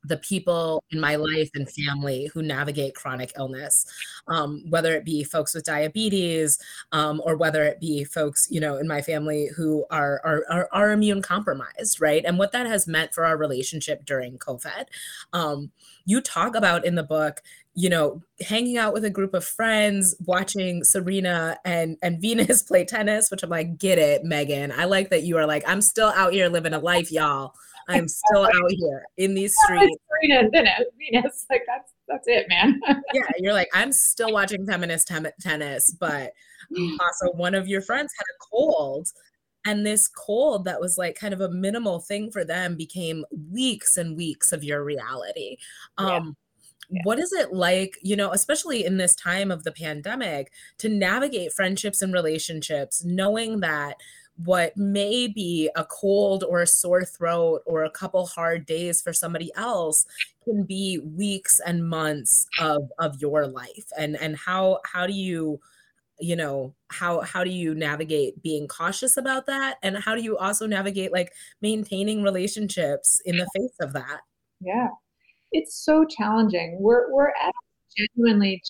the 0.05 0.17
people 0.19 0.83
in 0.91 1.01
my 1.01 1.17
life 1.17 1.51
and 1.55 1.69
family 1.71 2.31
who 2.33 2.43
navigate 2.43 2.95
chronic 2.95 3.33
illness, 3.37 3.85
um, 4.29 4.63
whether 4.69 4.95
it 4.95 5.05
be 5.05 5.25
folks 5.25 5.55
with 5.55 5.65
diabetes 5.65 6.59
um, 6.93 7.21
or 7.25 7.37
whether 7.37 7.65
it 7.65 7.81
be 7.81 8.05
folks, 8.05 8.49
you 8.51 8.61
know, 8.61 8.77
in 8.77 8.87
my 8.87 9.03
family 9.03 9.49
who 9.57 9.85
are, 9.91 10.21
are, 10.25 10.69
are, 10.73 10.93
immune 10.93 11.21
compromised, 11.21 12.01
right? 12.01 12.25
And 12.25 12.39
what 12.39 12.53
that 12.53 12.67
has 12.67 12.87
meant 12.87 13.13
for 13.13 13.25
our 13.25 13.37
relationship 13.37 14.07
during 14.07 14.39
COVID. 14.39 14.85
Um, 15.33 15.73
you 16.05 16.21
talk 16.21 16.55
about 16.55 16.85
in 16.85 16.95
the 16.95 17.03
book, 17.03 17.43
you 17.75 17.91
know, 17.91 18.23
hanging 18.41 18.79
out 18.79 18.95
with 18.95 19.05
a 19.05 19.11
group 19.11 19.35
of 19.35 19.45
friends, 19.45 20.15
watching 20.25 20.85
Serena 20.85 21.59
and 21.65 21.99
and 22.03 22.21
Venus 22.23 22.63
play 22.63 22.85
tennis, 22.85 23.31
which 23.31 23.43
I'm 23.43 23.51
like, 23.51 23.77
get 23.77 23.99
it, 23.99 24.25
Meghan. 24.25 24.73
I 24.73 24.85
like 24.85 25.11
that 25.11 25.25
you 25.25 25.37
are 25.37 25.47
like, 25.47 25.65
I'm 25.67 25.83
still 25.83 26.09
out 26.09 26.33
here 26.33 26.49
living 26.49 26.73
a 26.73 26.79
life, 26.79 27.11
y'all 27.11 27.55
I'm 27.89 28.09
still 28.09 28.45
out 28.45 28.71
here 28.71 29.05
in 29.17 29.35
these 29.35 29.55
streets. 29.65 29.97
Serena 30.23 30.49
and 30.53 30.87
Venus, 30.99 31.47
like 31.51 31.63
that's 31.67 31.93
that's 32.09 32.27
it, 32.27 32.49
man. 32.49 32.81
yeah, 33.15 33.23
you're 33.39 33.53
like, 33.53 33.69
I'm 33.73 33.93
still 33.93 34.33
watching 34.33 34.67
feminist 34.67 35.09
tem- 35.09 35.27
tennis, 35.41 35.93
but 35.93 36.33
also 37.01 37.33
one 37.35 37.55
of 37.55 37.69
your 37.69 37.81
friends 37.81 38.13
had 38.17 38.25
a 38.25 38.39
cold. 38.51 39.09
And 39.65 39.85
this 39.85 40.07
cold 40.07 40.65
that 40.67 40.81
was 40.81 40.97
like 40.97 41.19
kind 41.19 41.35
of 41.35 41.41
a 41.41 41.51
minimal 41.51 41.99
thing 41.99 42.31
for 42.31 42.45
them 42.45 42.77
became 42.77 43.25
weeks 43.51 43.97
and 43.97 44.17
weeks 44.17 44.53
of 44.53 44.63
your 44.63 44.85
reality. 44.85 45.57
Um, 45.99 46.37
yeah. 46.89 47.01
What 47.03 47.19
is 47.19 47.33
it 47.33 47.53
like, 47.53 47.99
you 48.01 48.15
know, 48.15 48.31
especially 48.31 48.85
in 48.85 48.97
this 48.97 49.17
time 49.17 49.51
of 49.51 49.65
the 49.65 49.73
pandemic, 49.73 50.53
to 50.79 50.89
navigate 50.89 51.53
friendships 51.53 52.01
and 52.01 52.13
relationships, 52.13 53.05
knowing 53.05 53.59
that 53.59 53.97
what 54.37 54.77
may 54.77 55.27
be 55.27 55.71
a 55.77 55.85
cold 55.85 56.45
or 56.45 56.61
a 56.61 56.67
sore 56.67 57.05
throat 57.05 57.63
or 57.65 57.85
a 57.85 57.91
couple 57.91 58.27
hard 58.27 58.67
days 58.67 59.01
for 59.01 59.13
somebody 59.13 59.51
else 59.57 60.05
can 60.45 60.65
be 60.65 60.99
weeks 60.99 61.61
and 61.65 61.89
months 61.89 62.47
of 62.61 62.91
of 62.99 63.21
your 63.21 63.47
life. 63.47 63.91
And 63.99 64.17
and 64.17 64.37
how 64.37 64.81
how 64.85 65.07
do 65.07 65.13
you 65.13 65.61
you 66.19 66.37
know 66.37 66.75
how 66.89 67.21
how 67.21 67.45
do 67.45 67.51
you 67.51 67.75
navigate 67.75 68.43
being 68.43 68.69
cautious 68.69 69.17
about 69.17 69.47
that? 69.47 69.77
And 69.83 69.97
how 69.97 70.15
do 70.15 70.23
you 70.23 70.37
also 70.37 70.67
navigate 70.67 71.13
like 71.13 71.33
maintaining 71.63 72.23
relationships 72.23 73.21
in 73.25 73.37
the 73.37 73.49
face 73.57 73.77
of 73.81 73.93
that? 73.95 74.21
Yeah. 74.61 74.89
It's 75.53 75.85
so 75.85 76.05
challenging. 76.05 76.77
We're 76.81 77.13
we're 77.13 77.29
at 77.31 77.55
genuinely 77.97 78.63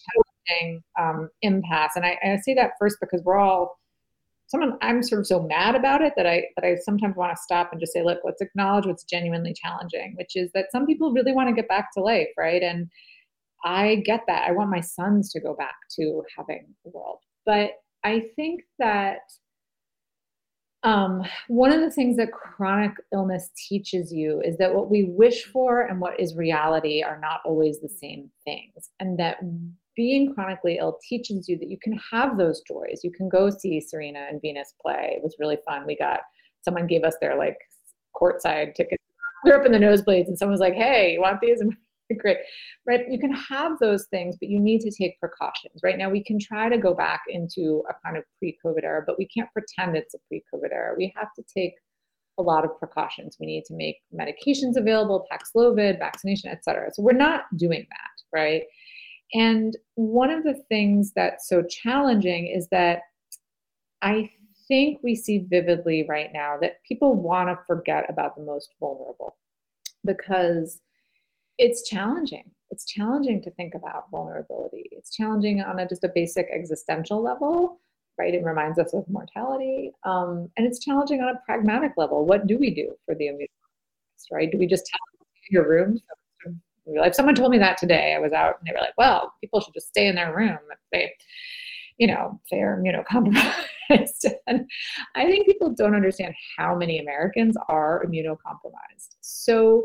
challenging 0.49 0.83
um, 1.01 1.29
impasse. 1.43 1.93
And 1.97 2.05
I, 2.05 2.19
I 2.23 2.37
say 2.37 2.55
that 2.55 2.73
first 2.79 2.99
because 3.01 3.23
we're 3.25 3.39
all 3.39 3.79
someone 4.47 4.79
I'm 4.81 5.03
sort 5.03 5.21
of 5.21 5.27
so 5.27 5.43
mad 5.43 5.75
about 5.75 6.03
it 6.03 6.13
that 6.17 6.27
I 6.27 6.45
that 6.57 6.67
I 6.67 6.77
sometimes 6.77 7.17
want 7.17 7.35
to 7.35 7.43
stop 7.43 7.71
and 7.73 7.81
just 7.81 7.93
say, 7.93 8.03
look, 8.03 8.21
let's 8.25 8.41
acknowledge 8.41 8.87
what's 8.87 9.05
genuinely 9.05 9.55
challenging, 9.55 10.15
which 10.17 10.37
is 10.37 10.51
that 10.55 10.73
some 10.73 10.87
people 10.87 11.13
really 11.13 11.33
want 11.33 11.49
to 11.49 11.55
get 11.55 11.69
back 11.69 11.93
to 11.95 12.01
life, 12.01 12.29
right? 12.37 12.63
And 12.63 12.89
I 13.65 14.03
get 14.05 14.23
that. 14.29 14.49
I 14.49 14.53
want 14.53 14.71
my 14.71 14.81
sons 14.81 15.33
to 15.33 15.41
go 15.41 15.55
back 15.55 15.75
to 15.99 16.23
having 16.37 16.67
a 16.87 16.91
world. 16.91 17.19
But 17.45 17.73
I 18.05 18.27
think 18.37 18.63
that 18.79 19.19
um, 20.83 21.25
one 21.49 21.73
of 21.73 21.81
the 21.81 21.91
things 21.91 22.17
that 22.17 22.31
chronic 22.31 22.93
illness 23.13 23.51
teaches 23.69 24.13
you 24.13 24.41
is 24.45 24.57
that 24.59 24.73
what 24.73 24.89
we 24.89 25.05
wish 25.05 25.45
for 25.45 25.83
and 25.83 26.01
what 26.01 26.21
is 26.21 26.37
reality 26.37 27.03
are 27.03 27.19
not 27.19 27.41
always 27.45 27.81
the 27.81 27.89
same 27.89 28.31
things. 28.45 28.91
And 29.01 29.19
that 29.19 29.39
being 29.97 30.35
chronically 30.35 30.79
ill 30.79 30.99
teaches 31.09 31.49
you 31.49 31.59
that 31.59 31.71
you 31.71 31.79
can 31.83 31.99
have 32.13 32.37
those 32.37 32.61
joys. 32.61 33.01
You 33.03 33.11
can 33.11 33.29
go 33.29 33.51
see 33.51 33.81
Serena 33.81 34.27
and 34.29 34.41
Venus 34.41 34.75
play. 34.81 35.15
It 35.17 35.23
was 35.23 35.37
really 35.41 35.59
fun. 35.67 35.87
We 35.87 35.97
got 35.97 36.21
someone 36.63 36.87
gave 36.87 37.03
us 37.05 37.15
their 37.21 37.37
like 37.37 37.59
courtside 38.15 38.75
tickets. 38.75 39.03
We 39.45 39.51
are 39.51 39.61
up 39.61 39.67
in 39.67 39.73
the 39.73 39.79
nosebleeds, 39.79 40.29
and 40.29 40.39
someone 40.39 40.53
was 40.53 40.61
like, 40.61 40.75
"Hey, 40.75 41.15
you 41.15 41.21
want 41.21 41.41
these?" 41.41 41.63
Great, 42.19 42.39
right? 42.87 43.01
You 43.11 43.19
can 43.19 43.33
have 43.33 43.79
those 43.81 44.07
things, 44.07 44.37
but 44.41 44.49
you 44.49 44.61
need 44.61 44.81
to 44.83 44.91
take 44.91 45.19
precautions. 45.19 45.81
Right 45.83 45.99
now, 45.99 46.09
we 46.09 46.23
can 46.23 46.39
try 46.39 46.69
to 46.69 46.79
go 46.79 46.95
back 46.95 47.23
into 47.29 47.83
a 47.91 47.95
kind 48.05 48.17
of 48.17 48.23
pre-COVID 48.39 48.85
era, 48.85 49.03
but 49.05 49.19
we 49.19 49.27
can't 49.27 49.53
pretend 49.53 49.97
it's 49.97 50.15
a 50.15 50.19
pre-COVID 50.29 50.73
era. 50.73 50.95
We 50.97 51.13
have 51.17 51.29
to 51.35 51.43
take 51.53 51.75
a 52.39 52.43
lot 52.43 52.65
of 52.65 52.79
precautions. 52.79 53.37
We 53.41 53.47
need 53.47 53.65
to 53.67 53.75
make 53.75 53.97
medications 54.15 54.77
available, 54.77 55.27
Paxlovid, 55.33 55.99
vaccination, 55.99 56.51
et 56.51 56.63
cetera. 56.65 56.91
So 56.93 57.03
we're 57.03 57.13
not 57.13 57.45
doing 57.57 57.87
that, 57.91 58.39
right? 58.39 58.63
And 59.35 59.77
one 59.95 60.31
of 60.31 60.45
the 60.45 60.63
things 60.69 61.13
that's 61.15 61.49
so 61.49 61.63
challenging 61.63 62.47
is 62.47 62.69
that 62.69 63.01
I 64.03 64.31
think 64.69 65.01
we 65.03 65.15
see 65.15 65.39
vividly 65.39 66.07
right 66.09 66.31
now 66.33 66.57
that 66.61 66.83
people 66.87 67.15
want 67.15 67.49
to 67.49 67.59
forget 67.67 68.09
about 68.09 68.37
the 68.37 68.43
most 68.43 68.75
vulnerable 68.81 69.37
because 70.05 70.81
it's 71.59 71.89
challenging. 71.89 72.51
It's 72.71 72.85
challenging 72.85 73.43
to 73.43 73.51
think 73.53 73.75
about 73.75 74.11
vulnerability. 74.11 74.89
It's 74.93 75.15
challenging 75.15 75.63
on 75.63 75.79
a, 75.79 75.89
just 75.89 76.05
a 76.05 76.11
basic 76.15 76.49
existential 76.53 77.23
level, 77.23 77.81
right? 78.19 78.35
It 78.35 78.45
reminds 78.45 78.79
us 78.79 78.93
of 78.93 79.09
mortality. 79.09 79.93
Um, 80.05 80.51
and 80.57 80.67
it's 80.67 80.85
challenging 80.85 81.21
on 81.21 81.29
a 81.29 81.41
pragmatic 81.45 81.93
level. 81.97 82.27
What 82.27 82.47
do 82.47 82.59
we 82.59 82.75
do 82.75 82.95
for 83.05 83.15
the 83.15 83.29
immune 83.29 83.49
right? 84.31 84.51
Do 84.51 84.59
we 84.59 84.67
just 84.67 84.87
tell 84.87 84.99
your 85.51 85.69
if 86.87 87.15
someone 87.15 87.35
told 87.35 87.51
me 87.51 87.59
that 87.59 87.79
today, 87.79 88.15
I 88.15 88.21
was 88.21 88.33
out 88.33 88.57
and 88.59 88.67
they 88.67 88.73
were 88.73 88.81
like, 88.81 88.97
well, 88.97 89.33
people 89.41 89.61
should 89.61 89.75
just 89.75 89.89
stay 89.89 90.07
in 90.07 90.15
their 90.15 90.35
room 90.35 90.59
if 90.71 90.79
they, 90.93 91.13
you 91.99 92.07
know, 92.07 92.41
if 92.43 92.51
they're 92.51 92.83
immunocompromised. 92.83 94.33
and 94.47 94.69
I 95.15 95.25
think 95.25 95.47
people 95.47 95.71
don't 95.71 95.95
understand 95.95 96.35
how 96.57 96.77
many 96.77 96.99
Americans 96.99 97.57
are 97.69 98.05
immunocompromised. 98.07 99.17
So 99.21 99.85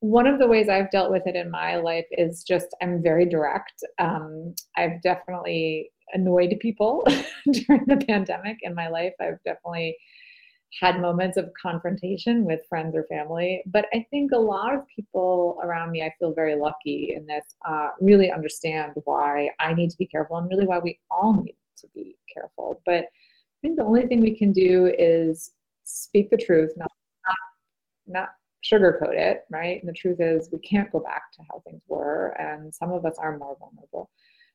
one 0.00 0.26
of 0.26 0.38
the 0.38 0.48
ways 0.48 0.68
I've 0.68 0.90
dealt 0.90 1.12
with 1.12 1.26
it 1.26 1.36
in 1.36 1.50
my 1.50 1.76
life 1.76 2.06
is 2.10 2.42
just 2.42 2.66
I'm 2.82 3.02
very 3.02 3.24
direct. 3.24 3.84
Um, 3.98 4.54
I've 4.76 5.00
definitely 5.00 5.90
annoyed 6.12 6.56
people 6.60 7.04
during 7.52 7.84
the 7.86 8.04
pandemic 8.08 8.58
in 8.62 8.74
my 8.74 8.88
life. 8.88 9.12
I've 9.20 9.42
definitely 9.44 9.96
had 10.78 11.00
moments 11.00 11.36
of 11.36 11.50
confrontation 11.60 12.44
with 12.44 12.60
friends 12.68 12.94
or 12.94 13.04
family. 13.04 13.62
But 13.66 13.86
I 13.92 14.06
think 14.10 14.32
a 14.32 14.38
lot 14.38 14.74
of 14.74 14.86
people 14.88 15.60
around 15.62 15.90
me, 15.90 16.02
I 16.02 16.14
feel 16.18 16.32
very 16.32 16.56
lucky 16.56 17.12
in 17.14 17.26
this, 17.26 17.54
uh, 17.68 17.90
really 18.00 18.30
understand 18.30 18.92
why 19.04 19.50
I 19.60 19.74
need 19.74 19.90
to 19.90 19.98
be 19.98 20.06
careful 20.06 20.38
and 20.38 20.48
really 20.48 20.66
why 20.66 20.78
we 20.78 20.98
all 21.10 21.34
need 21.34 21.56
to 21.78 21.88
be 21.94 22.16
careful. 22.32 22.80
But 22.86 23.04
I 23.04 23.60
think 23.60 23.76
the 23.76 23.84
only 23.84 24.06
thing 24.06 24.20
we 24.20 24.36
can 24.36 24.52
do 24.52 24.92
is 24.98 25.52
speak 25.84 26.30
the 26.30 26.36
truth, 26.36 26.72
not 26.76 26.90
not, 27.26 27.36
not 28.06 28.28
sugarcoat 28.64 29.14
it, 29.14 29.44
right? 29.50 29.80
And 29.80 29.88
the 29.88 29.92
truth 29.92 30.20
is 30.20 30.48
we 30.52 30.58
can't 30.60 30.90
go 30.90 31.00
back 31.00 31.32
to 31.34 31.42
how 31.50 31.62
things 31.66 31.82
were, 31.86 32.28
and 32.40 32.74
some 32.74 32.92
of 32.92 33.04
us 33.04 33.16
are 33.18 33.38
more 33.38 33.56
vulnerable 33.58 34.10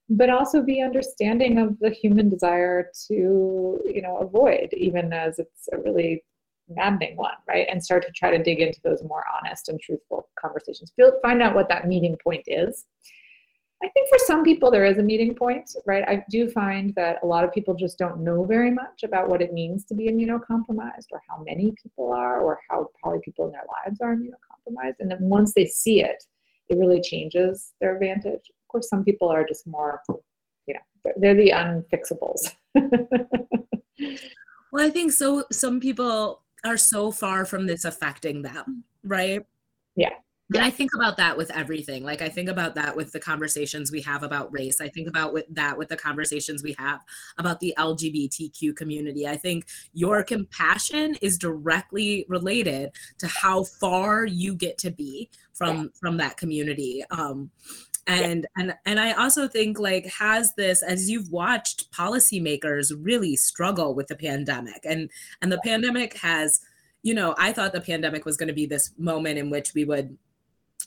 but 0.09 0.29
also 0.29 0.61
be 0.61 0.81
understanding 0.81 1.57
of 1.57 1.77
the 1.79 1.89
human 1.89 2.29
desire 2.29 2.91
to 3.07 3.79
you 3.85 4.01
know 4.01 4.17
avoid 4.17 4.69
even 4.73 5.11
as 5.11 5.39
it's 5.39 5.67
a 5.73 5.77
really 5.77 6.23
maddening 6.69 7.15
one 7.15 7.33
right? 7.47 7.67
And 7.69 7.83
start 7.83 8.05
to 8.05 8.11
try 8.11 8.35
to 8.35 8.43
dig 8.43 8.59
into 8.59 8.79
those 8.83 9.03
more 9.03 9.23
honest 9.37 9.69
and 9.69 9.79
truthful 9.79 10.29
conversations. 10.39 10.91
Feel, 10.95 11.13
find 11.21 11.41
out 11.41 11.55
what 11.55 11.69
that 11.69 11.87
meeting 11.87 12.17
point 12.23 12.43
is. 12.47 12.85
I 13.83 13.89
think 13.89 14.09
for 14.09 14.17
some 14.17 14.43
people 14.43 14.71
there 14.71 14.85
is 14.85 14.97
a 14.97 15.03
meeting 15.03 15.35
point 15.35 15.69
right? 15.85 16.03
I 16.07 16.25
do 16.29 16.49
find 16.49 16.93
that 16.95 17.19
a 17.23 17.25
lot 17.25 17.43
of 17.43 17.53
people 17.53 17.73
just 17.73 17.97
don't 17.97 18.19
know 18.19 18.43
very 18.43 18.71
much 18.71 19.03
about 19.03 19.29
what 19.29 19.41
it 19.41 19.53
means 19.53 19.85
to 19.85 19.93
be 19.93 20.09
immunocompromised 20.09 21.11
or 21.11 21.21
how 21.29 21.43
many 21.45 21.73
people 21.81 22.11
are 22.11 22.41
or 22.41 22.59
how 22.69 22.89
probably 23.01 23.19
people 23.23 23.45
in 23.45 23.51
their 23.51 23.65
lives 23.85 24.01
are 24.01 24.15
immunocompromised. 24.15 24.95
And 24.99 25.11
then 25.11 25.19
once 25.21 25.53
they 25.53 25.65
see 25.65 26.03
it 26.03 26.23
it 26.69 26.77
really 26.77 27.01
changes 27.01 27.73
their 27.79 27.97
vantage 27.97 28.51
of 28.67 28.71
course, 28.71 28.89
some 28.89 29.05
people 29.05 29.29
are 29.29 29.45
just 29.47 29.65
more, 29.65 30.01
you 30.67 30.73
know, 30.73 31.11
they're 31.15 31.33
the 31.35 31.51
unfixables. 31.51 32.51
well, 34.73 34.85
I 34.85 34.89
think 34.89 35.13
so. 35.13 35.45
Some 35.53 35.79
people 35.79 36.43
are 36.65 36.75
so 36.75 37.09
far 37.11 37.45
from 37.45 37.65
this 37.65 37.85
affecting 37.85 38.41
them, 38.41 38.83
right? 39.05 39.45
Yeah. 39.95 40.11
And 40.53 40.63
I 40.63 40.69
think 40.69 40.93
about 40.95 41.17
that 41.17 41.35
with 41.35 41.51
everything. 41.51 42.03
Like 42.03 42.21
I 42.21 42.29
think 42.29 42.47
about 42.47 42.75
that 42.75 42.95
with 42.95 43.11
the 43.11 43.19
conversations 43.19 43.91
we 43.91 44.01
have 44.01 44.23
about 44.23 44.51
race. 44.53 44.79
I 44.79 44.87
think 44.87 45.09
about 45.09 45.33
with 45.33 45.45
that 45.49 45.77
with 45.77 45.89
the 45.89 45.97
conversations 45.97 46.63
we 46.63 46.73
have 46.79 47.01
about 47.37 47.59
the 47.59 47.73
LGBTQ 47.77 48.75
community. 48.75 49.27
I 49.27 49.35
think 49.35 49.65
your 49.93 50.23
compassion 50.23 51.15
is 51.21 51.37
directly 51.37 52.25
related 52.29 52.91
to 53.17 53.27
how 53.27 53.65
far 53.65 54.25
you 54.25 54.55
get 54.55 54.77
to 54.79 54.91
be 54.91 55.29
from 55.53 55.77
yeah. 55.77 55.87
from 55.99 56.17
that 56.17 56.37
community. 56.37 57.03
Um, 57.11 57.51
and 58.09 58.47
and 58.55 58.73
and 58.85 59.01
i 59.01 59.11
also 59.11 59.49
think 59.49 59.77
like 59.77 60.05
has 60.05 60.53
this 60.55 60.81
as 60.81 61.09
you've 61.09 61.29
watched 61.29 61.91
policymakers 61.91 62.93
really 63.01 63.35
struggle 63.35 63.93
with 63.93 64.07
the 64.07 64.15
pandemic 64.15 64.79
and 64.85 65.09
and 65.41 65.51
the 65.51 65.59
pandemic 65.59 66.17
has 66.17 66.61
you 67.03 67.13
know 67.13 67.35
i 67.37 67.51
thought 67.51 67.73
the 67.73 67.81
pandemic 67.81 68.23
was 68.23 68.37
going 68.37 68.47
to 68.47 68.53
be 68.53 68.65
this 68.65 68.93
moment 68.97 69.37
in 69.37 69.49
which 69.49 69.73
we 69.73 69.83
would 69.83 70.17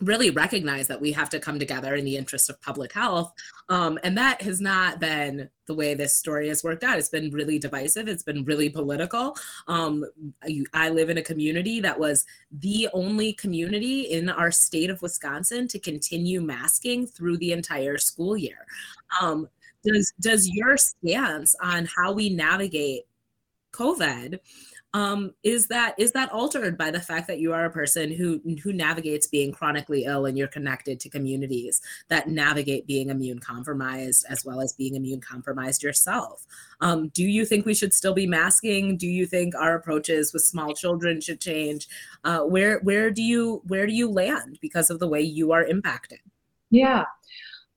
really 0.00 0.30
recognize 0.30 0.86
that 0.88 1.00
we 1.00 1.12
have 1.12 1.28
to 1.30 1.38
come 1.38 1.58
together 1.58 1.94
in 1.94 2.04
the 2.04 2.16
interest 2.16 2.48
of 2.48 2.60
public 2.60 2.92
health. 2.92 3.32
Um, 3.68 3.98
and 4.02 4.16
that 4.16 4.40
has 4.42 4.60
not 4.60 4.98
been 4.98 5.50
the 5.66 5.74
way 5.74 5.94
this 5.94 6.14
story 6.14 6.48
has 6.48 6.64
worked 6.64 6.82
out. 6.82 6.98
It's 6.98 7.08
been 7.08 7.30
really 7.30 7.58
divisive, 7.58 8.08
it's 8.08 8.22
been 8.22 8.44
really 8.44 8.68
political. 8.68 9.36
Um, 9.68 10.04
I, 10.72 10.90
live 10.90 11.10
in 11.10 11.18
a 11.18 11.22
community 11.22 11.80
that 11.80 11.98
was 11.98 12.24
the 12.50 12.88
only 12.92 13.32
community 13.34 14.02
in 14.02 14.28
our 14.28 14.50
state 14.50 14.90
of 14.90 15.00
Wisconsin 15.02 15.68
to 15.68 15.78
continue 15.78 16.40
masking 16.40 17.06
through 17.06 17.36
the 17.36 17.52
entire 17.52 17.98
school 17.98 18.36
year. 18.36 18.66
Um, 19.20 19.48
does, 19.84 20.12
does 20.20 20.48
your 20.48 20.76
stance 20.76 21.54
on 21.62 21.88
how 21.94 22.12
we 22.12 22.30
navigate 22.30 23.02
COVID 23.72 24.40
um, 24.92 25.32
is 25.44 25.68
that 25.68 25.94
is 25.98 26.12
that 26.12 26.32
altered 26.32 26.76
by 26.76 26.90
the 26.90 27.00
fact 27.00 27.28
that 27.28 27.38
you 27.38 27.52
are 27.52 27.64
a 27.64 27.70
person 27.70 28.12
who 28.12 28.40
who 28.62 28.72
navigates 28.72 29.26
being 29.26 29.52
chronically 29.52 30.04
ill 30.04 30.26
and 30.26 30.36
you're 30.36 30.48
connected 30.48 30.98
to 31.00 31.08
communities 31.08 31.80
that 32.08 32.28
navigate 32.28 32.86
being 32.86 33.08
immune 33.08 33.38
compromised 33.38 34.26
as 34.28 34.44
well 34.44 34.60
as 34.60 34.72
being 34.72 34.96
immune 34.96 35.20
compromised 35.20 35.82
yourself? 35.82 36.44
Um, 36.80 37.08
do 37.08 37.22
you 37.22 37.44
think 37.44 37.66
we 37.66 37.74
should 37.74 37.94
still 37.94 38.14
be 38.14 38.26
masking? 38.26 38.96
Do 38.96 39.06
you 39.06 39.26
think 39.26 39.54
our 39.54 39.76
approaches 39.76 40.32
with 40.32 40.42
small 40.42 40.74
children 40.74 41.20
should 41.20 41.40
change? 41.40 41.86
Uh, 42.24 42.40
where 42.40 42.80
where 42.80 43.10
do 43.10 43.22
you 43.22 43.62
where 43.68 43.86
do 43.86 43.92
you 43.92 44.10
land 44.10 44.58
because 44.60 44.90
of 44.90 44.98
the 44.98 45.08
way 45.08 45.20
you 45.20 45.52
are 45.52 45.64
impacted? 45.64 46.18
Yeah 46.70 47.04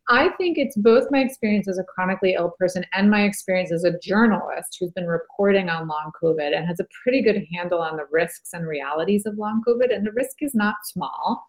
I 0.09 0.29
think 0.37 0.57
it's 0.57 0.75
both 0.75 1.05
my 1.11 1.19
experience 1.19 1.67
as 1.69 1.77
a 1.77 1.83
chronically 1.83 2.33
ill 2.33 2.53
person 2.59 2.85
and 2.93 3.09
my 3.09 3.23
experience 3.23 3.71
as 3.71 3.85
a 3.85 3.97
journalist 3.99 4.77
who's 4.79 4.91
been 4.91 5.07
reporting 5.07 5.69
on 5.69 5.87
long 5.87 6.11
COVID 6.21 6.55
and 6.55 6.67
has 6.67 6.81
a 6.81 6.87
pretty 7.03 7.21
good 7.21 7.45
handle 7.53 7.79
on 7.79 7.95
the 7.95 8.05
risks 8.11 8.49
and 8.53 8.67
realities 8.67 9.25
of 9.25 9.37
long 9.37 9.61
COVID. 9.65 9.95
And 9.95 10.05
the 10.05 10.11
risk 10.11 10.37
is 10.41 10.53
not 10.53 10.75
small. 10.83 11.45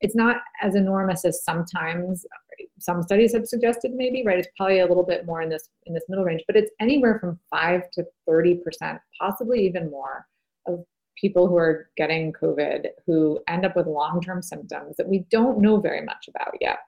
It's 0.00 0.16
not 0.16 0.36
as 0.62 0.74
enormous 0.74 1.24
as 1.24 1.44
sometimes 1.44 2.24
some 2.78 3.02
studies 3.02 3.34
have 3.34 3.46
suggested 3.46 3.92
maybe, 3.94 4.22
right? 4.24 4.38
It's 4.38 4.48
probably 4.56 4.80
a 4.80 4.86
little 4.86 5.04
bit 5.04 5.26
more 5.26 5.42
in 5.42 5.50
this 5.50 5.68
in 5.86 5.92
this 5.92 6.04
middle 6.08 6.24
range, 6.24 6.44
but 6.46 6.56
it's 6.56 6.70
anywhere 6.80 7.18
from 7.18 7.38
5 7.50 7.90
to 7.92 8.04
30%, 8.28 9.00
possibly 9.20 9.66
even 9.66 9.90
more 9.90 10.26
of 10.66 10.84
people 11.16 11.48
who 11.48 11.56
are 11.56 11.90
getting 11.96 12.32
COVID 12.32 12.86
who 13.06 13.40
end 13.48 13.66
up 13.66 13.74
with 13.74 13.86
long-term 13.86 14.40
symptoms 14.40 14.96
that 14.96 15.08
we 15.08 15.26
don't 15.30 15.58
know 15.58 15.80
very 15.80 16.04
much 16.04 16.28
about 16.28 16.54
yet. 16.60 16.78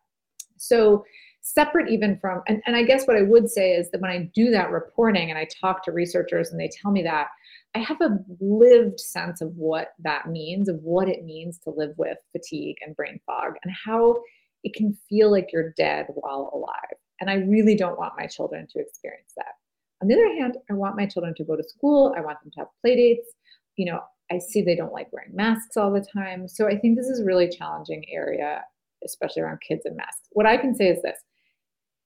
So 0.61 1.05
separate 1.43 1.91
even 1.91 2.19
from, 2.21 2.43
and, 2.47 2.63
and 2.67 2.77
I 2.77 2.83
guess 2.83 3.07
what 3.07 3.17
I 3.17 3.23
would 3.23 3.49
say 3.49 3.73
is 3.73 3.91
that 3.91 4.01
when 4.01 4.11
I 4.11 4.31
do 4.35 4.51
that 4.51 4.71
reporting 4.71 5.31
and 5.31 5.39
I 5.39 5.49
talk 5.61 5.83
to 5.85 5.93
researchers 5.93 6.51
and 6.51 6.61
they 6.61 6.69
tell 6.69 6.93
me 6.93 7.03
that, 7.03 7.29
I 7.75 7.79
have 7.79 8.01
a 8.01 8.19
lived 8.41 9.01
sense 9.01 9.41
of 9.41 9.57
what 9.57 9.93
that 10.01 10.29
means, 10.29 10.69
of 10.69 10.77
what 10.83 11.09
it 11.09 11.25
means 11.25 11.59
to 11.61 11.71
live 11.71 11.93
with 11.97 12.19
fatigue 12.33 12.77
and 12.85 12.95
brain 12.95 13.21
fog, 13.25 13.55
and 13.65 13.73
how 13.85 14.21
it 14.65 14.75
can 14.75 14.97
feel 15.09 15.31
like 15.31 15.49
you're 15.53 15.73
dead 15.77 16.07
while 16.15 16.51
alive. 16.53 16.99
And 17.21 17.31
I 17.31 17.35
really 17.35 17.75
don't 17.75 17.99
want 17.99 18.15
my 18.19 18.27
children 18.27 18.67
to 18.71 18.81
experience 18.81 19.33
that. 19.37 19.55
On 20.03 20.09
the 20.09 20.15
other 20.15 20.35
hand, 20.35 20.57
I 20.71 20.75
want 20.75 20.97
my 20.97 21.07
children 21.07 21.35
to 21.37 21.45
go 21.45 21.57
to 21.57 21.63
school. 21.63 22.15
I 22.17 22.21
want 22.21 22.39
them 22.43 22.51
to 22.53 22.61
have 22.61 22.69
play 22.83 22.97
dates. 22.97 23.35
You 23.77 23.87
know, 23.87 24.01
I 24.31 24.39
see 24.39 24.63
they 24.63 24.77
don't 24.77 24.93
like 24.93 25.13
wearing 25.13 25.35
masks 25.35 25.77
all 25.77 25.93
the 25.93 26.05
time. 26.15 26.49
So 26.49 26.67
I 26.67 26.77
think 26.77 26.97
this 26.97 27.09
is 27.09 27.21
a 27.21 27.25
really 27.25 27.49
challenging 27.49 28.05
area 28.11 28.63
especially 29.05 29.43
around 29.43 29.61
kids 29.61 29.83
and 29.85 29.97
masks. 29.97 30.29
What 30.33 30.47
I 30.47 30.57
can 30.57 30.75
say 30.75 30.89
is 30.89 31.03
this 31.03 31.19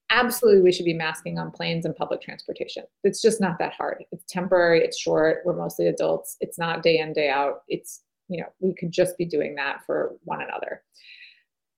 absolutely 0.09 0.61
we 0.61 0.71
should 0.71 0.85
be 0.85 0.93
masking 0.93 1.39
on 1.39 1.51
planes 1.51 1.85
and 1.85 1.95
public 1.95 2.21
transportation. 2.21 2.83
It's 3.03 3.21
just 3.21 3.41
not 3.41 3.57
that 3.59 3.73
hard. 3.73 4.03
It's 4.11 4.23
temporary, 4.27 4.83
it's 4.83 4.99
short, 4.99 5.41
we're 5.45 5.55
mostly 5.55 5.87
adults, 5.87 6.37
it's 6.41 6.59
not 6.59 6.83
day 6.83 6.99
in, 6.99 7.13
day 7.13 7.29
out. 7.29 7.61
It's, 7.67 8.01
you 8.29 8.41
know, 8.41 8.47
we 8.59 8.73
could 8.73 8.91
just 8.91 9.17
be 9.17 9.25
doing 9.25 9.55
that 9.55 9.85
for 9.85 10.15
one 10.23 10.41
another. 10.41 10.83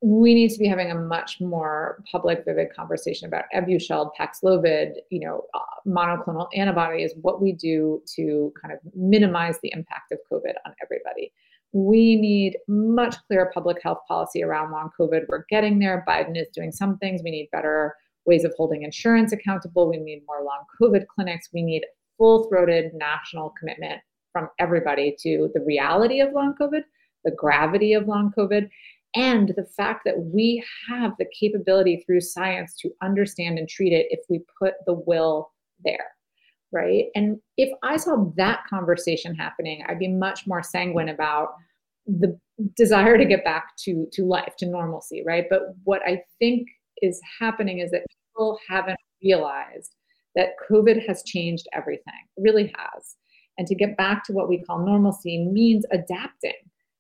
We 0.02 0.36
need 0.36 0.52
to 0.52 0.60
be 0.60 0.68
having 0.68 0.92
a 0.92 0.96
much 0.96 1.42
more 1.42 2.04
public, 2.12 2.46
vivid 2.46 2.72
conversation 2.74 3.28
about 3.28 3.46
Evusheld, 3.56 4.12
Paxlovid, 4.20 4.92
you 5.10 5.22
know, 5.22 5.44
uh, 5.56 5.60
monoclonal 5.88 6.48
antibodies, 6.54 7.14
what 7.22 7.42
we 7.42 7.54
do 7.54 8.04
to 8.16 8.54
kind 8.62 8.74
of 8.74 8.80
minimize 8.94 9.58
the 9.64 9.72
impact 9.74 10.12
of 10.12 10.20
COVID 10.32 10.54
on 10.66 10.76
everybody. 10.84 11.34
We 11.74 12.16
need 12.16 12.58
much 12.68 13.16
clearer 13.28 13.52
public 13.54 13.78
health 13.84 14.00
policy 14.08 14.44
around 14.44 14.72
long 14.72 14.90
COVID. 15.00 15.26
We're 15.28 15.46
getting 15.50 15.80
there. 15.80 16.06
Biden 16.08 16.40
is 16.40 16.48
doing 16.54 16.72
some 16.72 16.98
things. 16.98 17.22
We 17.24 17.32
need 17.32 17.50
better 17.52 17.96
ways 18.26 18.44
of 18.44 18.54
holding 18.58 18.84
insurance 18.84 19.32
accountable. 19.32 19.90
We 19.90 19.98
need 19.98 20.24
more 20.28 20.44
long 20.44 20.64
COVID 20.82 21.06
clinics. 21.08 21.50
We 21.54 21.62
need 21.62 21.86
full 22.18 22.48
throated 22.50 22.94
national 22.94 23.54
commitment 23.60 24.02
from 24.32 24.50
everybody 24.60 25.16
to 25.20 25.50
the 25.54 25.62
reality 25.62 26.20
of 26.20 26.34
long 26.34 26.56
COVID, 26.60 26.82
the 27.24 27.32
gravity 27.32 27.94
of 27.94 28.08
long 28.08 28.32
COVID, 28.38 28.70
and 29.16 29.54
the 29.56 29.66
fact 29.66 30.02
that 30.06 30.20
we 30.20 30.64
have 30.90 31.14
the 31.18 31.26
capability 31.38 32.04
through 32.06 32.22
science 32.22 32.76
to 32.82 32.92
understand 33.02 33.58
and 33.58 33.68
treat 33.68 33.94
it 33.94 34.08
if 34.10 34.20
we 34.30 34.44
put 34.60 34.74
the 34.86 34.94
will 34.94 35.52
there 35.84 36.17
right? 36.72 37.06
And 37.16 37.40
if 37.58 37.70
I 37.84 37.98
saw 37.98 38.26
that 38.36 38.64
conversation 38.70 39.36
happening, 39.36 39.84
I'd 39.88 40.00
be 40.00 40.08
much 40.08 40.48
more 40.48 40.64
sanguine 40.64 41.10
about 41.10 41.56
the 42.06 42.38
desire 42.76 43.18
to 43.18 43.26
get 43.26 43.44
back 43.44 43.76
to 43.84 44.08
to 44.14 44.26
life, 44.26 44.56
to 44.60 44.66
normalcy, 44.66 45.24
right? 45.26 45.46
But 45.50 45.76
what 45.84 46.02
I 46.06 46.22
think 46.40 46.68
is 47.02 47.22
happening 47.40 47.80
is 47.80 47.92
that 47.92 48.06
people 48.32 48.58
haven't 48.68 49.00
realized 49.24 49.96
that 50.36 50.50
COVID 50.70 51.06
has 51.08 51.24
changed 51.24 51.68
everything. 51.74 52.14
It 52.38 52.42
really 52.42 52.74
has. 52.78 53.16
And 53.58 53.68
to 53.68 53.76
get 53.76 53.98
back 53.98 54.24
to 54.26 54.34
what 54.34 54.50
we 54.50 54.64
call 54.64 54.86
normalcy 54.86 55.46
means 55.46 55.84
adapting, 55.92 56.54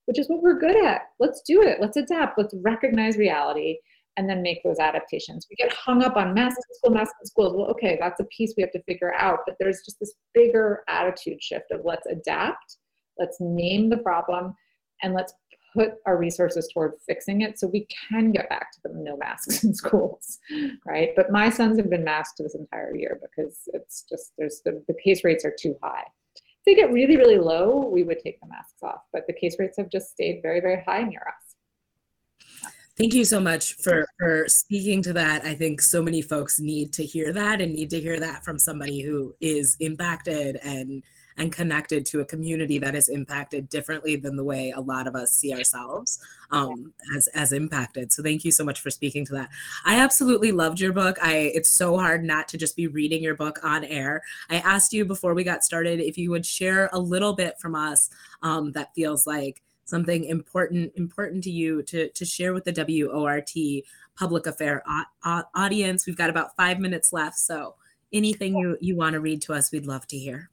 which 0.06 0.18
is 0.18 0.28
what 0.28 0.42
we're 0.42 0.60
good 0.60 0.84
at. 0.84 1.02
Let's 1.20 1.42
do 1.42 1.62
it. 1.62 1.80
Let's 1.80 1.98
adapt. 1.98 2.38
Let's 2.38 2.56
recognize 2.64 3.16
reality 3.16 3.78
and 4.18 4.28
then 4.28 4.42
make 4.42 4.64
those 4.64 4.80
adaptations. 4.80 5.48
We 5.50 5.56
get 5.56 5.72
hung 5.72 6.04
up 6.04 6.18
on 6.18 6.34
masks 6.34 6.60
in 6.70 6.76
school, 6.76 6.92
masks 6.92 7.16
in 7.22 7.28
schools. 7.28 7.54
Well, 7.56 7.68
okay, 7.68 7.98
that's 8.02 8.20
a 8.20 8.26
piece 8.26 8.56
we 8.58 8.62
have 8.62 8.72
to 8.72 8.82
figure 8.84 9.14
out. 9.14 9.40
But 9.46 9.56
there's 9.60 9.82
just 9.86 10.00
this 10.00 10.14
bigger 10.34 10.84
attitude 10.90 11.42
shift 11.42 11.72
of 11.72 11.82
let's 11.86 12.08
adapt, 12.08 12.78
let's 13.20 13.38
name 13.40 13.90
the 13.90 13.98
problem, 13.98 14.56
and 15.04 15.14
let's 15.14 15.34
put 15.74 15.94
our 16.08 16.18
resources 16.18 16.68
toward 16.74 16.94
fixing 17.06 17.42
it 17.42 17.60
so 17.60 17.68
we 17.68 17.88
can 18.10 18.32
get 18.32 18.50
back 18.50 18.72
to 18.72 18.80
the 18.84 18.90
no 18.94 19.16
masks 19.18 19.64
in 19.64 19.74
schools, 19.74 20.40
right? 20.86 21.12
But 21.16 21.32
my 21.32 21.50
sons 21.50 21.78
have 21.78 21.90
been 21.90 22.04
masked 22.04 22.40
this 22.40 22.56
entire 22.56 22.96
year 22.96 23.20
because 23.22 23.62
it's 23.68 24.04
just 24.10 24.34
there's 24.38 24.62
the, 24.66 24.84
the 24.88 24.96
case 25.04 25.24
rates 25.24 25.46
are 25.46 25.56
too 25.58 25.76
high. 25.84 26.06
If 26.36 26.66
they 26.66 26.76
get 26.76 26.92
really, 26.92 27.18
really 27.18 27.38
low, 27.38 27.88
we 27.88 28.04
would 28.04 28.20
take 28.20 28.40
the 28.42 28.48
masks 28.48 28.82
off. 28.84 29.02
But 29.14 29.28
the 29.28 29.34
case 29.34 29.58
rates 29.60 29.78
have 29.78 29.90
just 29.90 30.10
stayed 30.10 30.42
very, 30.42 30.60
very 30.60 30.84
high 30.86 31.04
near 31.04 31.22
us. 31.22 31.47
Thank 32.98 33.14
you 33.14 33.26
so 33.26 33.40
much 33.40 33.76
for, 33.76 34.08
for 34.18 34.48
speaking 34.48 35.04
to 35.04 35.14
that. 35.14 35.46
I 35.46 35.54
think 35.54 35.82
so 35.82 36.02
many 36.02 36.24
folks 36.24 36.60
need 36.60 36.94
to 36.94 37.06
hear 37.06 37.32
that 37.32 37.62
and 37.62 37.72
need 37.72 37.92
to 37.92 38.00
hear 38.00 38.20
that 38.20 38.44
from 38.44 38.58
somebody 38.58 39.02
who 39.02 39.36
is 39.40 39.78
impacted 39.80 40.58
and 40.64 41.04
and 41.40 41.52
connected 41.52 42.04
to 42.04 42.20
a 42.22 42.26
community 42.26 42.80
that 42.80 42.96
is 42.96 43.10
impacted 43.10 43.70
differently 43.70 44.16
than 44.16 44.36
the 44.36 44.44
way 44.44 44.74
a 44.76 44.82
lot 44.82 45.06
of 45.06 45.16
us 45.16 45.32
see 45.32 45.54
ourselves 45.54 46.18
um, 46.50 46.92
as 47.16 47.28
as 47.36 47.52
impacted. 47.52 48.12
So 48.12 48.24
thank 48.24 48.44
you 48.44 48.50
so 48.50 48.64
much 48.64 48.82
for 48.82 48.90
speaking 48.90 49.24
to 49.28 49.34
that. 49.34 49.50
I 49.86 50.00
absolutely 50.00 50.52
loved 50.52 50.80
your 50.80 50.94
book. 50.94 51.18
I 51.22 51.52
it's 51.54 51.70
so 51.70 52.00
hard 52.00 52.24
not 52.24 52.48
to 52.48 52.58
just 52.58 52.76
be 52.76 52.88
reading 52.88 53.22
your 53.22 53.36
book 53.36 53.60
on 53.64 53.84
air. 53.84 54.24
I 54.50 54.56
asked 54.56 54.92
you 54.92 55.06
before 55.06 55.36
we 55.36 55.44
got 55.44 55.64
started 55.64 56.00
if 56.00 56.18
you 56.18 56.32
would 56.32 56.48
share 56.48 56.90
a 56.92 57.00
little 57.00 57.34
bit 57.34 57.60
from 57.60 57.76
us 57.76 58.10
um, 58.42 58.72
that 58.72 58.96
feels 58.96 59.28
like 59.28 59.62
something 59.88 60.26
important 60.26 60.92
important 60.96 61.44
to 61.46 61.52
you 61.52 61.82
to 61.84 62.10
to 62.10 62.26
share 62.26 62.54
with 62.54 62.66
the 62.66 62.74
WORT 62.74 63.52
public 64.18 64.48
affair 64.48 64.84
audience. 65.56 66.06
We've 66.06 66.18
got 66.18 66.30
about 66.30 66.56
five 66.56 66.80
minutes 66.80 67.14
left, 67.14 67.38
so 67.38 67.76
anything 68.14 68.56
you 68.58 68.78
you 68.82 68.96
want 68.96 69.14
to 69.14 69.20
read 69.20 69.42
to 69.44 69.54
us, 69.54 69.72
we'd 69.72 69.86
love 69.86 70.08
to 70.08 70.18
hear. 70.18 70.50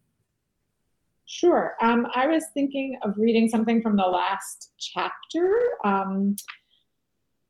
Sure. 1.27 1.75
Um, 1.81 2.07
I 2.15 2.27
was 2.27 2.45
thinking 2.53 2.99
of 3.03 3.15
reading 3.17 3.49
something 3.49 3.81
from 3.81 3.97
the 3.97 4.03
last 4.03 4.73
chapter. 4.79 5.51
Um, 5.83 6.37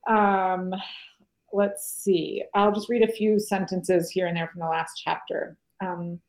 um, 0.08 0.72
let's 1.52 1.84
see. 2.02 2.44
I'll 2.54 2.72
just 2.72 2.88
read 2.88 3.02
a 3.02 3.12
few 3.12 3.40
sentences 3.40 4.10
here 4.10 4.26
and 4.26 4.36
there 4.36 4.48
from 4.48 4.60
the 4.60 4.68
last 4.68 5.00
chapter. 5.02 5.56
Um, 5.84 6.20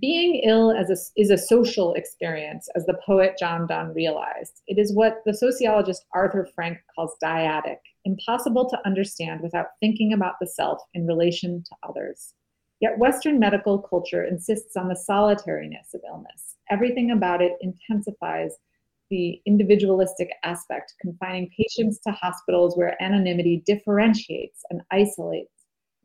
being 0.00 0.42
ill 0.44 0.70
as 0.70 0.90
a, 0.90 1.20
is 1.20 1.30
a 1.30 1.38
social 1.38 1.94
experience, 1.94 2.68
as 2.76 2.84
the 2.86 2.98
poet 3.04 3.36
John 3.38 3.66
Donne 3.66 3.94
realized. 3.94 4.62
It 4.66 4.78
is 4.78 4.92
what 4.92 5.22
the 5.24 5.34
sociologist 5.34 6.04
Arthur 6.12 6.48
Frank 6.54 6.78
calls 6.94 7.16
dyadic, 7.22 7.78
impossible 8.04 8.68
to 8.70 8.86
understand 8.86 9.40
without 9.40 9.68
thinking 9.80 10.12
about 10.12 10.34
the 10.40 10.46
self 10.46 10.80
in 10.94 11.06
relation 11.06 11.62
to 11.64 11.76
others. 11.88 12.34
Yet 12.80 12.98
Western 12.98 13.38
medical 13.38 13.78
culture 13.78 14.24
insists 14.24 14.76
on 14.76 14.88
the 14.88 14.94
solitariness 14.94 15.94
of 15.94 16.00
illness. 16.08 16.56
Everything 16.70 17.10
about 17.10 17.42
it 17.42 17.52
intensifies 17.60 18.52
the 19.10 19.40
individualistic 19.46 20.30
aspect, 20.44 20.94
confining 21.00 21.50
patients 21.56 21.98
to 22.00 22.12
hospitals 22.12 22.76
where 22.76 23.02
anonymity 23.02 23.62
differentiates 23.66 24.62
and 24.70 24.82
isolates 24.90 25.57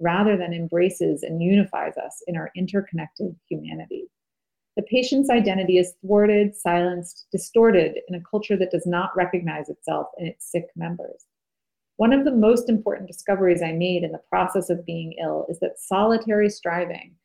rather 0.04 0.36
than 0.38 0.54
embraces 0.54 1.24
and 1.24 1.42
unifies 1.42 1.98
us 1.98 2.22
in 2.28 2.36
our 2.36 2.52
interconnected 2.56 3.36
humanity. 3.50 4.10
The 4.76 4.84
patient's 4.84 5.30
identity 5.30 5.78
is 5.78 5.94
thwarted, 6.02 6.56
silenced, 6.56 7.28
distorted 7.32 8.00
in 8.08 8.16
a 8.16 8.24
culture 8.30 8.58
that 8.58 8.72
does 8.72 8.86
not 8.86 9.16
recognize 9.16 9.70
itself 9.70 10.08
and 10.18 10.28
its 10.28 10.52
sick 10.52 10.66
members. 10.76 11.26
One 11.98 12.12
of 12.12 12.26
the 12.26 12.36
most 12.36 12.70
important 12.70 13.08
discoveries 13.08 13.62
I 13.62 13.72
made 13.72 14.04
in 14.04 14.12
the 14.12 14.22
process 14.30 14.72
of 14.72 14.86
being 14.86 15.14
ill 15.22 15.46
is 15.48 15.60
that 15.60 15.80
solitary 15.80 16.50
striving, 16.50 17.16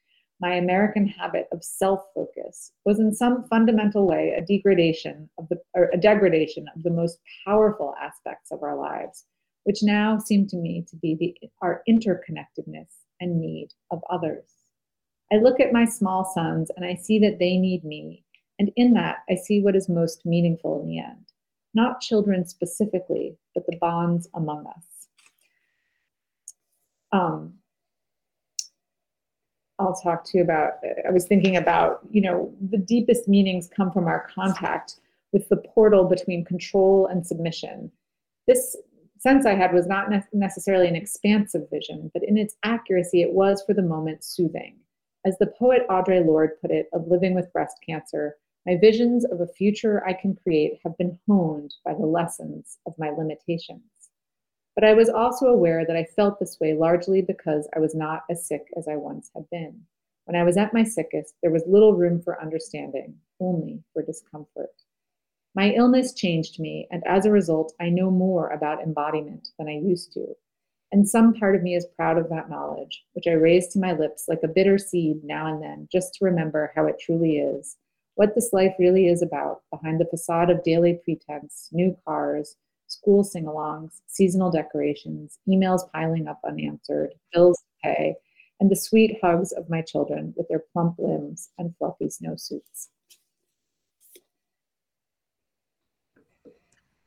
my 0.40 0.54
American 0.54 1.06
habit 1.06 1.48
of 1.50 1.64
self-focus, 1.64 2.72
was 2.84 3.00
in 3.00 3.14
some 3.14 3.44
fundamental 3.48 4.06
way 4.06 4.34
a 4.36 4.44
degradation 4.44 5.30
of 5.38 5.48
the 5.48 5.56
or 5.74 5.90
a 5.92 5.96
degradation 5.96 6.66
of 6.76 6.82
the 6.82 6.90
most 6.90 7.18
powerful 7.46 7.94
aspects 8.00 8.52
of 8.52 8.62
our 8.62 8.76
lives 8.76 9.24
which 9.64 9.82
now 9.82 10.18
seem 10.18 10.46
to 10.48 10.56
me 10.56 10.84
to 10.88 10.96
be 10.96 11.14
the, 11.14 11.48
our 11.62 11.82
interconnectedness 11.88 12.88
and 13.20 13.40
need 13.40 13.68
of 13.90 14.02
others. 14.10 14.44
I 15.32 15.36
look 15.36 15.60
at 15.60 15.72
my 15.72 15.84
small 15.84 16.24
sons 16.24 16.70
and 16.76 16.86
I 16.86 16.94
see 16.94 17.18
that 17.18 17.38
they 17.38 17.58
need 17.58 17.84
me, 17.84 18.24
And 18.58 18.72
in 18.76 18.94
that, 18.94 19.18
I 19.30 19.36
see 19.36 19.60
what 19.60 19.76
is 19.76 19.88
most 19.88 20.26
meaningful 20.26 20.80
in 20.82 20.88
the 20.88 20.98
end. 20.98 21.32
Not 21.74 22.00
children 22.00 22.44
specifically, 22.46 23.36
but 23.54 23.64
the 23.66 23.76
bonds 23.76 24.28
among 24.34 24.66
us. 24.66 25.08
Um, 27.12 27.54
I'll 29.78 29.94
talk 29.94 30.24
to 30.24 30.38
you 30.38 30.44
about, 30.44 30.72
I 31.06 31.12
was 31.12 31.26
thinking 31.26 31.56
about, 31.56 32.00
you 32.10 32.20
know, 32.20 32.52
the 32.70 32.78
deepest 32.78 33.28
meanings 33.28 33.70
come 33.74 33.92
from 33.92 34.06
our 34.06 34.26
contact 34.34 34.96
with 35.32 35.48
the 35.48 35.56
portal 35.56 36.04
between 36.04 36.44
control 36.44 37.06
and 37.06 37.24
submission. 37.24 37.92
This 38.48 38.76
sense 39.20 39.46
I 39.46 39.54
had 39.54 39.72
was 39.72 39.86
not 39.86 40.10
ne- 40.10 40.22
necessarily 40.32 40.88
an 40.88 40.96
expansive 40.96 41.68
vision, 41.70 42.10
but 42.14 42.22
in 42.22 42.36
its 42.36 42.56
accuracy, 42.62 43.22
it 43.22 43.32
was 43.32 43.62
for 43.66 43.74
the 43.74 43.82
moment 43.82 44.24
soothing. 44.24 44.76
As 45.24 45.36
the 45.38 45.52
poet 45.58 45.86
Audre 45.88 46.24
Lorde 46.24 46.60
put 46.60 46.70
it 46.70 46.88
of 46.92 47.08
living 47.08 47.34
with 47.34 47.52
breast 47.52 47.76
cancer, 47.84 48.36
my 48.66 48.76
visions 48.76 49.24
of 49.24 49.40
a 49.40 49.46
future 49.46 50.06
I 50.06 50.12
can 50.12 50.36
create 50.36 50.78
have 50.84 50.96
been 50.98 51.18
honed 51.28 51.74
by 51.84 51.94
the 51.94 52.06
lessons 52.06 52.78
of 52.86 52.98
my 52.98 53.10
limitations. 53.10 53.82
But 54.74 54.84
I 54.84 54.94
was 54.94 55.08
also 55.08 55.46
aware 55.46 55.84
that 55.84 55.96
I 55.96 56.04
felt 56.04 56.38
this 56.38 56.58
way 56.60 56.74
largely 56.74 57.20
because 57.20 57.68
I 57.74 57.80
was 57.80 57.94
not 57.94 58.24
as 58.30 58.46
sick 58.46 58.68
as 58.76 58.86
I 58.86 58.96
once 58.96 59.30
had 59.34 59.48
been. 59.50 59.82
When 60.26 60.36
I 60.36 60.44
was 60.44 60.56
at 60.56 60.74
my 60.74 60.84
sickest, 60.84 61.34
there 61.42 61.50
was 61.50 61.64
little 61.66 61.94
room 61.94 62.20
for 62.20 62.40
understanding, 62.40 63.16
only 63.40 63.82
for 63.92 64.02
discomfort. 64.02 64.70
My 65.54 65.70
illness 65.72 66.12
changed 66.12 66.60
me, 66.60 66.86
and 66.90 67.02
as 67.06 67.26
a 67.26 67.32
result, 67.32 67.72
I 67.80 67.88
know 67.88 68.10
more 68.10 68.48
about 68.50 68.82
embodiment 68.82 69.48
than 69.58 69.68
I 69.68 69.78
used 69.78 70.12
to. 70.12 70.36
And 70.92 71.08
some 71.08 71.34
part 71.34 71.54
of 71.54 71.62
me 71.62 71.74
is 71.74 71.86
proud 71.96 72.16
of 72.16 72.28
that 72.30 72.48
knowledge, 72.48 73.04
which 73.12 73.26
I 73.26 73.32
raise 73.32 73.68
to 73.68 73.78
my 73.78 73.92
lips 73.92 74.24
like 74.28 74.42
a 74.42 74.48
bitter 74.48 74.78
seed 74.78 75.22
now 75.24 75.46
and 75.46 75.62
then, 75.62 75.88
just 75.92 76.14
to 76.14 76.24
remember 76.24 76.72
how 76.74 76.86
it 76.86 76.98
truly 77.00 77.38
is, 77.38 77.76
what 78.14 78.34
this 78.34 78.52
life 78.52 78.74
really 78.78 79.06
is 79.06 79.22
about 79.22 79.62
behind 79.70 80.00
the 80.00 80.06
facade 80.06 80.50
of 80.50 80.64
daily 80.64 81.00
pretense, 81.04 81.68
new 81.72 81.96
cars, 82.04 82.56
school 82.86 83.22
sing 83.22 83.44
alongs, 83.44 84.00
seasonal 84.06 84.50
decorations, 84.50 85.38
emails 85.48 85.90
piling 85.92 86.26
up 86.26 86.40
unanswered, 86.46 87.14
bills 87.32 87.58
to 87.58 87.88
pay, 87.88 88.16
and 88.60 88.70
the 88.70 88.76
sweet 88.76 89.18
hugs 89.22 89.52
of 89.52 89.70
my 89.70 89.82
children 89.82 90.34
with 90.36 90.48
their 90.48 90.64
plump 90.72 90.98
limbs 90.98 91.50
and 91.58 91.76
fluffy 91.76 92.06
snowsuits. 92.06 92.88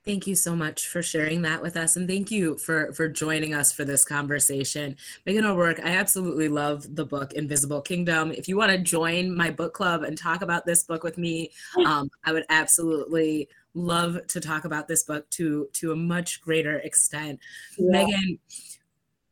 Thank 0.04 0.26
you 0.26 0.34
so 0.34 0.56
much 0.56 0.88
for 0.88 1.04
sharing 1.04 1.43
that 1.43 1.62
with 1.62 1.78
us, 1.78 1.95
and 1.95 2.08
thank 2.08 2.32
you 2.32 2.58
for 2.58 2.91
for 2.93 3.08
joining 3.08 3.54
us 3.54 3.72
for 3.72 3.86
this 3.86 4.04
conversation. 4.04 4.95
Meghan 5.28 5.43
O'Rourke, 5.43 5.80
I 5.80 5.91
absolutely 5.91 6.49
love 6.49 6.95
the 6.95 7.06
book 7.06 7.34
Invisible 7.34 7.82
Kingdom. 7.82 8.32
If 8.32 8.47
you 8.47 8.58
want 8.58 8.72
to 8.72 8.80
join 8.80 9.36
my 9.36 9.52
book 9.52 9.76
club 9.76 10.02
and 10.02 10.18
talk 10.18 10.41
about 10.41 10.66
this 10.66 10.84
book 10.84 11.04
with 11.04 11.20
me, 11.20 11.52
um, 11.86 12.10
I 12.24 12.34
would 12.34 12.45
absolutely 12.49 13.47
love 13.76 14.26
to 14.28 14.41
talk 14.41 14.66
about 14.66 14.88
this 14.88 15.04
book 15.04 15.30
to 15.32 15.70
to 15.74 15.91
a 15.91 15.95
much 15.95 16.41
greater 16.41 16.80
extent. 16.80 17.39
Yeah. 17.78 18.04
Meghan, 18.04 18.39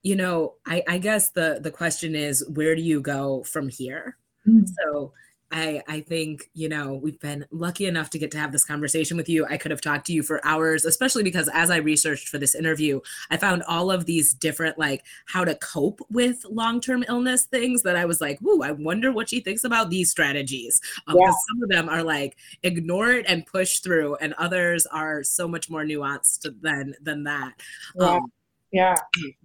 you 0.03 0.15
know, 0.15 0.53
I, 0.67 0.84
I 0.88 0.97
guess 0.99 1.32
the 1.32 1.59
the 1.59 1.72
question 1.72 2.13
is, 2.13 2.47
where 2.47 2.76
do 2.76 2.84
you 2.84 3.01
go 3.01 3.41
from 3.41 3.70
here? 3.70 4.17
Mm-hmm. 4.47 4.67
So 4.84 5.13
I, 5.52 5.82
I 5.88 6.02
think, 6.02 6.50
you 6.54 6.70
know, 6.70 6.93
we've 6.93 7.20
been 7.20 7.45
lucky 7.52 7.86
enough 7.88 8.10
to 8.12 8.20
get 8.20 8.32
to 8.32 8.38
have 8.38 8.52
this 8.52 8.64
conversation 8.64 9.18
with 9.18 9.28
you. 9.28 9.45
I 9.45 9.58
could 9.58 9.72
have 9.72 9.82
talked 9.82 10.06
to 10.08 10.14
you 10.14 10.22
for 10.22 10.45
hours, 10.45 10.86
especially 10.86 11.24
because 11.24 11.50
as 11.54 11.72
I 11.72 11.78
researched 11.78 12.28
for 12.30 12.38
this 12.38 12.54
interview, 12.54 13.00
I 13.32 13.38
found 13.38 13.64
all 13.64 13.89
of 13.89 14.06
these 14.06 14.34
different, 14.34 14.78
like, 14.78 15.04
how 15.26 15.43
to 15.45 15.56
cope 15.56 16.02
with 16.10 16.45
long 16.50 16.82
term 16.82 17.04
illness 17.08 17.45
things 17.45 17.84
that 17.84 17.95
I 17.95 18.06
was 18.06 18.22
like, 18.22 18.39
whoo, 18.41 18.62
I 18.62 18.72
wonder 18.72 19.12
what 19.12 19.30
she 19.30 19.39
thinks 19.39 19.64
about 19.64 19.89
these 19.89 20.12
strategies. 20.12 20.82
Um, 21.08 21.18
yeah. 21.20 21.32
Some 21.50 21.64
of 21.64 21.70
them 21.70 21.89
are 21.89 22.04
like, 22.04 22.38
ignore 22.64 23.12
it 23.12 23.26
and 23.28 23.45
push 23.45 23.80
through, 23.80 24.16
and 24.16 24.34
others 24.34 24.86
are 24.86 25.24
so 25.24 25.47
much 25.47 25.70
more 25.70 25.84
nuanced 25.84 26.47
than 26.62 26.95
than 27.02 27.24
that. 27.24 27.54
Yeah. 27.95 28.06
Um, 28.06 28.32
yeah. 28.72 28.95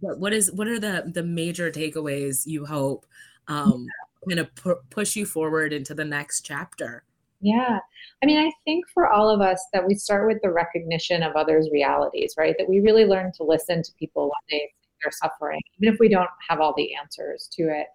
What, 0.01 0.19
what 0.19 0.33
is 0.33 0.53
what 0.53 0.69
are 0.69 0.79
the 0.79 1.11
the 1.13 1.23
major 1.23 1.71
takeaways 1.71 2.47
you 2.47 2.67
hope 2.67 3.07
um, 3.49 3.87
kind 4.29 4.41
of 4.41 4.55
pu- 4.55 4.81
push 4.91 5.17
you 5.17 5.27
forward 5.27 5.73
into 5.73 5.95
the 5.95 6.05
next 6.05 6.43
chapter? 6.43 7.05
Yeah. 7.41 7.79
I 8.23 8.27
mean, 8.27 8.39
I 8.39 8.51
think 8.65 8.87
for 8.93 9.11
all 9.11 9.29
of 9.29 9.41
us 9.41 9.63
that 9.73 9.87
we 9.87 9.95
start 9.95 10.27
with 10.27 10.41
the 10.43 10.51
recognition 10.51 11.23
of 11.23 11.37
others' 11.37 11.69
realities, 11.73 12.35
right? 12.39 12.55
That 12.59 12.69
we 12.69 12.81
really 12.81 13.05
learn 13.05 13.33
to 13.37 13.45
listen 13.45 13.83
to 13.83 13.93
people 13.99 14.25
when 14.25 14.31
they 14.51 14.71
they're 15.03 15.13
suffering, 15.13 15.61
even 15.79 15.93
if 15.93 16.01
we 16.01 16.09
don't 16.09 16.31
have 16.49 16.61
all 16.61 16.75
the 16.77 16.95
answers 16.95 17.49
to 17.53 17.65
it. 17.65 17.87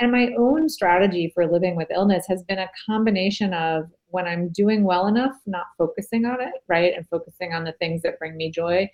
And 0.00 0.12
my 0.12 0.30
own 0.38 0.68
strategy 0.68 1.30
for 1.34 1.50
living 1.50 1.76
with 1.76 1.90
illness 1.90 2.24
has 2.28 2.42
been 2.44 2.60
a 2.60 2.70
combination 2.86 3.52
of 3.52 3.84
when 4.06 4.26
I'm 4.26 4.48
doing 4.50 4.84
well 4.84 5.08
enough, 5.08 5.34
not 5.46 5.66
focusing 5.76 6.24
on 6.24 6.40
it, 6.40 6.54
right? 6.68 6.94
And 6.96 7.06
focusing 7.08 7.52
on 7.52 7.64
the 7.64 7.72
things 7.72 8.02
that 8.02 8.18
bring 8.18 8.36
me 8.36 8.50
joy, 8.50 8.88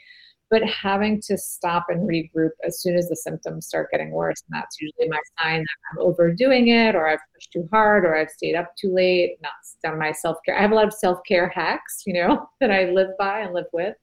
but 0.50 0.62
having 0.64 1.20
to 1.22 1.36
stop 1.36 1.86
and 1.88 2.08
regroup 2.08 2.50
as 2.64 2.80
soon 2.80 2.96
as 2.96 3.08
the 3.08 3.16
symptoms 3.16 3.66
start 3.66 3.90
getting 3.90 4.10
worse. 4.10 4.42
And 4.48 4.60
that's 4.60 4.80
usually 4.80 5.08
my 5.08 5.18
sign 5.40 5.60
that 5.60 5.66
I'm 5.92 6.06
overdoing 6.06 6.68
it 6.68 6.94
or 6.94 7.08
I've 7.08 7.20
pushed 7.34 7.52
too 7.52 7.68
hard 7.72 8.04
or 8.04 8.16
I've 8.16 8.30
stayed 8.30 8.54
up 8.54 8.74
too 8.76 8.92
late, 8.92 9.38
not 9.42 9.52
done 9.82 9.98
my 9.98 10.12
self 10.12 10.38
care. 10.44 10.56
I 10.56 10.62
have 10.62 10.72
a 10.72 10.74
lot 10.74 10.86
of 10.86 10.92
self 10.92 11.18
care 11.26 11.48
hacks, 11.48 12.02
you 12.06 12.14
know, 12.14 12.48
that 12.60 12.70
I 12.70 12.90
live 12.90 13.10
by 13.18 13.40
and 13.40 13.54
live 13.54 13.66
with. 13.72 13.96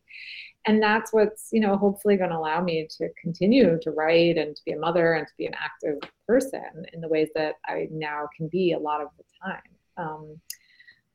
And 0.67 0.81
that's 0.81 1.11
what's, 1.11 1.49
you 1.51 1.59
know, 1.59 1.75
hopefully 1.75 2.17
going 2.17 2.29
to 2.29 2.37
allow 2.37 2.61
me 2.61 2.87
to 2.97 3.09
continue 3.19 3.79
to 3.81 3.91
write 3.91 4.37
and 4.37 4.55
to 4.55 4.61
be 4.63 4.73
a 4.73 4.79
mother 4.79 5.13
and 5.13 5.25
to 5.25 5.33
be 5.35 5.47
an 5.47 5.55
active 5.55 5.97
person 6.27 6.85
in 6.93 7.01
the 7.01 7.07
ways 7.07 7.29
that 7.33 7.55
I 7.65 7.87
now 7.91 8.27
can 8.37 8.47
be 8.47 8.73
a 8.73 8.79
lot 8.79 9.01
of 9.01 9.07
the 9.17 9.23
time. 9.43 9.61
Um, 9.97 10.39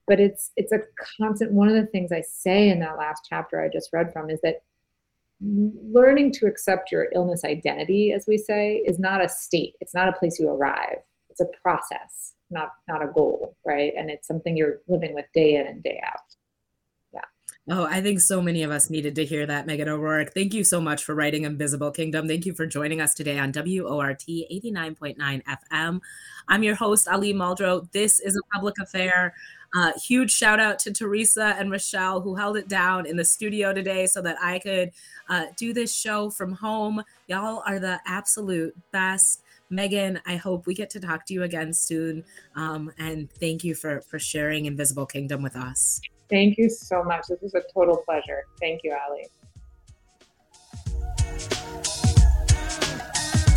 but 0.06 0.20
it's 0.20 0.52
it's 0.56 0.72
a 0.72 0.80
constant 1.18 1.52
one 1.52 1.68
of 1.68 1.74
the 1.74 1.86
things 1.86 2.12
i 2.12 2.20
say 2.20 2.68
in 2.68 2.78
that 2.78 2.96
last 2.96 3.26
chapter 3.28 3.60
i 3.60 3.68
just 3.68 3.92
read 3.92 4.12
from 4.12 4.30
is 4.30 4.40
that 4.42 4.62
learning 5.40 6.32
to 6.32 6.46
accept 6.46 6.90
your 6.90 7.08
illness 7.14 7.44
identity, 7.44 8.12
as 8.12 8.26
we 8.26 8.38
say, 8.38 8.82
is 8.86 8.98
not 8.98 9.24
a 9.24 9.28
state. 9.28 9.74
It's 9.80 9.94
not 9.94 10.08
a 10.08 10.12
place 10.12 10.38
you 10.38 10.48
arrive. 10.48 10.98
It's 11.30 11.40
a 11.40 11.46
process, 11.62 12.34
not 12.50 12.70
not 12.88 13.02
a 13.02 13.08
goal, 13.08 13.56
right? 13.64 13.92
And 13.96 14.10
it's 14.10 14.26
something 14.26 14.56
you're 14.56 14.80
living 14.88 15.14
with 15.14 15.26
day 15.34 15.56
in 15.56 15.66
and 15.66 15.82
day 15.82 16.00
out. 16.06 16.20
Yeah. 17.12 17.20
Oh, 17.68 17.84
I 17.84 18.00
think 18.00 18.20
so 18.20 18.40
many 18.40 18.62
of 18.62 18.70
us 18.70 18.88
needed 18.88 19.14
to 19.16 19.24
hear 19.26 19.44
that, 19.44 19.66
Meghan 19.66 19.88
O'Rourke. 19.88 20.32
Thank 20.32 20.54
you 20.54 20.64
so 20.64 20.80
much 20.80 21.04
for 21.04 21.14
writing 21.14 21.44
Invisible 21.44 21.90
Kingdom. 21.90 22.26
Thank 22.26 22.46
you 22.46 22.54
for 22.54 22.66
joining 22.66 23.02
us 23.02 23.12
today 23.12 23.38
on 23.38 23.52
WORT 23.52 24.24
89.9 24.26 25.42
FM. 25.44 26.00
I'm 26.48 26.62
your 26.62 26.76
host, 26.76 27.08
Ali 27.08 27.34
Muldrow. 27.34 27.90
This 27.92 28.20
is 28.20 28.36
a 28.36 28.54
public 28.54 28.76
affair. 28.80 29.34
Uh, 29.74 29.92
huge 30.04 30.32
shout 30.32 30.60
out 30.60 30.78
to 30.80 30.92
Teresa 30.92 31.54
and 31.58 31.70
Michelle 31.70 32.20
who 32.20 32.34
held 32.34 32.56
it 32.56 32.68
down 32.68 33.06
in 33.06 33.16
the 33.16 33.24
studio 33.24 33.72
today 33.72 34.06
so 34.06 34.22
that 34.22 34.36
I 34.40 34.58
could 34.58 34.92
uh, 35.28 35.46
do 35.56 35.72
this 35.72 35.94
show 35.94 36.30
from 36.30 36.52
home. 36.52 37.02
Y'all 37.26 37.62
are 37.66 37.78
the 37.78 38.00
absolute 38.06 38.74
best. 38.92 39.42
Meghan, 39.70 40.20
I 40.26 40.36
hope 40.36 40.66
we 40.66 40.74
get 40.74 40.90
to 40.90 41.00
talk 41.00 41.26
to 41.26 41.34
you 41.34 41.42
again 41.42 41.72
soon. 41.72 42.24
Um, 42.54 42.92
and 42.98 43.30
thank 43.32 43.64
you 43.64 43.74
for 43.74 44.00
for 44.02 44.18
sharing 44.18 44.66
Invisible 44.66 45.06
Kingdom 45.06 45.42
with 45.42 45.56
us. 45.56 46.00
Thank 46.28 46.58
you 46.58 46.68
so 46.68 47.02
much. 47.02 47.26
This 47.28 47.40
was 47.40 47.54
a 47.54 47.62
total 47.72 47.96
pleasure. 47.98 48.44
Thank 48.60 48.82
you, 48.84 48.96
Ali. 49.08 49.26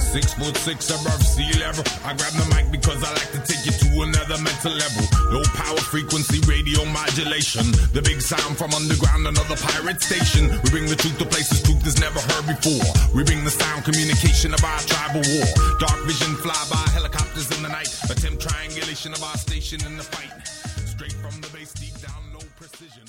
Six 0.10 0.34
foot 0.34 0.58
six 0.58 0.90
above 0.90 1.22
sea 1.22 1.54
level. 1.60 1.86
I 2.02 2.18
grab 2.18 2.34
the 2.34 2.48
mic 2.50 2.72
because 2.72 2.98
I 3.06 3.14
like 3.14 3.30
to 3.30 3.42
take 3.46 3.62
you 3.62 3.74
to 3.78 4.10
another 4.10 4.42
mental 4.42 4.74
level. 4.74 5.06
Low 5.30 5.46
power 5.54 5.78
frequency 5.78 6.42
radio 6.50 6.82
modulation. 6.90 7.70
The 7.94 8.02
big 8.02 8.18
sound 8.20 8.58
from 8.58 8.74
underground, 8.74 9.28
another 9.28 9.54
pirate 9.54 10.02
station. 10.02 10.50
We 10.66 10.70
bring 10.74 10.88
the 10.90 10.98
truth 10.98 11.20
to 11.20 11.26
places 11.30 11.62
truth 11.62 11.86
is 11.86 12.02
never 12.02 12.18
heard 12.34 12.50
before. 12.50 12.82
We 13.14 13.22
bring 13.22 13.46
the 13.46 13.54
sound 13.54 13.86
communication 13.86 14.54
of 14.54 14.64
our 14.66 14.82
tribal 14.90 15.22
war. 15.22 15.48
Dark 15.78 16.02
vision 16.10 16.34
fly 16.42 16.58
by 16.74 16.82
helicopters 16.90 17.46
in 17.54 17.62
the 17.62 17.70
night. 17.70 17.94
Attempt 18.10 18.42
triangulation 18.42 19.14
of 19.14 19.22
our 19.22 19.38
station 19.38 19.78
in 19.86 19.94
the 19.94 20.04
fight. 20.04 20.34
Straight 20.90 21.14
from 21.22 21.38
the 21.38 21.54
base, 21.54 21.74
deep 21.78 21.94
down, 22.02 22.34
no 22.34 22.42
precision. 22.58 23.09